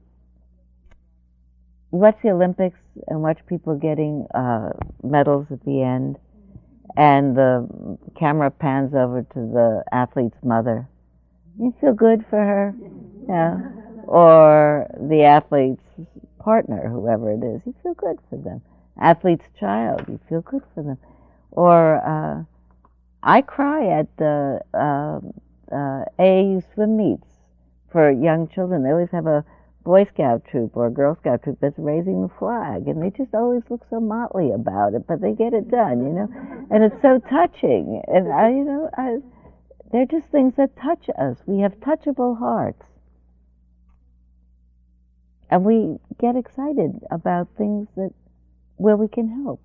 watch 1.92 2.18
the 2.24 2.30
Olympics 2.30 2.80
and 3.08 3.22
watch 3.22 3.40
people 3.48 3.76
getting 3.76 4.26
uh, 4.34 4.72
medals 5.04 5.48
at 5.52 5.64
the 5.66 5.82
end, 5.82 6.18
and 6.98 7.36
the 7.36 7.98
camera 8.18 8.50
pans 8.52 8.94
over 8.94 9.22
to 9.22 9.40
the 9.40 9.84
athlete's 9.92 10.38
mother. 10.44 10.88
You 11.60 11.74
feel 11.80 11.94
good 11.94 12.26
for 12.30 12.40
her, 12.40 12.74
yeah, 13.28 13.60
or 14.08 14.88
the 15.00 15.24
athlete's 15.24 15.84
partner, 16.40 16.90
whoever 16.90 17.32
it 17.32 17.44
is. 17.44 17.62
You 17.66 17.76
feel 17.84 17.94
good 17.94 18.18
for 18.30 18.38
them. 18.38 18.62
Athlete's 19.00 19.46
child, 19.60 20.04
you 20.08 20.20
feel 20.28 20.42
good 20.42 20.64
for 20.74 20.84
them. 20.84 20.98
Or 21.52 21.96
uh, 22.06 22.44
I 23.24 23.42
cry 23.42 23.88
at 24.00 24.16
the 24.18 24.62
uh, 24.74 25.20
uh, 25.74 26.06
AAU 26.20 26.64
swim 26.74 26.98
meets 26.98 27.28
for 27.92 28.12
young 28.12 28.48
children. 28.48 28.84
They 28.84 28.92
always 28.92 29.12
have 29.12 29.28
a 29.28 29.46
Boy 29.84 30.06
Scout 30.14 30.44
troop 30.46 30.78
or 30.78 30.92
Girl 30.92 31.16
Scout 31.16 31.44
troop 31.44 31.58
that's 31.60 31.78
raising 31.80 32.22
the 32.22 32.30
flag, 32.38 32.88
and 32.88 33.02
they 33.02 33.10
just 33.10 33.34
always 33.34 33.64
look 33.70 33.82
so 33.90 34.00
motley 34.00 34.52
about 34.52 34.94
it, 34.94 35.08
but 35.08 35.22
they 35.22 35.34
get 35.34 35.54
it 35.54 35.72
done, 35.72 36.04
you 36.04 36.14
know. 36.14 36.30
And 36.70 36.84
it's 36.84 37.02
so 37.02 37.20
touching, 37.20 38.02
and 38.08 38.32
I, 38.32 38.50
you 38.50 38.64
know, 38.64 38.90
I, 38.96 39.18
they're 39.92 40.06
just 40.06 40.28
things 40.28 40.54
that 40.58 40.76
touch 40.78 41.10
us. 41.18 41.38
We 41.48 41.62
have 41.62 41.74
touchable 41.80 42.38
hearts, 42.38 42.84
and 45.50 45.66
we 45.66 45.98
get 46.20 46.36
excited 46.36 47.00
about 47.10 47.48
things 47.58 47.88
that 47.96 48.12
where 48.78 48.98
we 48.98 49.08
can 49.08 49.44
help. 49.44 49.62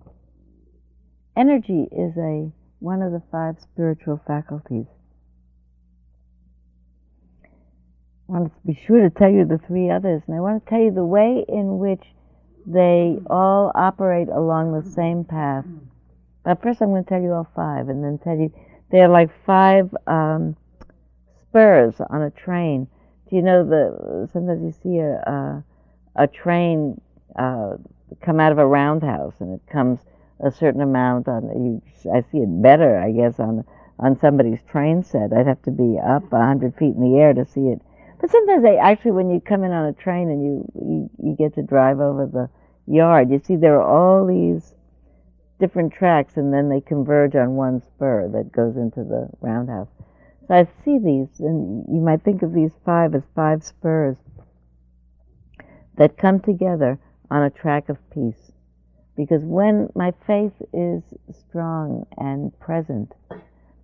Energy 1.37 1.89
is 1.93 2.17
a 2.17 2.51
one 2.79 3.03
of 3.03 3.13
the 3.13 3.23
five 3.31 3.57
spiritual 3.61 4.21
faculties. 4.27 4.87
I 8.29 8.33
want 8.33 8.53
to 8.53 8.67
be 8.67 8.75
sure 8.87 9.01
to 9.01 9.11
tell 9.11 9.31
you 9.31 9.45
the 9.45 9.59
three 9.59 9.89
others, 9.89 10.23
and 10.27 10.37
I 10.37 10.41
want 10.41 10.65
to 10.65 10.69
tell 10.69 10.81
you 10.81 10.91
the 10.91 11.05
way 11.05 11.45
in 11.49 11.79
which 11.79 12.03
they 12.67 13.19
all 13.31 13.71
operate 13.75 14.29
along 14.29 14.73
the 14.73 14.89
same 14.91 15.25
path. 15.25 15.65
But 16.45 16.61
first, 16.61 16.83
I'm 16.83 16.89
going 16.89 17.05
to 17.05 17.09
tell 17.09 17.23
you 17.23 17.33
all 17.33 17.47
five, 17.55 17.89
and 17.89 18.03
then 18.03 18.19
tell 18.19 18.37
you 18.37 18.53
they're 18.91 19.09
like 19.09 19.31
five 19.45 19.95
um, 20.09 20.57
spurs 21.43 21.95
on 22.11 22.23
a 22.23 22.31
train. 22.31 22.89
Do 23.31 23.37
you 23.37 23.43
know 23.43 23.65
the 23.65 24.29
sometimes 24.33 24.63
you 24.63 24.75
see 24.83 24.99
a 24.99 25.15
a, 25.21 25.65
a 26.17 26.27
train 26.27 27.01
uh, 27.39 27.77
come 28.23 28.41
out 28.41 28.51
of 28.51 28.59
a 28.59 28.67
roundhouse, 28.67 29.35
and 29.39 29.55
it 29.55 29.63
comes 29.71 30.01
a 30.41 30.51
certain 30.51 30.81
amount 30.81 31.29
on 31.29 31.45
you. 31.65 31.83
I 32.13 32.23
see 32.33 32.39
it 32.39 32.63
better, 32.63 32.99
I 32.99 33.13
guess, 33.13 33.39
on 33.39 33.65
on 34.01 34.19
somebody's 34.19 34.61
train 34.71 35.05
set. 35.05 35.33
I'd 35.33 35.47
have 35.47 35.63
to 35.63 35.71
be 35.71 35.97
up 36.05 36.33
a 36.33 36.45
hundred 36.45 36.75
feet 36.75 36.95
in 36.97 37.01
the 37.01 37.19
air 37.19 37.33
to 37.33 37.45
see 37.45 37.69
it 37.69 37.81
but 38.21 38.31
sometimes 38.31 38.63
they 38.63 38.79
actually, 38.79 39.11
when 39.13 39.31
you 39.31 39.41
come 39.41 39.65
in 39.65 39.73
on 39.73 39.87
a 39.87 39.93
train 39.93 40.31
and 40.31 40.43
you, 40.43 40.73
you, 40.75 41.11
you 41.23 41.37
get 41.37 41.55
to 41.55 41.63
drive 41.63 42.01
over 42.01 42.27
the 42.27 42.49
yard, 42.87 43.31
you 43.31 43.41
see 43.45 43.57
there 43.57 43.81
are 43.81 43.83
all 43.83 44.27
these 44.27 44.75
different 45.61 45.93
tracks 45.93 46.37
and 46.37 46.53
then 46.53 46.69
they 46.69 46.81
converge 46.81 47.35
on 47.35 47.57
one 47.57 47.83
spur 47.83 48.29
that 48.29 48.53
goes 48.53 48.77
into 48.77 49.05
the 49.05 49.29
roundhouse. 49.41 49.89
So 50.49 50.55
I 50.55 50.65
see 50.85 50.99
these, 50.99 51.41
and 51.41 51.85
you 51.89 52.01
might 52.01 52.23
think 52.23 52.43
of 52.43 52.55
these 52.55 52.71
five 52.85 53.15
as 53.15 53.23
five 53.35 53.65
spurs 53.65 54.17
that 55.97 56.17
come 56.17 56.41
together 56.41 56.99
on 57.31 57.43
a 57.43 57.51
track 57.51 57.89
of 57.89 57.99
peace. 58.11 58.53
Because 59.17 59.43
when 59.43 59.91
my 59.95 60.13
faith 60.27 60.53
is 60.73 61.03
strong 61.33 62.07
and 62.17 62.59
present, 62.61 63.13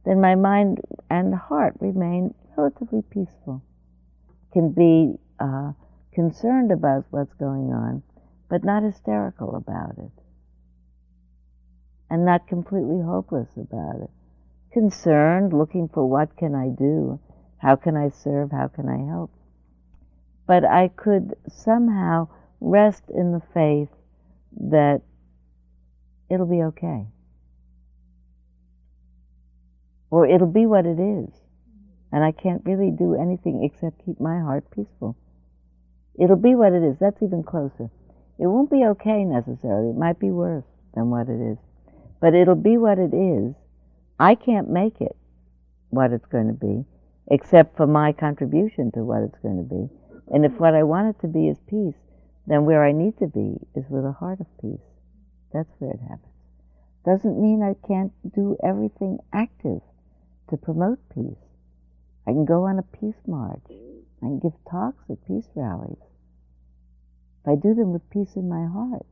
then 0.04 0.20
my 0.20 0.34
mind 0.34 0.80
and 1.10 1.34
heart 1.34 1.74
remain 1.80 2.34
relatively 2.56 3.02
peaceful 3.02 3.62
can 4.52 4.70
be 4.70 5.14
uh, 5.40 5.72
concerned 6.14 6.70
about 6.70 7.04
what's 7.10 7.34
going 7.34 7.72
on, 7.72 8.02
but 8.48 8.64
not 8.64 8.82
hysterical 8.82 9.56
about 9.56 9.96
it. 9.98 10.12
And 12.10 12.24
not 12.24 12.46
completely 12.46 13.00
hopeless 13.02 13.48
about 13.56 14.02
it. 14.02 14.10
Concerned, 14.72 15.52
looking 15.52 15.88
for 15.88 16.08
what 16.08 16.36
can 16.36 16.54
I 16.54 16.68
do? 16.68 17.18
How 17.58 17.76
can 17.76 17.96
I 17.96 18.10
serve? 18.10 18.50
How 18.50 18.68
can 18.68 18.88
I 18.88 19.10
help? 19.10 19.30
But 20.46 20.64
I 20.64 20.88
could 20.88 21.34
somehow 21.48 22.28
rest 22.60 23.04
in 23.08 23.32
the 23.32 23.42
faith 23.54 23.88
that 24.60 25.00
it'll 26.28 26.46
be 26.46 26.62
okay. 26.62 27.06
Or 30.10 30.26
it'll 30.26 30.46
be 30.46 30.66
what 30.66 30.84
it 30.84 31.00
is 31.00 31.41
and 32.12 32.22
I 32.22 32.32
can't 32.32 32.62
really 32.64 32.90
do 32.90 33.14
anything 33.14 33.64
except 33.64 34.04
keep 34.04 34.20
my 34.20 34.38
heart 34.38 34.70
peaceful. 34.70 35.16
It'll 36.20 36.36
be 36.36 36.54
what 36.54 36.72
it 36.72 36.82
is. 36.82 36.96
That's 37.00 37.22
even 37.22 37.42
closer. 37.42 37.90
It 38.38 38.46
won't 38.46 38.70
be 38.70 38.84
okay 38.84 39.24
necessarily. 39.24 39.90
It 39.90 39.96
might 39.96 40.18
be 40.18 40.30
worse 40.30 40.64
than 40.94 41.10
what 41.10 41.28
it 41.28 41.40
is. 41.40 41.58
But 42.20 42.34
it'll 42.34 42.54
be 42.54 42.76
what 42.76 42.98
it 42.98 43.14
is. 43.14 43.54
I 44.18 44.34
can't 44.34 44.70
make 44.70 45.00
it 45.00 45.16
what 45.88 46.12
it's 46.12 46.26
going 46.26 46.48
to 46.48 46.52
be, 46.52 46.84
except 47.28 47.76
for 47.76 47.86
my 47.86 48.12
contribution 48.12 48.92
to 48.92 49.00
what 49.00 49.22
it's 49.22 49.38
going 49.42 49.56
to 49.56 49.74
be. 49.74 49.88
And 50.32 50.44
if 50.44 50.52
what 50.60 50.74
I 50.74 50.82
want 50.82 51.16
it 51.16 51.20
to 51.22 51.28
be 51.28 51.48
is 51.48 51.58
peace, 51.66 51.98
then 52.46 52.64
where 52.64 52.84
I 52.84 52.92
need 52.92 53.18
to 53.18 53.26
be 53.26 53.56
is 53.74 53.84
with 53.88 54.04
a 54.04 54.12
heart 54.12 54.40
of 54.40 54.46
peace. 54.60 54.84
That's 55.52 55.70
where 55.78 55.92
it 55.92 56.00
happens. 56.00 56.32
Doesn't 57.04 57.40
mean 57.40 57.62
I 57.62 57.74
can't 57.86 58.12
do 58.34 58.56
everything 58.62 59.18
active 59.32 59.80
to 60.50 60.56
promote 60.56 60.98
peace. 61.14 61.51
I 62.26 62.32
can 62.32 62.44
go 62.44 62.64
on 62.64 62.78
a 62.78 62.82
peace 62.82 63.20
march. 63.26 63.64
I 63.68 64.26
can 64.26 64.38
give 64.38 64.52
talks 64.70 65.04
at 65.10 65.26
peace 65.26 65.48
rallies. 65.54 65.98
If 67.44 67.48
I 67.48 67.54
do 67.56 67.74
them 67.74 67.92
with 67.92 68.08
peace 68.10 68.36
in 68.36 68.48
my 68.48 68.66
heart, 68.66 69.06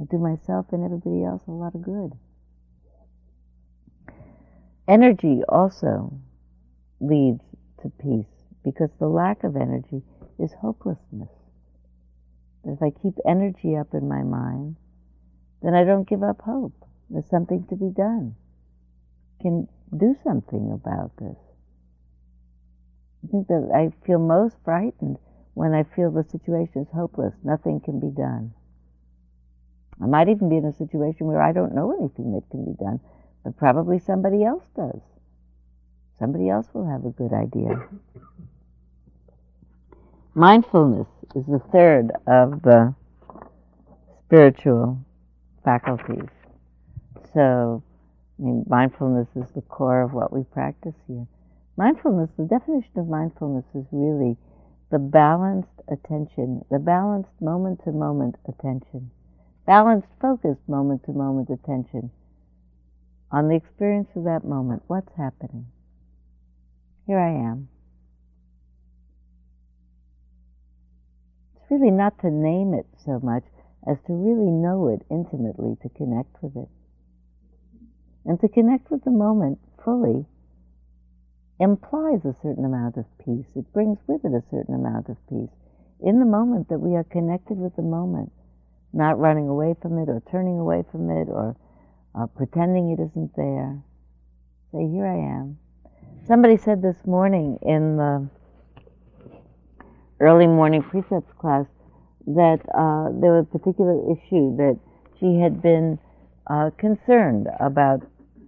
I 0.00 0.04
do 0.04 0.18
myself 0.18 0.66
and 0.72 0.84
everybody 0.84 1.24
else 1.24 1.42
a 1.48 1.50
lot 1.50 1.74
of 1.74 1.82
good. 1.82 2.12
Energy 4.86 5.42
also 5.48 6.12
leads 7.00 7.42
to 7.82 7.90
peace 7.90 8.26
because 8.64 8.90
the 8.98 9.08
lack 9.08 9.42
of 9.42 9.56
energy 9.56 10.02
is 10.38 10.52
hopelessness. 10.60 11.30
But 12.64 12.72
if 12.72 12.82
I 12.82 12.90
keep 12.90 13.14
energy 13.26 13.76
up 13.76 13.94
in 13.94 14.08
my 14.08 14.22
mind, 14.22 14.76
then 15.62 15.74
I 15.74 15.84
don't 15.84 16.08
give 16.08 16.22
up 16.22 16.42
hope. 16.42 16.74
There's 17.10 17.28
something 17.28 17.66
to 17.68 17.76
be 17.76 17.90
done. 17.90 18.34
I 19.38 19.42
can 19.42 19.68
do 19.96 20.16
something 20.22 20.72
about 20.72 21.16
this. 21.16 21.36
I 23.24 23.30
think 23.30 23.48
that 23.48 23.70
I 23.74 24.06
feel 24.06 24.18
most 24.18 24.56
frightened 24.64 25.18
when 25.54 25.74
I 25.74 25.84
feel 25.84 26.10
the 26.10 26.24
situation 26.24 26.82
is 26.82 26.88
hopeless. 26.92 27.34
Nothing 27.44 27.80
can 27.80 28.00
be 28.00 28.10
done. 28.10 28.52
I 30.02 30.06
might 30.06 30.28
even 30.28 30.48
be 30.48 30.56
in 30.56 30.64
a 30.64 30.72
situation 30.72 31.26
where 31.26 31.40
I 31.40 31.52
don't 31.52 31.74
know 31.74 31.92
anything 31.92 32.32
that 32.32 32.48
can 32.50 32.64
be 32.64 32.72
done, 32.72 33.00
but 33.44 33.56
probably 33.56 33.98
somebody 33.98 34.44
else 34.44 34.64
does. 34.74 35.00
Somebody 36.18 36.48
else 36.48 36.66
will 36.72 36.88
have 36.88 37.04
a 37.04 37.10
good 37.10 37.32
idea. 37.32 37.86
Mindfulness 40.34 41.08
is 41.36 41.44
the 41.46 41.60
third 41.70 42.10
of 42.26 42.62
the 42.62 42.94
spiritual 44.24 44.98
faculties. 45.64 46.28
So, 47.34 47.82
I 48.38 48.42
mean, 48.42 48.64
mindfulness 48.66 49.28
is 49.36 49.50
the 49.54 49.62
core 49.62 50.02
of 50.02 50.12
what 50.12 50.32
we 50.32 50.44
practice 50.44 50.94
here. 51.06 51.26
Mindfulness, 51.76 52.30
the 52.36 52.44
definition 52.44 52.98
of 52.98 53.08
mindfulness 53.08 53.64
is 53.74 53.86
really 53.92 54.36
the 54.90 54.98
balanced 54.98 55.80
attention, 55.88 56.64
the 56.70 56.78
balanced 56.78 57.40
moment 57.40 57.80
to 57.84 57.92
moment 57.92 58.36
attention, 58.46 59.10
balanced, 59.66 60.08
focused 60.20 60.68
moment 60.68 61.02
to 61.04 61.12
moment 61.12 61.48
attention 61.48 62.10
on 63.30 63.48
the 63.48 63.54
experience 63.54 64.08
of 64.14 64.24
that 64.24 64.44
moment. 64.44 64.82
What's 64.86 65.10
happening? 65.16 65.66
Here 67.06 67.18
I 67.18 67.30
am. 67.30 67.68
It's 71.56 71.70
really 71.70 71.90
not 71.90 72.20
to 72.20 72.30
name 72.30 72.74
it 72.74 72.86
so 73.02 73.18
much 73.22 73.44
as 73.88 73.96
to 74.06 74.12
really 74.12 74.50
know 74.50 74.88
it 74.88 75.00
intimately, 75.10 75.76
to 75.82 75.88
connect 75.88 76.42
with 76.42 76.54
it. 76.54 76.68
And 78.26 78.38
to 78.40 78.48
connect 78.48 78.90
with 78.90 79.02
the 79.04 79.10
moment 79.10 79.58
fully 79.82 80.26
implies 81.62 82.24
a 82.24 82.34
certain 82.42 82.64
amount 82.64 82.96
of 82.96 83.04
peace. 83.24 83.46
It 83.54 83.72
brings 83.72 83.98
with 84.08 84.24
it 84.24 84.32
a 84.32 84.42
certain 84.50 84.74
amount 84.74 85.08
of 85.08 85.16
peace. 85.28 85.54
In 86.00 86.18
the 86.18 86.26
moment 86.26 86.68
that 86.68 86.80
we 86.80 86.96
are 86.96 87.04
connected 87.04 87.56
with 87.56 87.76
the 87.76 87.82
moment, 87.82 88.32
not 88.92 89.18
running 89.18 89.48
away 89.48 89.76
from 89.80 89.98
it 89.98 90.08
or 90.08 90.20
turning 90.28 90.58
away 90.58 90.82
from 90.90 91.08
it 91.08 91.28
or 91.28 91.54
uh, 92.18 92.26
pretending 92.26 92.90
it 92.90 93.00
isn't 93.00 93.30
there. 93.36 93.80
Say, 94.72 94.88
here 94.90 95.06
I 95.06 95.38
am. 95.38 95.58
Somebody 96.26 96.56
said 96.56 96.82
this 96.82 97.06
morning 97.06 97.58
in 97.62 97.96
the 97.96 98.28
early 100.18 100.48
morning 100.48 100.82
precepts 100.82 101.32
class 101.38 101.66
that 102.26 102.60
uh, 102.74 103.14
there 103.20 103.38
was 103.38 103.46
a 103.46 103.58
particular 103.58 103.98
issue 104.10 104.56
that 104.56 104.78
she 105.20 105.38
had 105.38 105.62
been 105.62 105.98
uh, 106.48 106.70
concerned 106.76 107.46
about 107.60 108.02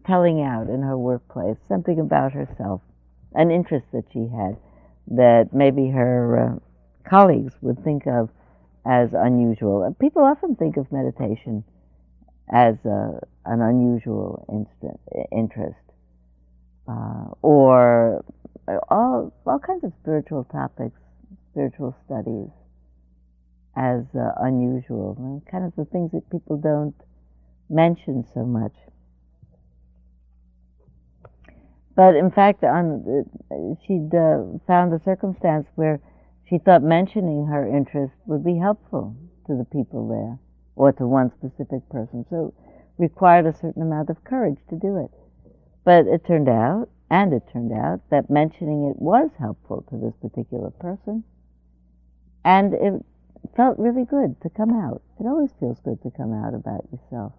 telling 0.05 0.43
out 0.43 0.69
in 0.69 0.83
her 0.83 0.99
workplace, 0.99 1.57
something 1.69 2.01
about 2.01 2.33
herself 2.33 2.81
an 3.35 3.51
interest 3.51 3.87
that 3.93 4.05
she 4.13 4.29
had 4.29 4.57
that 5.09 5.51
maybe 5.53 5.91
her 5.91 6.55
uh, 6.55 7.09
colleagues 7.09 7.53
would 7.61 7.83
think 7.85 8.07
of 8.07 8.31
as 8.87 9.11
unusual. 9.13 9.95
People 10.01 10.23
often 10.23 10.57
think 10.57 10.77
of 10.77 10.91
meditation 10.93 11.65
as 12.53 12.75
a, 12.85 13.21
an 13.47 13.61
unusual 13.61 14.45
instant, 14.53 15.01
interest, 15.33 15.79
uh, 16.89 17.27
or 17.43 18.25
all 18.89 19.33
all 19.47 19.59
kinds 19.59 19.85
of 19.85 19.93
spiritual 20.03 20.45
topics, 20.45 20.99
spiritual 21.51 21.95
studies 22.05 22.49
as 23.77 24.05
uh, 24.15 24.33
unusual, 24.41 25.17
and 25.19 25.45
kind 25.51 25.65
of 25.65 25.75
the 25.77 25.85
things 25.87 26.13
that 26.13 26.29
people 26.31 26.57
don't 26.57 26.95
mention 27.69 28.25
so 28.35 28.45
much. 28.45 28.75
But 31.97 32.17
in 32.17 32.31
fact, 32.31 32.65
on, 32.65 33.25
she'd 33.87 34.15
uh, 34.15 34.59
found 34.67 34.93
a 34.93 35.01
circumstance 35.05 35.67
where 35.77 36.01
she 36.49 36.59
thought 36.59 36.83
mentioning 36.83 37.47
her 37.47 37.67
interest 37.67 38.15
would 38.27 38.45
be 38.45 38.59
helpful 38.59 39.17
to 39.47 39.57
the 39.57 39.65
people 39.65 40.09
there 40.09 40.39
or 40.77 40.93
to 40.93 41.07
one 41.07 41.31
specific 41.31 41.89
person. 41.89 42.27
So 42.29 42.53
it 42.99 43.03
required 43.03 43.47
a 43.47 43.53
certain 43.53 43.83
amount 43.83 44.11
of 44.11 44.25
courage 44.25 44.59
to 44.71 44.77
do 44.77 44.99
it. 44.99 45.11
But 45.85 46.07
it 46.07 46.27
turned 46.27 46.49
out, 46.49 46.89
and 47.11 47.33
it 47.33 47.43
turned 47.53 47.73
out, 47.73 48.01
that 48.11 48.29
mentioning 48.29 48.91
it 48.91 49.01
was 49.01 49.31
helpful 49.39 49.85
to 49.91 49.97
this 49.97 50.15
particular 50.21 50.71
person. 50.71 51.23
And 52.45 52.75
it 52.75 53.05
felt 53.57 53.79
really 53.79 54.05
good 54.05 54.41
to 54.43 54.51
come 54.51 54.73
out. 54.73 55.03
It 55.21 55.27
always 55.27 55.51
feels 55.61 55.79
good 55.81 56.03
to 56.03 56.11
come 56.11 56.33
out 56.33 56.55
about 56.55 56.89
yourself. 56.91 57.33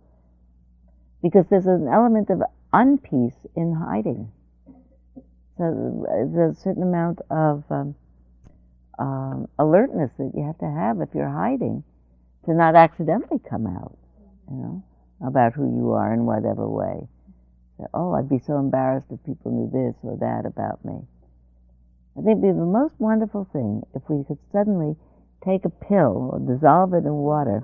Because 1.22 1.46
there's 1.50 1.66
an 1.66 1.88
element 1.88 2.30
of 2.30 2.42
unpeace 2.74 3.36
in 3.56 3.74
hiding. 3.74 4.32
So 5.58 6.06
there's 6.34 6.58
a 6.58 6.62
certain 6.62 6.84
amount 6.84 7.20
of 7.30 7.64
um, 7.70 7.96
um, 9.00 9.48
alertness 9.58 10.12
that 10.18 10.32
you 10.36 10.44
have 10.44 10.58
to 10.60 10.70
have 10.70 11.02
if 11.02 11.10
you're 11.16 11.30
hiding 11.30 11.84
to 12.46 12.54
not 12.54 12.76
accidentally 12.76 13.40
come 13.50 13.66
out, 13.66 13.98
you 14.50 14.58
know, 14.58 14.84
about 15.26 15.54
who 15.54 15.64
you 15.76 15.92
are 15.92 16.14
in 16.14 16.26
whatever 16.26 16.68
way. 16.68 17.08
So, 17.78 17.88
oh, 17.94 18.14
I'd 18.14 18.30
be 18.30 18.40
so 18.40 18.58
embarrassed 18.58 19.08
if 19.12 19.24
people 19.26 19.52
knew 19.52 19.70
this 19.72 19.96
or 20.04 20.18
that 20.18 20.46
about 20.46 20.84
me. 20.86 21.00
I 22.18 22.22
think 22.22 22.40
it'd 22.40 22.42
be 22.42 22.48
the 22.52 22.66
most 22.66 22.94
wonderful 23.00 23.48
thing 23.52 23.84
if 23.94 24.04
we 24.10 24.24
could 24.24 24.40
suddenly 24.52 24.96
take 25.44 25.66
a 25.66 25.70
pill 25.70 26.32
or 26.32 26.40
dissolve 26.40 26.94
it 26.94 27.06
in 27.06 27.14
water 27.14 27.64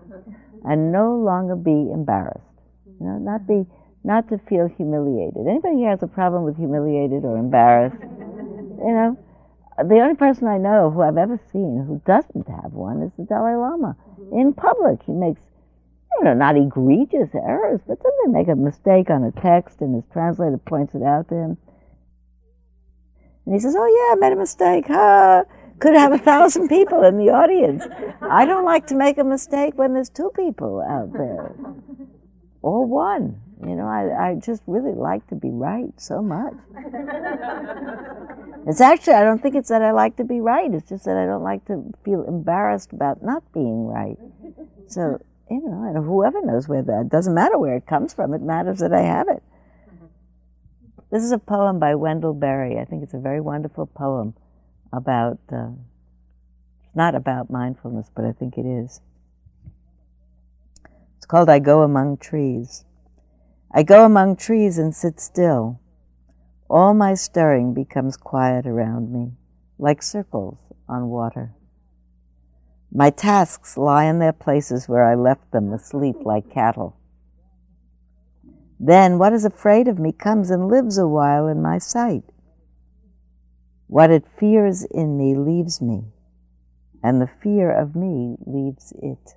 and 0.65 0.91
no 0.91 1.15
longer 1.15 1.55
be 1.55 1.91
embarrassed. 1.91 2.43
You 2.99 3.05
know, 3.05 3.17
not 3.17 3.47
be 3.47 3.65
not 4.03 4.29
to 4.29 4.37
feel 4.49 4.67
humiliated. 4.67 5.47
Anybody 5.47 5.77
here 5.77 5.91
has 5.91 6.03
a 6.03 6.07
problem 6.07 6.43
with 6.43 6.57
humiliated 6.57 7.23
or 7.23 7.37
embarrassed? 7.37 7.97
You 8.81 8.93
know, 8.93 9.17
the 9.77 9.99
only 9.99 10.15
person 10.15 10.47
I 10.47 10.57
know 10.57 10.89
who 10.89 11.01
I've 11.01 11.17
ever 11.17 11.39
seen 11.51 11.85
who 11.87 12.01
doesn't 12.05 12.47
have 12.49 12.73
one 12.73 13.01
is 13.03 13.11
the 13.17 13.25
Dalai 13.25 13.55
Lama. 13.55 13.95
Mm-hmm. 14.19 14.39
In 14.39 14.53
public, 14.53 15.01
he 15.05 15.11
makes, 15.11 15.39
you 16.17 16.25
know, 16.25 16.33
not 16.33 16.57
egregious 16.57 17.29
errors, 17.33 17.79
but 17.87 18.01
sometimes 18.01 18.25
he 18.25 18.31
make 18.31 18.47
a 18.47 18.55
mistake 18.55 19.09
on 19.09 19.23
a 19.23 19.31
text 19.39 19.81
and 19.81 19.95
his 19.95 20.03
translator 20.11 20.57
points 20.57 20.95
it 20.95 21.03
out 21.03 21.29
to 21.29 21.35
him. 21.35 21.57
And 23.45 23.53
he 23.53 23.59
says, 23.59 23.75
Oh, 23.77 23.85
yeah, 23.85 24.13
I 24.13 24.15
made 24.19 24.33
a 24.33 24.39
mistake. 24.39 24.85
Huh? 24.87 25.43
Could 25.79 25.95
have 25.95 26.11
a 26.11 26.19
thousand 26.19 26.67
people 26.67 27.03
in 27.03 27.17
the 27.17 27.29
audience. 27.31 27.83
I 28.21 28.45
don't 28.45 28.65
like 28.65 28.87
to 28.87 28.95
make 28.95 29.17
a 29.17 29.23
mistake 29.23 29.73
when 29.77 29.93
there's 29.93 30.09
two 30.09 30.31
people 30.35 30.81
out 30.81 31.11
there 31.13 31.55
or 32.61 32.85
one. 32.85 33.41
You 33.63 33.75
know, 33.75 33.85
I, 33.85 34.29
I 34.29 34.35
just 34.35 34.63
really 34.65 34.93
like 34.93 35.27
to 35.27 35.35
be 35.35 35.49
right 35.49 35.93
so 35.97 36.21
much. 36.21 36.55
it's 38.67 38.81
actually, 38.81 39.13
I 39.13 39.23
don't 39.23 39.41
think 39.41 39.53
it's 39.53 39.69
that 39.69 39.83
I 39.83 39.91
like 39.91 40.15
to 40.17 40.23
be 40.23 40.39
right. 40.39 40.73
It's 40.73 40.89
just 40.89 41.05
that 41.05 41.15
I 41.15 41.27
don't 41.27 41.43
like 41.43 41.65
to 41.65 41.93
feel 42.03 42.23
embarrassed 42.23 42.91
about 42.91 43.21
not 43.21 43.43
being 43.53 43.85
right. 43.85 44.17
So, 44.87 45.21
you 45.49 45.61
know, 45.61 45.83
and 45.83 46.03
whoever 46.03 46.43
knows 46.43 46.67
where 46.67 46.81
that, 46.81 47.09
doesn't 47.09 47.35
matter 47.35 47.59
where 47.59 47.75
it 47.75 47.85
comes 47.85 48.15
from, 48.15 48.33
it 48.33 48.41
matters 48.41 48.79
that 48.79 48.93
I 48.93 49.01
have 49.01 49.27
it. 49.29 49.43
This 51.11 51.23
is 51.23 51.31
a 51.31 51.37
poem 51.37 51.77
by 51.77 51.93
Wendell 51.93 52.33
Berry. 52.33 52.79
I 52.79 52.85
think 52.85 53.03
it's 53.03 53.13
a 53.13 53.19
very 53.19 53.41
wonderful 53.41 53.85
poem 53.85 54.33
about, 54.91 55.39
uh, 55.51 55.69
it's 56.83 56.95
not 56.95 57.13
about 57.13 57.51
mindfulness, 57.51 58.09
but 58.15 58.25
I 58.25 58.31
think 58.31 58.57
it 58.57 58.65
is. 58.65 59.01
It's 61.17 61.25
called 61.27 61.49
I 61.49 61.59
Go 61.59 61.83
Among 61.83 62.17
Trees. 62.17 62.85
I 63.73 63.83
go 63.83 64.05
among 64.05 64.35
trees 64.35 64.77
and 64.77 64.93
sit 64.93 65.19
still. 65.19 65.79
All 66.69 66.93
my 66.93 67.13
stirring 67.13 67.73
becomes 67.73 68.17
quiet 68.17 68.65
around 68.65 69.11
me, 69.11 69.31
like 69.79 70.03
circles 70.03 70.57
on 70.89 71.07
water. 71.07 71.53
My 72.91 73.09
tasks 73.09 73.77
lie 73.77 74.05
in 74.05 74.19
their 74.19 74.33
places 74.33 74.89
where 74.89 75.05
I 75.05 75.15
left 75.15 75.51
them, 75.51 75.71
asleep 75.71 76.17
like 76.25 76.51
cattle. 76.51 76.97
Then 78.77 79.17
what 79.17 79.31
is 79.31 79.45
afraid 79.45 79.87
of 79.87 79.99
me 79.99 80.11
comes 80.11 80.49
and 80.49 80.67
lives 80.67 80.97
a 80.97 81.07
while 81.07 81.47
in 81.47 81.61
my 81.61 81.77
sight. 81.77 82.23
What 83.87 84.11
it 84.11 84.25
fears 84.37 84.83
in 84.83 85.17
me 85.17 85.35
leaves 85.35 85.81
me, 85.81 86.05
and 87.01 87.21
the 87.21 87.29
fear 87.41 87.71
of 87.71 87.95
me 87.95 88.35
leaves 88.45 88.91
it. 89.01 89.35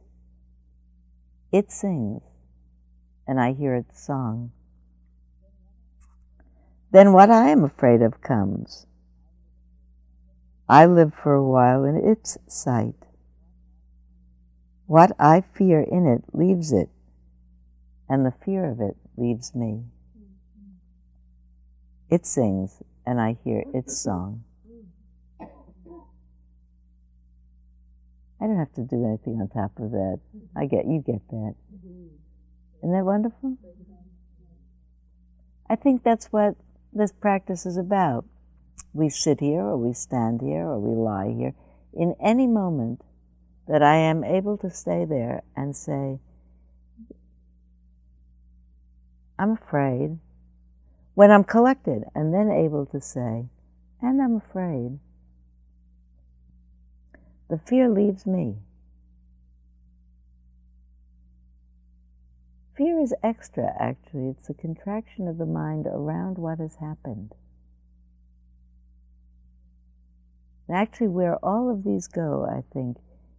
It 1.52 1.70
sings, 1.70 2.22
and 3.26 3.40
I 3.40 3.52
hear 3.52 3.74
its 3.74 4.04
song. 4.04 4.52
Then 6.90 7.12
what 7.12 7.30
I 7.30 7.48
am 7.48 7.64
afraid 7.64 8.02
of 8.02 8.20
comes. 8.20 8.86
I 10.68 10.86
live 10.86 11.12
for 11.14 11.34
a 11.34 11.44
while 11.44 11.84
in 11.84 11.96
its 11.96 12.38
sight. 12.46 12.94
What 14.86 15.12
I 15.18 15.42
fear 15.54 15.80
in 15.80 16.06
it 16.06 16.24
leaves 16.32 16.72
it, 16.72 16.90
and 18.08 18.24
the 18.24 18.34
fear 18.44 18.70
of 18.70 18.80
it 18.80 18.96
leaves 19.16 19.54
me. 19.54 19.84
It 22.10 22.26
sings, 22.26 22.82
and 23.06 23.20
I 23.20 23.36
hear 23.44 23.64
its 23.74 23.96
song. 23.96 24.44
I 25.40 25.46
don't 28.46 28.58
have 28.58 28.72
to 28.74 28.82
do 28.82 29.06
anything 29.06 29.40
on 29.40 29.48
top 29.48 29.78
of 29.78 29.90
that. 29.92 30.20
I 30.54 30.66
get 30.66 30.86
you 30.86 31.02
get 31.04 31.26
that. 31.30 31.54
Isn't 32.84 32.92
that 32.92 33.06
wonderful? 33.06 33.56
I 35.70 35.74
think 35.74 36.02
that's 36.02 36.26
what 36.26 36.54
this 36.92 37.12
practice 37.12 37.64
is 37.64 37.78
about. 37.78 38.26
We 38.92 39.08
sit 39.08 39.40
here, 39.40 39.62
or 39.62 39.78
we 39.78 39.94
stand 39.94 40.42
here, 40.42 40.66
or 40.66 40.78
we 40.78 40.94
lie 40.94 41.32
here. 41.34 41.54
In 41.94 42.14
any 42.22 42.46
moment 42.46 43.00
that 43.66 43.82
I 43.82 43.96
am 43.96 44.22
able 44.22 44.58
to 44.58 44.68
stay 44.68 45.06
there 45.06 45.44
and 45.56 45.74
say, 45.74 46.18
I'm 49.38 49.52
afraid, 49.52 50.18
when 51.14 51.30
I'm 51.30 51.44
collected, 51.44 52.04
and 52.14 52.34
then 52.34 52.50
able 52.50 52.84
to 52.84 53.00
say, 53.00 53.46
and 54.02 54.20
I'm 54.20 54.36
afraid, 54.36 54.98
the 57.48 57.56
fear 57.56 57.88
leaves 57.88 58.26
me. 58.26 58.56
Fear 62.76 63.00
is 63.00 63.14
extra, 63.22 63.72
actually. 63.78 64.28
It's 64.28 64.50
a 64.50 64.54
contraction 64.54 65.28
of 65.28 65.38
the 65.38 65.46
mind 65.46 65.86
around 65.86 66.38
what 66.38 66.58
has 66.58 66.76
happened. 66.76 67.32
And 70.66 70.76
actually, 70.76 71.08
where 71.08 71.36
all 71.36 71.70
of 71.70 71.84
these 71.84 72.08
go, 72.08 72.44
I 72.44 72.64
think, 72.72 72.96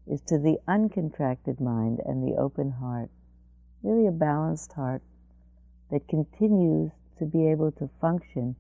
is 0.08 0.22
to 0.28 0.38
the 0.38 0.60
uncontracted 0.68 1.60
mind 1.60 2.00
and 2.06 2.26
the 2.26 2.40
open 2.40 2.72
heart. 2.72 3.10
Really, 3.84 4.08
a 4.08 4.12
balanced 4.12 4.74
heart 4.74 5.02
that 5.92 6.08
continues 6.08 6.92
to 7.18 7.26
be 7.26 7.48
able 7.50 7.72
to 7.74 7.90
function 8.00 8.56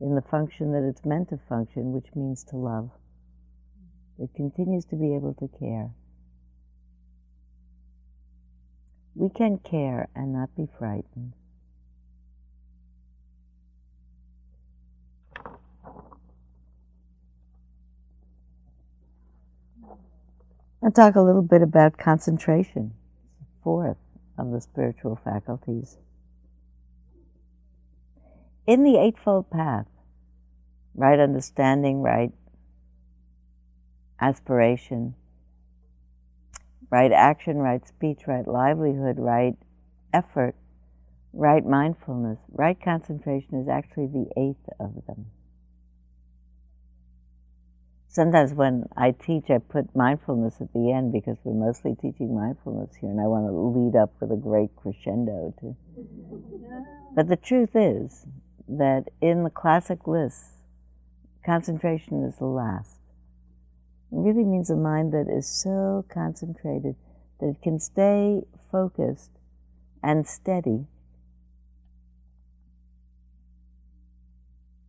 in 0.00 0.14
the 0.14 0.22
function 0.22 0.72
that 0.72 0.86
it's 0.86 1.04
meant 1.04 1.30
to 1.30 1.38
function, 1.48 1.92
which 1.92 2.14
means 2.14 2.44
to 2.44 2.56
love. 2.56 2.90
It 4.18 4.34
continues 4.34 4.84
to 4.86 4.96
be 4.96 5.14
able 5.14 5.34
to 5.34 5.48
care. 5.58 5.90
We 9.18 9.28
can 9.30 9.58
care 9.58 10.08
and 10.14 10.32
not 10.32 10.54
be 10.54 10.68
frightened. 10.78 11.32
I'll 20.80 20.92
talk 20.92 21.16
a 21.16 21.20
little 21.20 21.42
bit 21.42 21.62
about 21.62 21.98
concentration, 21.98 22.94
fourth 23.64 23.96
of 24.38 24.52
the 24.52 24.60
spiritual 24.60 25.18
faculties. 25.24 25.98
In 28.68 28.84
the 28.84 28.98
Eightfold 28.98 29.50
Path, 29.50 29.88
right 30.94 31.18
understanding, 31.18 32.02
right 32.02 32.30
aspiration, 34.20 35.16
right 36.90 37.12
action, 37.12 37.58
right 37.58 37.86
speech, 37.86 38.20
right 38.26 38.46
livelihood, 38.46 39.18
right 39.18 39.56
effort, 40.12 40.54
right 41.32 41.64
mindfulness, 41.64 42.38
right 42.52 42.78
concentration 42.80 43.60
is 43.60 43.68
actually 43.68 44.06
the 44.06 44.26
eighth 44.36 44.68
of 44.80 45.06
them. 45.06 45.26
sometimes 48.18 48.52
when 48.52 48.84
I 48.96 49.12
teach, 49.12 49.48
I 49.48 49.58
put 49.58 49.94
mindfulness 49.94 50.60
at 50.60 50.72
the 50.72 50.90
end 50.90 51.12
because 51.12 51.36
we're 51.44 51.54
mostly 51.54 51.94
teaching 51.94 52.34
mindfulness 52.34 52.96
here, 52.96 53.10
and 53.10 53.20
I 53.20 53.28
want 53.28 53.46
to 53.46 53.52
lead 53.52 53.94
up 53.94 54.12
with 54.20 54.32
a 54.32 54.36
great 54.36 54.74
crescendo. 54.74 55.54
To, 55.60 55.76
but 57.14 57.28
the 57.28 57.36
truth 57.36 57.76
is 57.76 58.26
that 58.66 59.04
in 59.20 59.44
the 59.44 59.50
classic 59.50 60.08
lists, 60.08 60.62
concentration 61.44 62.24
is 62.24 62.36
the 62.36 62.46
last. 62.46 62.97
Really 64.10 64.44
means 64.44 64.70
a 64.70 64.76
mind 64.76 65.12
that 65.12 65.28
is 65.28 65.46
so 65.46 66.04
concentrated 66.08 66.96
that 67.40 67.48
it 67.48 67.62
can 67.62 67.78
stay 67.78 68.42
focused 68.70 69.30
and 70.02 70.26
steady. 70.26 70.86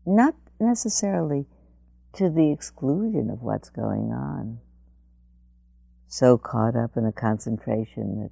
Not 0.05 0.35
necessarily 0.59 1.45
to 2.13 2.29
the 2.29 2.51
exclusion 2.51 3.29
of 3.29 3.41
what's 3.41 3.69
going 3.69 4.11
on. 4.11 4.59
So 6.07 6.37
caught 6.37 6.75
up 6.75 6.97
in 6.97 7.05
a 7.05 7.11
concentration 7.11 8.23
that 8.23 8.31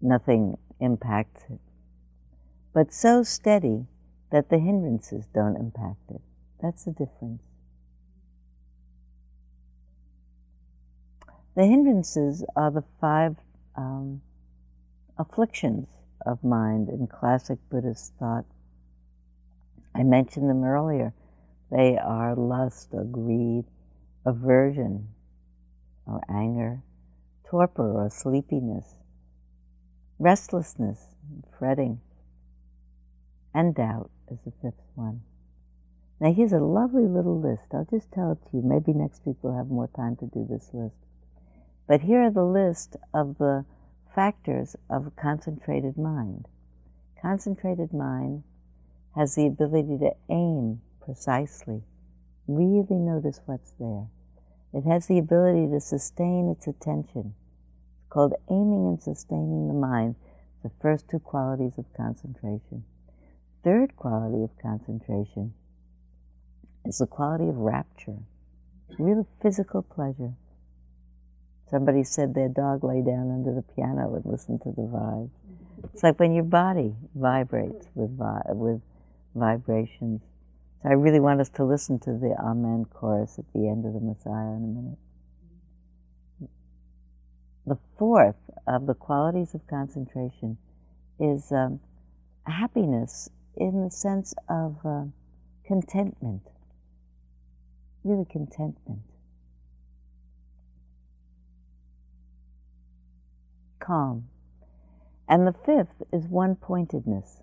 nothing 0.00 0.56
impacts 0.78 1.44
it. 1.50 1.60
But 2.72 2.94
so 2.94 3.22
steady 3.22 3.86
that 4.30 4.48
the 4.48 4.58
hindrances 4.58 5.26
don't 5.34 5.56
impact 5.56 6.10
it. 6.10 6.22
That's 6.62 6.84
the 6.84 6.92
difference. 6.92 7.42
The 11.56 11.66
hindrances 11.66 12.44
are 12.54 12.70
the 12.70 12.84
five 13.00 13.36
um, 13.76 14.22
afflictions 15.18 15.88
of 16.24 16.44
mind 16.44 16.88
in 16.88 17.06
classic 17.06 17.58
Buddhist 17.70 18.12
thought. 18.18 18.44
I 19.94 20.04
mentioned 20.04 20.48
them 20.48 20.62
earlier. 20.62 21.12
They 21.70 21.98
are 21.98 22.34
lust 22.34 22.88
or 22.92 23.04
greed, 23.04 23.64
aversion 24.24 25.08
or 26.06 26.20
anger, 26.28 26.82
torpor 27.44 28.04
or 28.04 28.10
sleepiness, 28.10 28.94
restlessness, 30.18 31.14
fretting, 31.58 32.00
and 33.52 33.74
doubt 33.74 34.10
is 34.30 34.38
the 34.44 34.52
fifth 34.62 34.82
one. 34.94 35.22
Now, 36.20 36.32
here's 36.32 36.52
a 36.52 36.58
lovely 36.58 37.06
little 37.06 37.40
list. 37.40 37.72
I'll 37.72 37.86
just 37.90 38.12
tell 38.12 38.32
it 38.32 38.50
to 38.50 38.58
you. 38.58 38.62
Maybe 38.62 38.92
next 38.92 39.22
week 39.24 39.36
we'll 39.42 39.56
have 39.56 39.68
more 39.68 39.88
time 39.96 40.16
to 40.16 40.26
do 40.26 40.46
this 40.48 40.70
list. 40.72 40.94
But 41.90 42.02
here 42.02 42.22
are 42.22 42.30
the 42.30 42.44
list 42.44 42.94
of 43.12 43.38
the 43.38 43.64
factors 44.14 44.76
of 44.88 45.16
concentrated 45.16 45.98
mind. 45.98 46.46
Concentrated 47.20 47.92
mind 47.92 48.44
has 49.16 49.34
the 49.34 49.48
ability 49.48 49.98
to 49.98 50.12
aim 50.28 50.82
precisely, 51.00 51.82
really 52.46 52.94
notice 52.94 53.40
what's 53.44 53.72
there. 53.72 54.06
It 54.72 54.84
has 54.84 55.08
the 55.08 55.18
ability 55.18 55.66
to 55.66 55.80
sustain 55.80 56.48
its 56.56 56.68
attention. 56.68 57.34
It's 57.98 58.08
called 58.08 58.34
aiming 58.48 58.86
and 58.86 59.02
sustaining 59.02 59.66
the 59.66 59.74
mind, 59.74 60.14
the 60.62 60.70
first 60.80 61.08
two 61.08 61.18
qualities 61.18 61.76
of 61.76 61.92
concentration. 61.96 62.84
Third 63.64 63.96
quality 63.96 64.44
of 64.44 64.56
concentration 64.62 65.54
is 66.84 66.98
the 66.98 67.08
quality 67.08 67.48
of 67.48 67.56
rapture, 67.56 68.18
real 68.96 69.26
physical 69.42 69.82
pleasure. 69.82 70.34
Somebody 71.70 72.02
said 72.02 72.34
their 72.34 72.48
dog 72.48 72.82
lay 72.82 73.00
down 73.00 73.30
under 73.30 73.54
the 73.54 73.62
piano 73.62 74.14
and 74.14 74.26
listened 74.26 74.60
to 74.62 74.70
the 74.70 74.82
vibes. 74.82 75.30
It's 75.94 76.02
like 76.02 76.18
when 76.18 76.32
your 76.32 76.44
body 76.44 76.96
vibrates 77.14 77.86
with, 77.94 78.18
vi- 78.18 78.42
with 78.48 78.82
vibrations. 79.36 80.22
So 80.82 80.88
I 80.88 80.94
really 80.94 81.20
want 81.20 81.40
us 81.40 81.48
to 81.50 81.64
listen 81.64 82.00
to 82.00 82.12
the 82.12 82.34
Amen 82.40 82.86
chorus 82.92 83.38
at 83.38 83.44
the 83.52 83.68
end 83.68 83.86
of 83.86 83.92
the 83.92 84.00
Messiah 84.00 84.56
in 84.56 84.64
a 84.64 84.66
minute. 84.66 84.98
The 87.66 87.78
fourth 87.96 88.50
of 88.66 88.86
the 88.86 88.94
qualities 88.94 89.54
of 89.54 89.64
concentration 89.68 90.58
is 91.20 91.52
um, 91.52 91.78
happiness 92.46 93.30
in 93.56 93.84
the 93.84 93.90
sense 93.90 94.34
of 94.48 94.78
uh, 94.84 95.04
contentment, 95.64 96.42
really 98.02 98.24
contentment. 98.24 99.02
Calm. 103.90 104.28
And 105.28 105.46
the 105.46 105.54
fifth 105.66 106.02
is 106.12 106.28
one 106.28 106.54
pointedness 106.54 107.42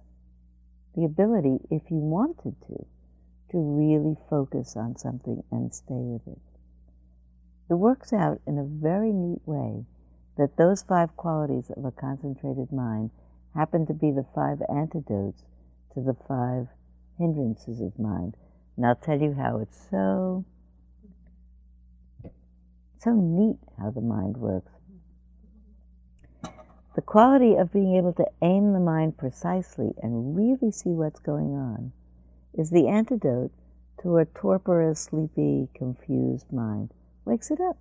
the 0.95 1.05
ability, 1.05 1.59
if 1.69 1.91
you 1.91 1.97
wanted 1.97 2.55
to, 2.65 2.85
to 3.51 3.57
really 3.59 4.15
focus 4.31 4.75
on 4.75 4.97
something 4.97 5.43
and 5.51 5.71
stay 5.71 5.93
with 5.93 6.25
it. 6.25 6.39
It 7.69 7.75
works 7.75 8.11
out 8.13 8.41
in 8.47 8.57
a 8.57 8.63
very 8.63 9.11
neat 9.11 9.41
way 9.45 9.85
that 10.37 10.57
those 10.57 10.81
five 10.81 11.15
qualities 11.15 11.69
of 11.69 11.85
a 11.85 11.91
concentrated 11.91 12.71
mind 12.71 13.11
happen 13.53 13.85
to 13.85 13.93
be 13.93 14.09
the 14.09 14.25
five 14.33 14.57
antidotes 14.73 15.43
to 15.93 16.01
the 16.01 16.15
five 16.27 16.67
hindrances 17.19 17.79
of 17.79 17.99
mind. 17.99 18.35
And 18.75 18.83
I'll 18.83 18.95
tell 18.95 19.21
you 19.21 19.35
how 19.35 19.59
it's 19.59 19.87
so 19.91 20.45
so 22.99 23.11
neat 23.13 23.59
how 23.77 23.91
the 23.91 24.01
mind 24.01 24.37
works. 24.37 24.76
The 26.97 27.03
quality 27.03 27.53
of 27.53 27.71
being 27.71 27.95
able 27.95 28.13
to 28.13 28.25
aim 28.41 28.73
the 28.73 28.79
mind 28.79 29.19
precisely 29.19 29.93
and 30.01 30.35
really 30.35 30.71
see 30.71 30.89
what's 30.89 31.19
going 31.19 31.53
on 31.53 31.91
is 32.57 32.71
the 32.71 32.87
antidote 32.87 33.51
to 34.01 34.17
a 34.17 34.25
torporous, 34.25 34.97
sleepy, 34.97 35.69
confused 35.75 36.51
mind. 36.51 36.89
Wakes 37.23 37.51
it 37.51 37.61
up. 37.61 37.77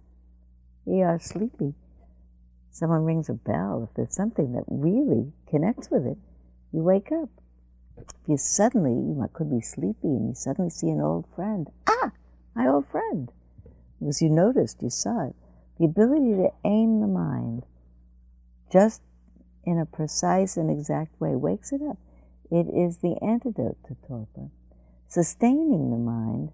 You 0.84 1.00
are 1.04 1.18
sleepy. 1.18 1.72
Someone 2.70 3.06
rings 3.06 3.30
a 3.30 3.32
bell. 3.32 3.88
If 3.88 3.96
there's 3.96 4.14
something 4.14 4.52
that 4.52 4.64
really 4.68 5.32
connects 5.48 5.90
with 5.90 6.04
it, 6.04 6.18
you 6.70 6.82
wake 6.82 7.10
up. 7.10 7.30
If 7.96 8.04
you 8.26 8.36
suddenly, 8.36 8.92
you 8.92 9.26
could 9.32 9.50
be 9.50 9.62
sleepy 9.62 10.08
and 10.08 10.28
you 10.28 10.34
suddenly 10.34 10.68
see 10.68 10.90
an 10.90 11.00
old 11.00 11.24
friend. 11.34 11.70
Ah, 11.86 12.12
my 12.54 12.68
old 12.68 12.86
friend. 12.86 13.32
Because 13.98 14.20
you 14.20 14.28
noticed, 14.28 14.82
you 14.82 14.90
saw 14.90 15.28
it. 15.28 15.36
The 15.78 15.86
ability 15.86 16.34
to 16.34 16.50
aim 16.66 17.00
the 17.00 17.06
mind 17.06 17.64
just 18.70 19.02
in 19.64 19.78
a 19.78 19.86
precise 19.86 20.56
and 20.56 20.70
exact 20.70 21.20
way 21.20 21.34
wakes 21.34 21.72
it 21.72 21.80
up. 21.82 21.98
It 22.50 22.66
is 22.68 22.98
the 22.98 23.16
antidote 23.22 23.78
to 23.88 23.96
torpor. 24.06 24.48
Sustaining 25.08 25.90
the 25.90 25.96
mind 25.96 26.50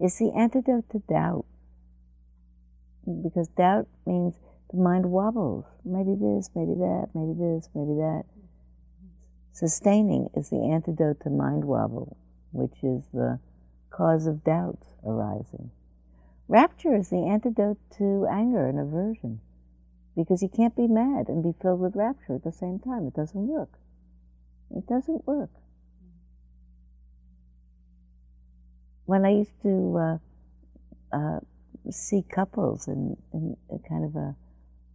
is 0.00 0.18
the 0.18 0.32
antidote 0.36 0.90
to 0.90 0.98
doubt. 1.08 1.44
Because 3.22 3.48
doubt 3.48 3.88
means 4.06 4.34
the 4.70 4.76
mind 4.76 5.06
wobbles. 5.06 5.64
Maybe 5.84 6.14
this, 6.14 6.50
maybe 6.54 6.74
that, 6.74 7.08
maybe 7.14 7.32
this, 7.38 7.68
maybe 7.74 7.94
that. 7.94 8.24
Sustaining 9.52 10.28
is 10.34 10.50
the 10.50 10.62
antidote 10.62 11.20
to 11.20 11.30
mind 11.30 11.64
wobble, 11.64 12.16
which 12.52 12.82
is 12.82 13.04
the 13.12 13.38
cause 13.90 14.26
of 14.26 14.44
doubts 14.44 14.86
arising. 15.04 15.70
Rapture 16.48 16.94
is 16.94 17.10
the 17.10 17.26
antidote 17.26 17.78
to 17.98 18.26
anger 18.30 18.68
and 18.68 18.78
aversion 18.78 19.40
because 20.18 20.42
you 20.42 20.48
can't 20.48 20.74
be 20.74 20.88
mad 20.88 21.28
and 21.28 21.44
be 21.44 21.54
filled 21.62 21.78
with 21.78 21.94
rapture 21.94 22.34
at 22.34 22.42
the 22.42 22.50
same 22.50 22.80
time. 22.80 23.06
It 23.06 23.14
doesn't 23.14 23.46
work. 23.46 23.70
It 24.76 24.84
doesn't 24.88 25.24
work. 25.28 25.50
When 29.06 29.24
I 29.24 29.30
used 29.30 29.62
to 29.62 29.96
uh, 29.96 31.16
uh, 31.16 31.38
see 31.90 32.24
couples 32.28 32.88
in, 32.88 33.16
in 33.32 33.56
a 33.72 33.78
kind 33.88 34.04
of 34.04 34.16
a 34.16 34.34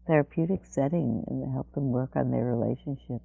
therapeutic 0.07 0.65
setting 0.69 1.23
and 1.27 1.53
help 1.53 1.73
them 1.73 1.93
work 1.93 2.17
on 2.17 2.29
their 2.29 2.43
relationship, 2.43 3.21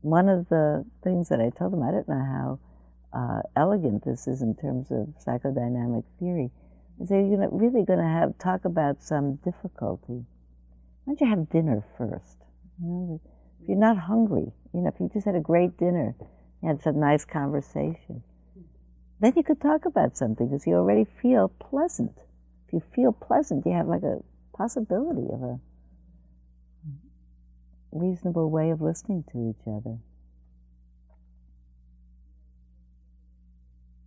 one 0.00 0.30
of 0.30 0.48
the 0.48 0.86
things 1.04 1.28
that 1.28 1.38
I 1.38 1.50
told 1.50 1.74
them, 1.74 1.82
I 1.82 1.90
don't 1.90 2.08
know 2.08 2.14
how 2.14 2.58
uh, 3.12 3.42
elegant 3.54 4.06
this 4.06 4.26
is 4.26 4.40
in 4.40 4.54
terms 4.54 4.90
of 4.90 5.08
psychodynamic 5.22 6.04
theory, 6.18 6.50
is 6.98 7.10
that 7.10 7.16
you're 7.16 7.46
really 7.50 7.84
going 7.84 7.98
to 7.98 8.04
have 8.06 8.38
talk 8.38 8.64
about 8.64 9.02
some 9.02 9.34
difficulty 9.44 10.24
why 11.04 11.14
don't 11.14 11.20
you 11.20 11.26
have 11.28 11.50
dinner 11.50 11.84
first? 11.98 12.38
You 12.80 12.88
know, 12.88 13.20
if 13.60 13.68
you're 13.68 13.78
not 13.78 13.96
hungry, 13.98 14.52
you 14.72 14.80
know, 14.80 14.88
if 14.88 15.00
you 15.00 15.10
just 15.12 15.26
had 15.26 15.34
a 15.34 15.40
great 15.40 15.76
dinner, 15.76 16.14
you 16.62 16.68
had 16.68 16.82
some 16.82 17.00
nice 17.00 17.24
conversation, 17.24 18.22
then 19.20 19.32
you 19.36 19.42
could 19.42 19.60
talk 19.60 19.84
about 19.84 20.16
something 20.16 20.48
because 20.48 20.66
you 20.66 20.74
already 20.74 21.04
feel 21.04 21.48
pleasant. 21.48 22.16
If 22.68 22.74
you 22.74 22.82
feel 22.94 23.12
pleasant, 23.12 23.66
you 23.66 23.72
have 23.72 23.86
like 23.86 24.02
a 24.02 24.20
possibility 24.56 25.26
of 25.32 25.42
a 25.42 25.60
reasonable 27.92 28.50
way 28.50 28.70
of 28.70 28.80
listening 28.80 29.24
to 29.32 29.50
each 29.50 29.66
other. 29.66 29.98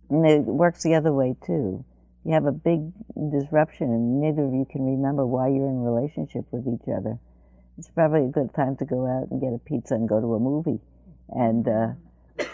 And 0.08 0.26
it 0.26 0.40
works 0.42 0.82
the 0.82 0.94
other 0.94 1.12
way 1.12 1.34
too 1.44 1.84
you 2.26 2.32
have 2.32 2.46
a 2.46 2.52
big 2.52 2.90
disruption 3.30 3.86
and 3.86 4.20
neither 4.20 4.42
of 4.42 4.52
you 4.52 4.66
can 4.68 4.84
remember 4.84 5.24
why 5.24 5.46
you're 5.46 5.68
in 5.68 5.78
relationship 5.78 6.44
with 6.50 6.66
each 6.66 6.88
other, 6.88 7.18
it's 7.78 7.88
probably 7.88 8.24
a 8.24 8.28
good 8.28 8.52
time 8.52 8.76
to 8.78 8.84
go 8.84 9.06
out 9.06 9.30
and 9.30 9.40
get 9.40 9.52
a 9.52 9.58
pizza 9.58 9.94
and 9.94 10.08
go 10.08 10.20
to 10.20 10.34
a 10.34 10.40
movie 10.40 10.80
and 11.28 11.68
uh, 11.68 11.88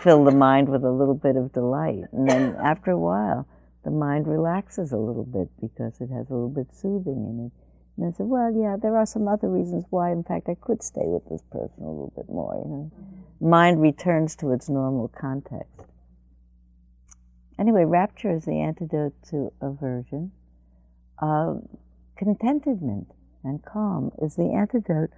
fill 0.02 0.24
the 0.24 0.30
mind 0.30 0.68
with 0.68 0.84
a 0.84 0.90
little 0.90 1.14
bit 1.14 1.36
of 1.36 1.54
delight. 1.54 2.04
And 2.12 2.28
then 2.28 2.54
after 2.62 2.90
a 2.90 2.98
while, 2.98 3.48
the 3.82 3.90
mind 3.90 4.26
relaxes 4.26 4.92
a 4.92 4.98
little 4.98 5.24
bit 5.24 5.48
because 5.58 6.00
it 6.02 6.10
has 6.10 6.28
a 6.28 6.34
little 6.34 6.50
bit 6.50 6.68
soothing 6.74 7.24
in 7.24 7.46
it. 7.46 7.52
And 7.96 8.12
I 8.12 8.16
said, 8.16 8.26
well, 8.26 8.52
yeah, 8.54 8.76
there 8.76 8.96
are 8.98 9.06
some 9.06 9.26
other 9.26 9.48
reasons 9.48 9.84
why, 9.88 10.12
in 10.12 10.22
fact, 10.22 10.50
I 10.50 10.54
could 10.60 10.82
stay 10.82 11.04
with 11.04 11.28
this 11.30 11.42
person 11.50 11.82
a 11.82 11.88
little 11.88 12.12
bit 12.14 12.28
more. 12.28 12.54
You 12.56 12.68
know, 12.68 12.92
mind 13.40 13.80
returns 13.80 14.36
to 14.36 14.52
its 14.52 14.68
normal 14.68 15.08
context. 15.08 15.91
Anyway, 17.62 17.84
rapture 17.84 18.34
is 18.34 18.44
the 18.44 18.58
antidote 18.58 19.14
to 19.22 19.52
aversion. 19.60 20.32
Uh, 21.20 21.54
contentment 22.16 23.12
and 23.44 23.64
calm 23.64 24.10
is 24.20 24.34
the 24.34 24.52
antidote 24.52 25.10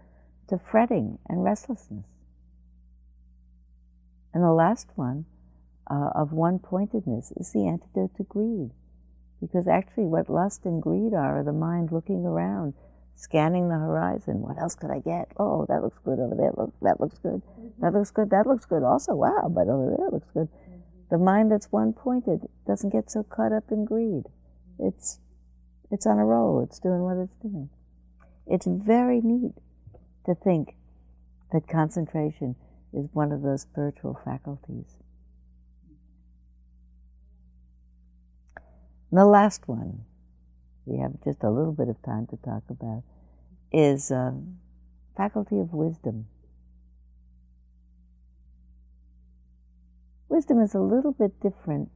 to 0.47 0.59
fretting 0.59 1.19
and 1.27 1.43
restlessness. 1.43 2.05
And 4.35 4.45
the 4.45 4.53
last 4.53 4.89
one 4.95 5.25
uh, 5.91 6.11
of 6.15 6.33
one 6.33 6.59
pointedness 6.59 7.33
is 7.35 7.51
the 7.53 7.67
antidote 7.67 8.15
to 8.19 8.25
greed. 8.25 8.73
Because 9.41 9.67
actually, 9.67 10.05
what 10.05 10.29
lust 10.29 10.67
and 10.67 10.83
greed 10.83 11.15
are, 11.15 11.39
are 11.41 11.45
the 11.45 11.53
mind 11.55 11.93
looking 11.93 12.27
around, 12.27 12.75
scanning 13.15 13.71
the 13.71 13.79
horizon. 13.79 14.43
What 14.43 14.59
else 14.61 14.75
could 14.75 14.91
I 14.91 14.99
get? 14.99 15.33
Oh, 15.39 15.65
that 15.71 15.83
looks 15.83 15.99
good 16.05 16.19
over 16.19 16.35
there. 16.35 16.53
Look, 16.55 16.75
that 16.83 17.01
looks 17.01 17.17
good. 17.17 17.41
That 17.81 17.95
looks 17.95 18.11
good. 18.11 18.29
That 18.29 18.47
looks 18.47 18.67
good 18.67 18.83
also. 18.83 19.15
Wow, 19.15 19.51
but 19.51 19.67
over 19.67 19.97
there 19.97 20.09
it 20.09 20.13
looks 20.13 20.31
good. 20.35 20.51
The 21.15 21.19
mind 21.19 21.53
that's 21.53 21.71
one 21.71 21.93
pointed 21.93 22.49
doesn't 22.67 22.91
get 22.91 23.09
so 23.09 23.23
caught 23.23 23.53
up 23.53 23.71
in 23.71 23.85
greed. 23.85 24.25
It's, 24.81 25.21
it's 25.89 26.07
on 26.07 26.19
a 26.19 26.25
roll. 26.25 26.61
It's 26.61 26.81
doing 26.81 27.03
what 27.03 27.19
it's 27.19 27.37
doing. 27.37 27.71
It's 28.49 28.67
very 28.67 29.21
neat 29.21 29.55
to 30.27 30.35
think 30.35 30.75
that 31.53 31.69
concentration 31.69 32.57
is 32.93 33.07
one 33.13 33.31
of 33.31 33.43
those 33.43 33.63
spiritual 33.63 34.19
faculties. 34.25 34.97
And 39.13 39.21
the 39.21 39.25
last 39.25 39.69
one, 39.69 40.01
we 40.85 40.99
have 40.99 41.13
just 41.23 41.45
a 41.45 41.49
little 41.51 41.75
bit 41.75 41.89
of 41.89 42.03
time 42.03 42.27
to 42.27 42.37
talk 42.39 42.65
about, 42.69 43.05
is 43.73 44.11
um, 44.11 44.57
faculty 45.17 45.61
of 45.61 45.73
wisdom. 45.73 46.27
Wisdom 50.29 50.61
is 50.61 50.75
a 50.75 50.81
little 50.81 51.13
bit 51.13 51.41
different 51.41 51.91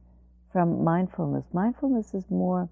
from 0.51 0.83
mindfulness. 0.83 1.45
Mindfulness 1.53 2.13
is 2.13 2.23
more 2.29 2.69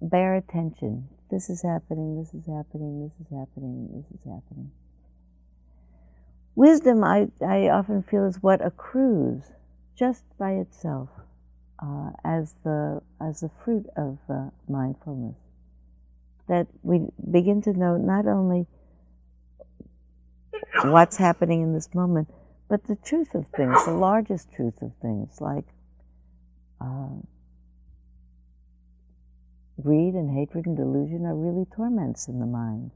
bare 0.00 0.36
attention. 0.36 1.08
This 1.30 1.50
is 1.50 1.62
happening, 1.62 2.18
this 2.18 2.32
is 2.34 2.46
happening, 2.46 3.02
this 3.02 3.26
is 3.26 3.36
happening, 3.36 3.88
this 3.92 4.06
is 4.18 4.24
happening. 4.24 4.70
Wisdom, 6.54 7.04
I, 7.04 7.28
I 7.46 7.68
often 7.68 8.02
feel, 8.02 8.24
is 8.24 8.42
what 8.42 8.64
accrues 8.64 9.42
just 9.96 10.24
by 10.38 10.52
itself 10.52 11.08
uh, 11.82 12.10
as 12.24 12.54
the 12.64 13.02
as 13.20 13.40
the 13.40 13.50
fruit 13.64 13.86
of 13.96 14.18
uh, 14.28 14.50
mindfulness. 14.68 15.36
That 16.48 16.66
we 16.82 17.00
begin 17.30 17.60
to 17.62 17.72
know 17.72 17.96
not 17.96 18.26
only 18.26 18.66
what's 20.84 21.16
happening 21.16 21.62
in 21.62 21.74
this 21.74 21.94
moment, 21.94 22.28
but 22.68 22.86
the 22.86 22.96
truth 22.96 23.34
of 23.34 23.46
things, 23.48 23.84
the 23.84 23.92
largest 23.92 24.52
truth 24.52 24.82
of 24.82 24.92
things, 25.00 25.40
like 25.40 25.66
uh, 26.80 27.20
greed 29.80 30.14
and 30.14 30.36
hatred 30.36 30.66
and 30.66 30.76
delusion 30.76 31.24
are 31.26 31.34
really 31.34 31.66
torments 31.74 32.28
in 32.28 32.40
the 32.40 32.46
mind. 32.46 32.90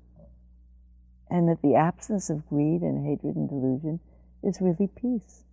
And 1.31 1.49
that 1.49 1.63
the 1.63 1.77
absence 1.77 2.29
of 2.29 2.49
greed 2.49 2.83
and 2.83 3.07
hatred 3.07 3.37
and 3.37 3.49
delusion 3.49 4.01
is 4.43 4.61
really 4.61 4.89
peace. 4.89 5.45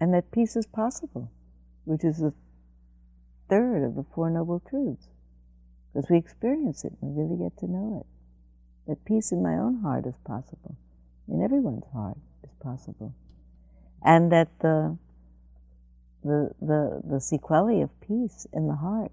And 0.00 0.14
that 0.14 0.30
peace 0.30 0.56
is 0.56 0.66
possible 0.66 1.30
which 1.84 2.04
is 2.04 2.18
the 2.18 2.32
third 3.48 3.84
of 3.84 3.94
the 3.94 4.04
Four 4.14 4.30
Noble 4.30 4.60
Truths. 4.60 5.08
Because 5.92 6.08
we 6.10 6.16
experience 6.16 6.84
it, 6.84 6.92
we 7.00 7.22
really 7.22 7.36
get 7.36 7.56
to 7.58 7.70
know 7.70 8.00
it. 8.00 8.06
That 8.88 9.04
peace 9.04 9.32
in 9.32 9.42
my 9.42 9.54
own 9.54 9.80
heart 9.82 10.06
is 10.06 10.16
possible, 10.24 10.76
in 11.28 11.42
everyone's 11.42 11.84
heart 11.92 12.18
possible. 12.64 13.14
And 14.02 14.32
that 14.32 14.48
the, 14.60 14.96
the, 16.22 16.50
the, 16.60 17.02
the 17.04 17.20
sequelae 17.20 17.82
of 17.82 17.90
peace 18.00 18.46
in 18.52 18.66
the 18.66 18.76
heart 18.76 19.12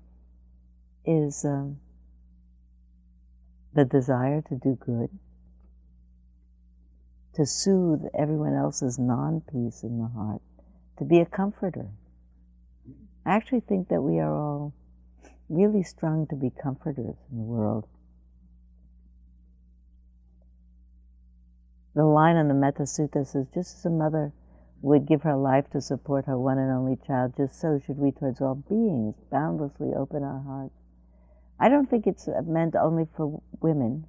is 1.06 1.44
um, 1.46 1.78
the 3.74 3.86
desire 3.86 4.42
to 4.50 4.56
do 4.56 4.78
good, 4.80 5.10
to 7.36 7.46
soothe 7.46 8.04
everyone 8.18 8.54
else's 8.54 8.98
non 8.98 9.42
peace 9.42 9.84
in 9.84 10.00
the 10.00 10.08
heart, 10.08 10.42
to 10.98 11.06
be 11.06 11.20
a 11.20 11.26
comforter 11.26 11.90
I 13.26 13.36
actually 13.36 13.62
think 13.62 13.90
that 13.90 14.02
we 14.02 14.20
are 14.20 14.34
all 14.34 14.74
really 15.50 15.84
strung 15.84 16.26
to 16.28 16.36
be 16.36 16.50
comforters 16.50 17.16
in 17.32 17.38
the 17.38 17.44
world. 17.44 17.88
The 21.94 22.06
line 22.06 22.38
in 22.38 22.48
the 22.48 22.54
Metta 22.54 22.84
Sutta 22.84 23.26
says, 23.26 23.48
just 23.54 23.78
as 23.78 23.86
a 23.86 23.90
mother 23.90 24.32
would 24.82 25.06
give 25.06 25.24
her 25.24 25.36
life 25.36 25.70
to 25.72 25.82
support 25.82 26.26
her 26.26 26.40
one 26.40 26.58
and 26.58 26.72
only 26.72 26.96
child, 26.96 27.34
just 27.36 27.60
so 27.60 27.80
should 27.80 27.98
we 27.98 28.12
towards 28.12 28.40
all 28.40 28.56
beings 28.56 29.16
boundlessly 29.30 29.94
open 29.94 30.24
our 30.24 30.40
hearts. 30.40 30.76
I 31.60 31.70
don't 31.70 31.90
think 31.90 32.08
it's 32.08 32.30
meant 32.46 32.76
only 32.76 33.08
for 33.16 33.42
women, 33.60 34.08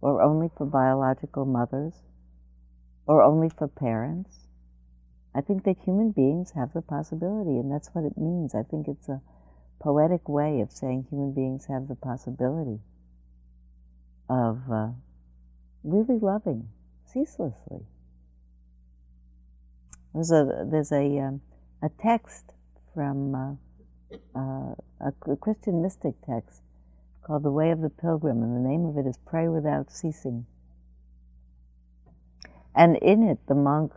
or 0.00 0.22
only 0.22 0.48
for 0.56 0.64
biological 0.64 1.44
mothers, 1.44 1.94
or 3.06 3.20
only 3.22 3.48
for 3.48 3.66
parents. 3.68 4.46
I 5.34 5.40
think 5.40 5.64
that 5.64 5.78
human 5.78 6.12
beings 6.12 6.52
have 6.52 6.72
the 6.72 6.82
possibility, 6.82 7.58
and 7.58 7.70
that's 7.70 7.88
what 7.88 8.04
it 8.04 8.16
means. 8.16 8.54
I 8.54 8.62
think 8.62 8.88
it's 8.88 9.08
a 9.08 9.20
poetic 9.80 10.28
way 10.28 10.60
of 10.60 10.70
saying 10.72 11.08
human 11.10 11.32
beings 11.32 11.66
have 11.66 11.88
the 11.88 11.94
possibility 11.96 12.80
of 14.30 14.60
uh, 14.70 14.88
really 15.84 16.18
loving 16.18 16.68
ceaselessly. 17.12 17.86
There's 20.14 20.30
a 20.30 20.66
there's 20.70 20.92
a 20.92 21.18
um, 21.20 21.40
a 21.82 21.90
text 22.00 22.52
from 22.94 23.34
uh, 23.34 24.18
uh, 24.34 24.74
a 25.00 25.36
Christian 25.36 25.82
mystic 25.82 26.14
text 26.26 26.62
called 27.22 27.42
"The 27.42 27.50
Way 27.50 27.70
of 27.70 27.80
the 27.80 27.90
Pilgrim," 27.90 28.42
and 28.42 28.56
the 28.56 28.68
name 28.68 28.86
of 28.86 28.96
it 28.96 29.06
is 29.06 29.18
"Pray 29.26 29.48
Without 29.48 29.90
Ceasing." 29.90 30.46
And 32.74 32.96
in 32.96 33.22
it, 33.22 33.38
the 33.46 33.54
monk 33.54 33.92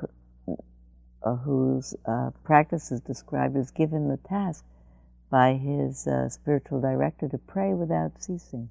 uh, 1.22 1.36
whose 1.36 1.96
uh, 2.06 2.32
practice 2.44 2.92
is 2.92 3.02
described 3.02 3.58
is 3.58 3.72
given 3.72 4.08
the 4.08 4.18
task 4.18 4.64
by 5.30 5.54
his 5.54 6.08
uh, 6.08 6.30
spiritual 6.30 6.82
director 6.82 7.28
to 7.28 7.38
pray 7.38 7.74
without 7.74 8.22
ceasing. 8.22 8.70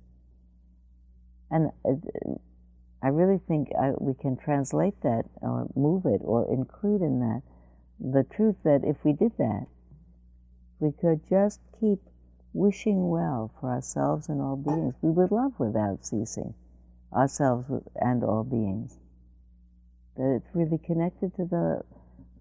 And 1.50 1.70
I 3.02 3.08
really 3.08 3.40
think 3.46 3.70
I, 3.80 3.92
we 3.98 4.14
can 4.14 4.36
translate 4.36 5.00
that 5.02 5.24
or 5.40 5.68
move 5.76 6.04
it 6.06 6.20
or 6.24 6.52
include 6.52 7.02
in 7.02 7.20
that 7.20 7.42
the 8.00 8.24
truth 8.24 8.56
that 8.64 8.82
if 8.84 8.96
we 9.04 9.12
did 9.12 9.32
that, 9.38 9.66
we 10.78 10.92
could 10.92 11.28
just 11.28 11.60
keep 11.80 11.98
wishing 12.52 13.08
well 13.08 13.52
for 13.60 13.70
ourselves 13.70 14.28
and 14.28 14.40
all 14.40 14.56
beings. 14.56 14.94
We 15.02 15.10
would 15.10 15.30
love 15.30 15.52
without 15.58 16.04
ceasing 16.04 16.54
ourselves 17.12 17.66
and 17.96 18.22
all 18.22 18.44
beings. 18.44 18.98
That 20.16 20.36
it's 20.36 20.54
really 20.54 20.78
connected 20.78 21.34
to 21.36 21.44
the 21.44 21.82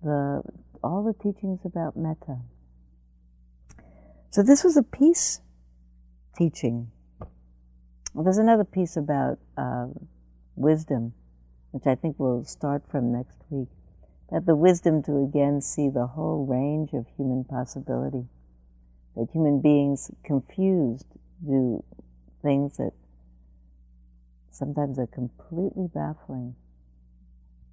the, 0.04 0.44
all 0.84 1.04
the 1.04 1.14
teachings 1.14 1.62
about 1.66 1.98
metta. 1.98 2.38
So 4.30 4.44
this 4.44 4.64
was 4.64 4.78
a 4.78 4.84
peace 4.84 5.42
teaching. 6.38 6.92
Well, 8.14 8.24
there's 8.24 8.38
another 8.38 8.64
piece 8.64 8.96
about 8.96 9.40
uh, 9.58 9.88
wisdom, 10.58 11.14
which 11.72 11.88
I 11.88 11.96
think 11.96 12.16
we'll 12.18 12.44
start 12.44 12.84
from 12.90 13.12
next 13.12 13.38
week. 13.50 13.70
That 14.32 14.46
the 14.46 14.56
wisdom 14.56 15.02
to 15.04 15.24
again 15.24 15.62
see 15.62 15.90
the 15.90 16.08
whole 16.08 16.46
range 16.46 16.92
of 16.94 17.06
human 17.16 17.46
possibility. 17.46 18.26
That 19.16 19.30
human 19.32 19.62
beings 19.62 20.12
confused 20.24 21.08
do 21.46 21.84
things 22.42 22.78
that 22.78 22.92
sometimes 24.52 25.00
are 25.00 25.08
completely 25.08 25.88
baffling 25.88 26.56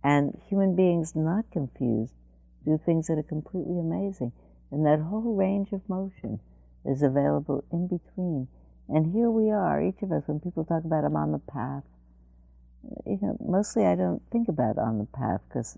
and 0.04 0.38
human 0.48 0.76
beings 0.76 1.16
not 1.16 1.50
confused 1.50 2.12
do 2.66 2.78
things 2.84 3.06
that 3.06 3.18
are 3.18 3.22
completely 3.22 3.78
amazing. 3.78 4.32
And 4.70 4.84
that 4.84 5.00
whole 5.00 5.34
range 5.34 5.72
of 5.72 5.88
motion 5.88 6.40
is 6.84 7.02
available 7.02 7.64
in 7.72 7.88
between. 7.88 8.48
And 8.88 9.14
here 9.14 9.30
we 9.30 9.50
are, 9.50 9.82
each 9.82 10.02
of 10.02 10.12
us, 10.12 10.24
when 10.26 10.40
people 10.40 10.64
talk 10.64 10.84
about 10.84 11.04
I'm 11.04 11.16
on 11.16 11.32
the 11.32 11.38
path, 11.38 11.84
you 13.06 13.18
know, 13.20 13.36
mostly 13.44 13.86
I 13.86 13.94
don't 13.94 14.22
think 14.30 14.48
about 14.48 14.78
on 14.78 14.98
the 14.98 15.06
path 15.06 15.40
because 15.48 15.76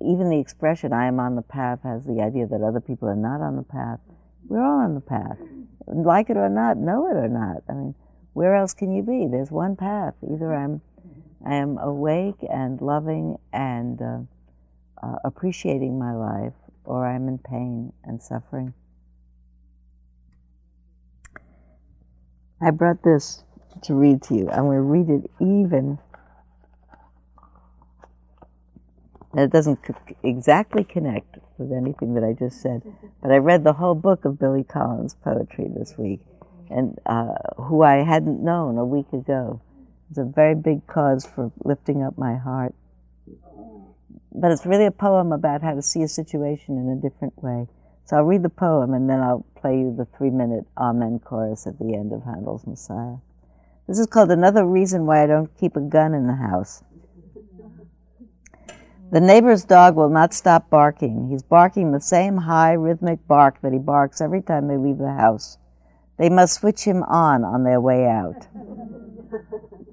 even 0.00 0.30
the 0.30 0.38
expression 0.38 0.92
I 0.92 1.06
am 1.06 1.20
on 1.20 1.36
the 1.36 1.42
path 1.42 1.80
has 1.82 2.04
the 2.04 2.22
idea 2.22 2.46
that 2.46 2.62
other 2.62 2.80
people 2.80 3.08
are 3.08 3.16
not 3.16 3.40
on 3.40 3.56
the 3.56 3.62
path. 3.62 4.00
We're 4.48 4.64
all 4.64 4.80
on 4.80 4.94
the 4.94 5.00
path. 5.00 5.38
Like 5.86 6.30
it 6.30 6.36
or 6.36 6.48
not, 6.48 6.76
know 6.76 7.06
it 7.10 7.16
or 7.16 7.28
not. 7.28 7.62
I 7.68 7.72
mean, 7.72 7.94
where 8.32 8.54
else 8.54 8.74
can 8.74 8.92
you 8.92 9.02
be? 9.02 9.26
There's 9.30 9.50
one 9.50 9.76
path. 9.76 10.14
Either 10.22 10.54
I'm 10.54 10.80
I 11.44 11.54
am 11.54 11.78
awake 11.78 12.44
and 12.52 12.80
loving 12.80 13.38
and 13.52 14.00
uh, 14.02 14.18
uh, 15.02 15.16
appreciating 15.24 15.98
my 15.98 16.12
life 16.12 16.52
or 16.84 17.06
I'm 17.06 17.28
in 17.28 17.38
pain 17.38 17.92
and 18.04 18.22
suffering. 18.22 18.74
I 22.60 22.70
brought 22.70 23.02
this 23.02 23.44
to 23.82 23.94
read 23.94 24.22
to 24.22 24.34
you. 24.34 24.50
I'm 24.50 24.64
going 24.64 24.76
to 24.76 24.82
read 24.82 25.10
it 25.10 25.30
even. 25.40 25.98
it 29.34 29.50
doesn't 29.50 29.78
exactly 30.22 30.82
connect 30.82 31.38
with 31.56 31.72
anything 31.72 32.14
that 32.14 32.24
I 32.24 32.32
just 32.32 32.60
said, 32.60 32.82
but 33.22 33.30
I 33.30 33.36
read 33.36 33.64
the 33.64 33.74
whole 33.74 33.94
book 33.94 34.24
of 34.24 34.38
Billy 34.38 34.64
Collins' 34.64 35.14
poetry 35.14 35.68
this 35.72 35.96
week, 35.96 36.20
and 36.68 36.98
uh, 37.06 37.34
who 37.56 37.82
I 37.82 38.02
hadn't 38.02 38.42
known 38.42 38.76
a 38.76 38.84
week 38.84 39.12
ago. 39.12 39.60
It's 40.08 40.18
a 40.18 40.24
very 40.24 40.56
big 40.56 40.86
cause 40.88 41.24
for 41.24 41.52
lifting 41.62 42.02
up 42.02 42.18
my 42.18 42.36
heart. 42.36 42.74
But 44.32 44.50
it's 44.50 44.66
really 44.66 44.86
a 44.86 44.90
poem 44.90 45.30
about 45.32 45.62
how 45.62 45.74
to 45.74 45.82
see 45.82 46.02
a 46.02 46.08
situation 46.08 46.76
in 46.76 46.88
a 46.88 46.96
different 46.96 47.40
way. 47.40 47.68
So 48.06 48.16
I'll 48.16 48.24
read 48.24 48.42
the 48.42 48.48
poem 48.48 48.92
and 48.92 49.08
then 49.08 49.20
I'll 49.20 49.46
play 49.54 49.78
you 49.78 49.94
the 49.96 50.06
three 50.16 50.30
minute 50.30 50.66
Amen 50.76 51.20
chorus 51.20 51.66
at 51.68 51.78
the 51.78 51.94
end 51.94 52.12
of 52.12 52.24
Handel's 52.24 52.66
Messiah. 52.66 53.18
This 53.90 53.98
is 53.98 54.06
called 54.06 54.30
Another 54.30 54.64
Reason 54.64 55.04
Why 55.04 55.24
I 55.24 55.26
Don't 55.26 55.50
Keep 55.58 55.74
a 55.74 55.80
Gun 55.80 56.14
in 56.14 56.28
the 56.28 56.36
House. 56.36 56.84
The 59.10 59.20
neighbor's 59.20 59.64
dog 59.64 59.96
will 59.96 60.08
not 60.08 60.32
stop 60.32 60.70
barking. 60.70 61.28
He's 61.28 61.42
barking 61.42 61.90
the 61.90 62.00
same 62.00 62.36
high 62.36 62.74
rhythmic 62.74 63.26
bark 63.26 63.60
that 63.62 63.72
he 63.72 63.80
barks 63.80 64.20
every 64.20 64.42
time 64.42 64.68
they 64.68 64.76
leave 64.76 64.98
the 64.98 65.14
house. 65.14 65.58
They 66.18 66.28
must 66.28 66.54
switch 66.54 66.84
him 66.84 67.02
on 67.02 67.42
on 67.42 67.64
their 67.64 67.80
way 67.80 68.06
out. 68.06 68.46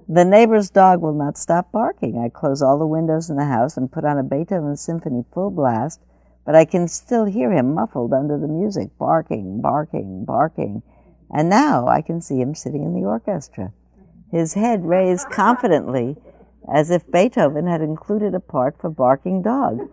The 0.08 0.26
neighbor's 0.26 0.70
dog 0.70 1.02
will 1.02 1.16
not 1.16 1.36
stop 1.36 1.72
barking. 1.72 2.20
I 2.20 2.30
close 2.30 2.62
all 2.62 2.78
the 2.78 2.86
windows 2.86 3.32
in 3.32 3.36
the 3.36 3.46
house 3.46 3.78
and 3.78 3.92
put 3.92 4.06
on 4.06 4.20
a 4.20 4.24
Beethoven 4.24 4.78
symphony 4.78 5.26
full 5.34 5.50
blast 5.50 6.02
but 6.46 6.54
I 6.54 6.66
can 6.66 6.88
still 6.88 7.26
hear 7.26 7.52
him 7.52 7.74
muffled 7.74 8.14
under 8.14 8.38
the 8.38 8.48
music, 8.48 8.96
barking, 9.00 9.60
barking, 9.60 10.24
barking. 10.24 10.84
And 11.30 11.50
now 11.50 11.88
I 11.88 12.02
can 12.02 12.22
see 12.22 12.40
him 12.40 12.56
sitting 12.56 12.84
in 12.84 12.94
the 12.94 13.06
orchestra, 13.06 13.74
his 14.32 14.54
head 14.54 14.86
raised 14.86 15.30
confidently 15.30 16.18
as 16.72 16.92
if 16.92 17.10
Beethoven 17.12 17.68
had 17.68 17.82
included 17.82 18.36
a 18.36 18.40
part 18.40 18.78
for 18.80 18.90
barking 18.90 19.42
dog. 19.42 19.90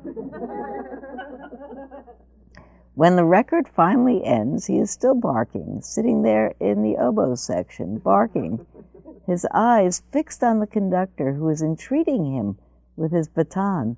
when 2.94 3.16
the 3.16 3.24
record 3.24 3.68
finally 3.68 4.24
ends, 4.24 4.66
he 4.66 4.78
is 4.78 4.90
still 4.90 5.14
barking, 5.14 5.80
sitting 5.82 6.22
there 6.22 6.54
in 6.58 6.82
the 6.82 6.96
oboe 6.96 7.36
section, 7.36 7.98
barking, 7.98 8.66
his 9.26 9.46
eyes 9.52 10.02
fixed 10.12 10.42
on 10.42 10.58
the 10.60 10.66
conductor 10.66 11.34
who 11.34 11.48
is 11.48 11.62
entreating 11.62 12.32
him 12.32 12.58
with 12.96 13.12
his 13.12 13.28
baton 13.28 13.96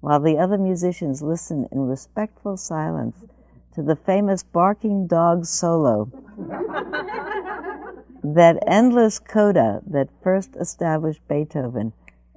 while 0.00 0.20
the 0.20 0.38
other 0.38 0.58
musicians 0.58 1.22
listen 1.22 1.66
in 1.72 1.80
respectful 1.88 2.56
silence 2.56 3.24
to 3.74 3.82
the 3.82 3.96
famous 3.96 4.42
barking 4.42 5.06
dog 5.06 5.44
solo. 5.44 6.10
That 8.34 8.58
endless 8.66 9.18
coda 9.18 9.80
that 9.86 10.08
first 10.22 10.56
established 10.56 11.20
Beethoven 11.28 11.92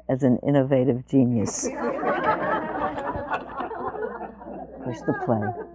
as 0.07 0.23
an 0.23 0.37
innovative 0.39 1.07
genius. 1.07 1.63
Push 4.83 5.01
the 5.01 5.13
play. 5.25 5.68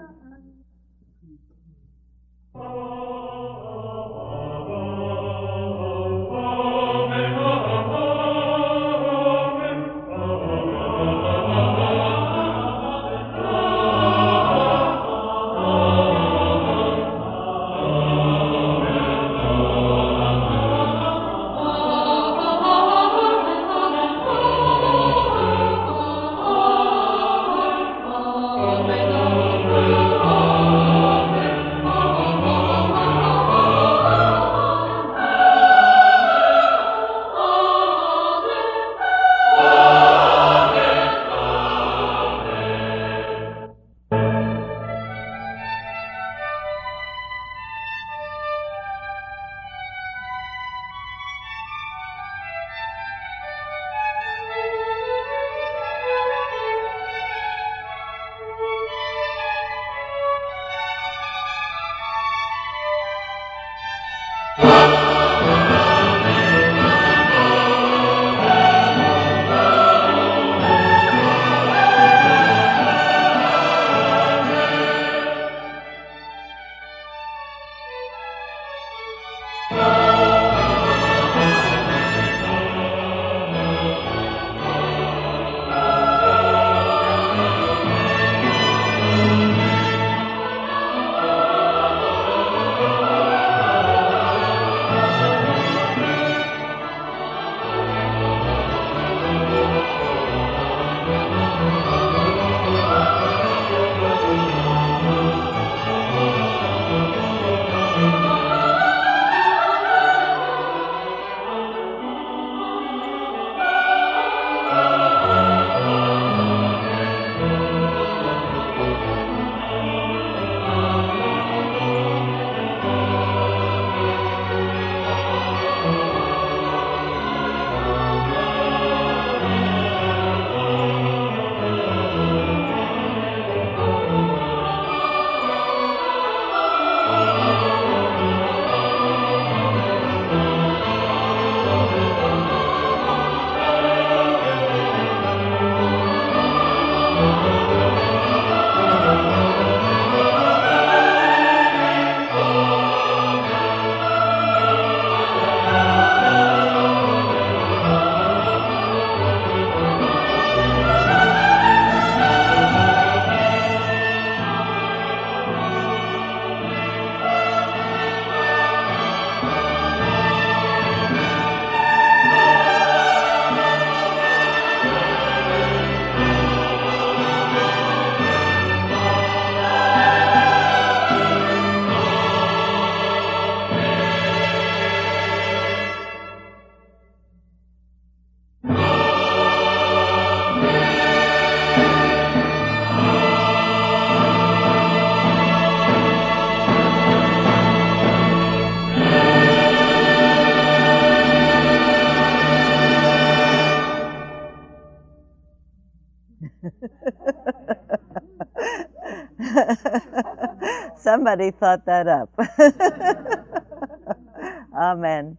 Somebody 211.15 211.53
thought 211.53 211.87
that 211.87 212.09
up. 212.09 212.31
Amen. 214.75 215.39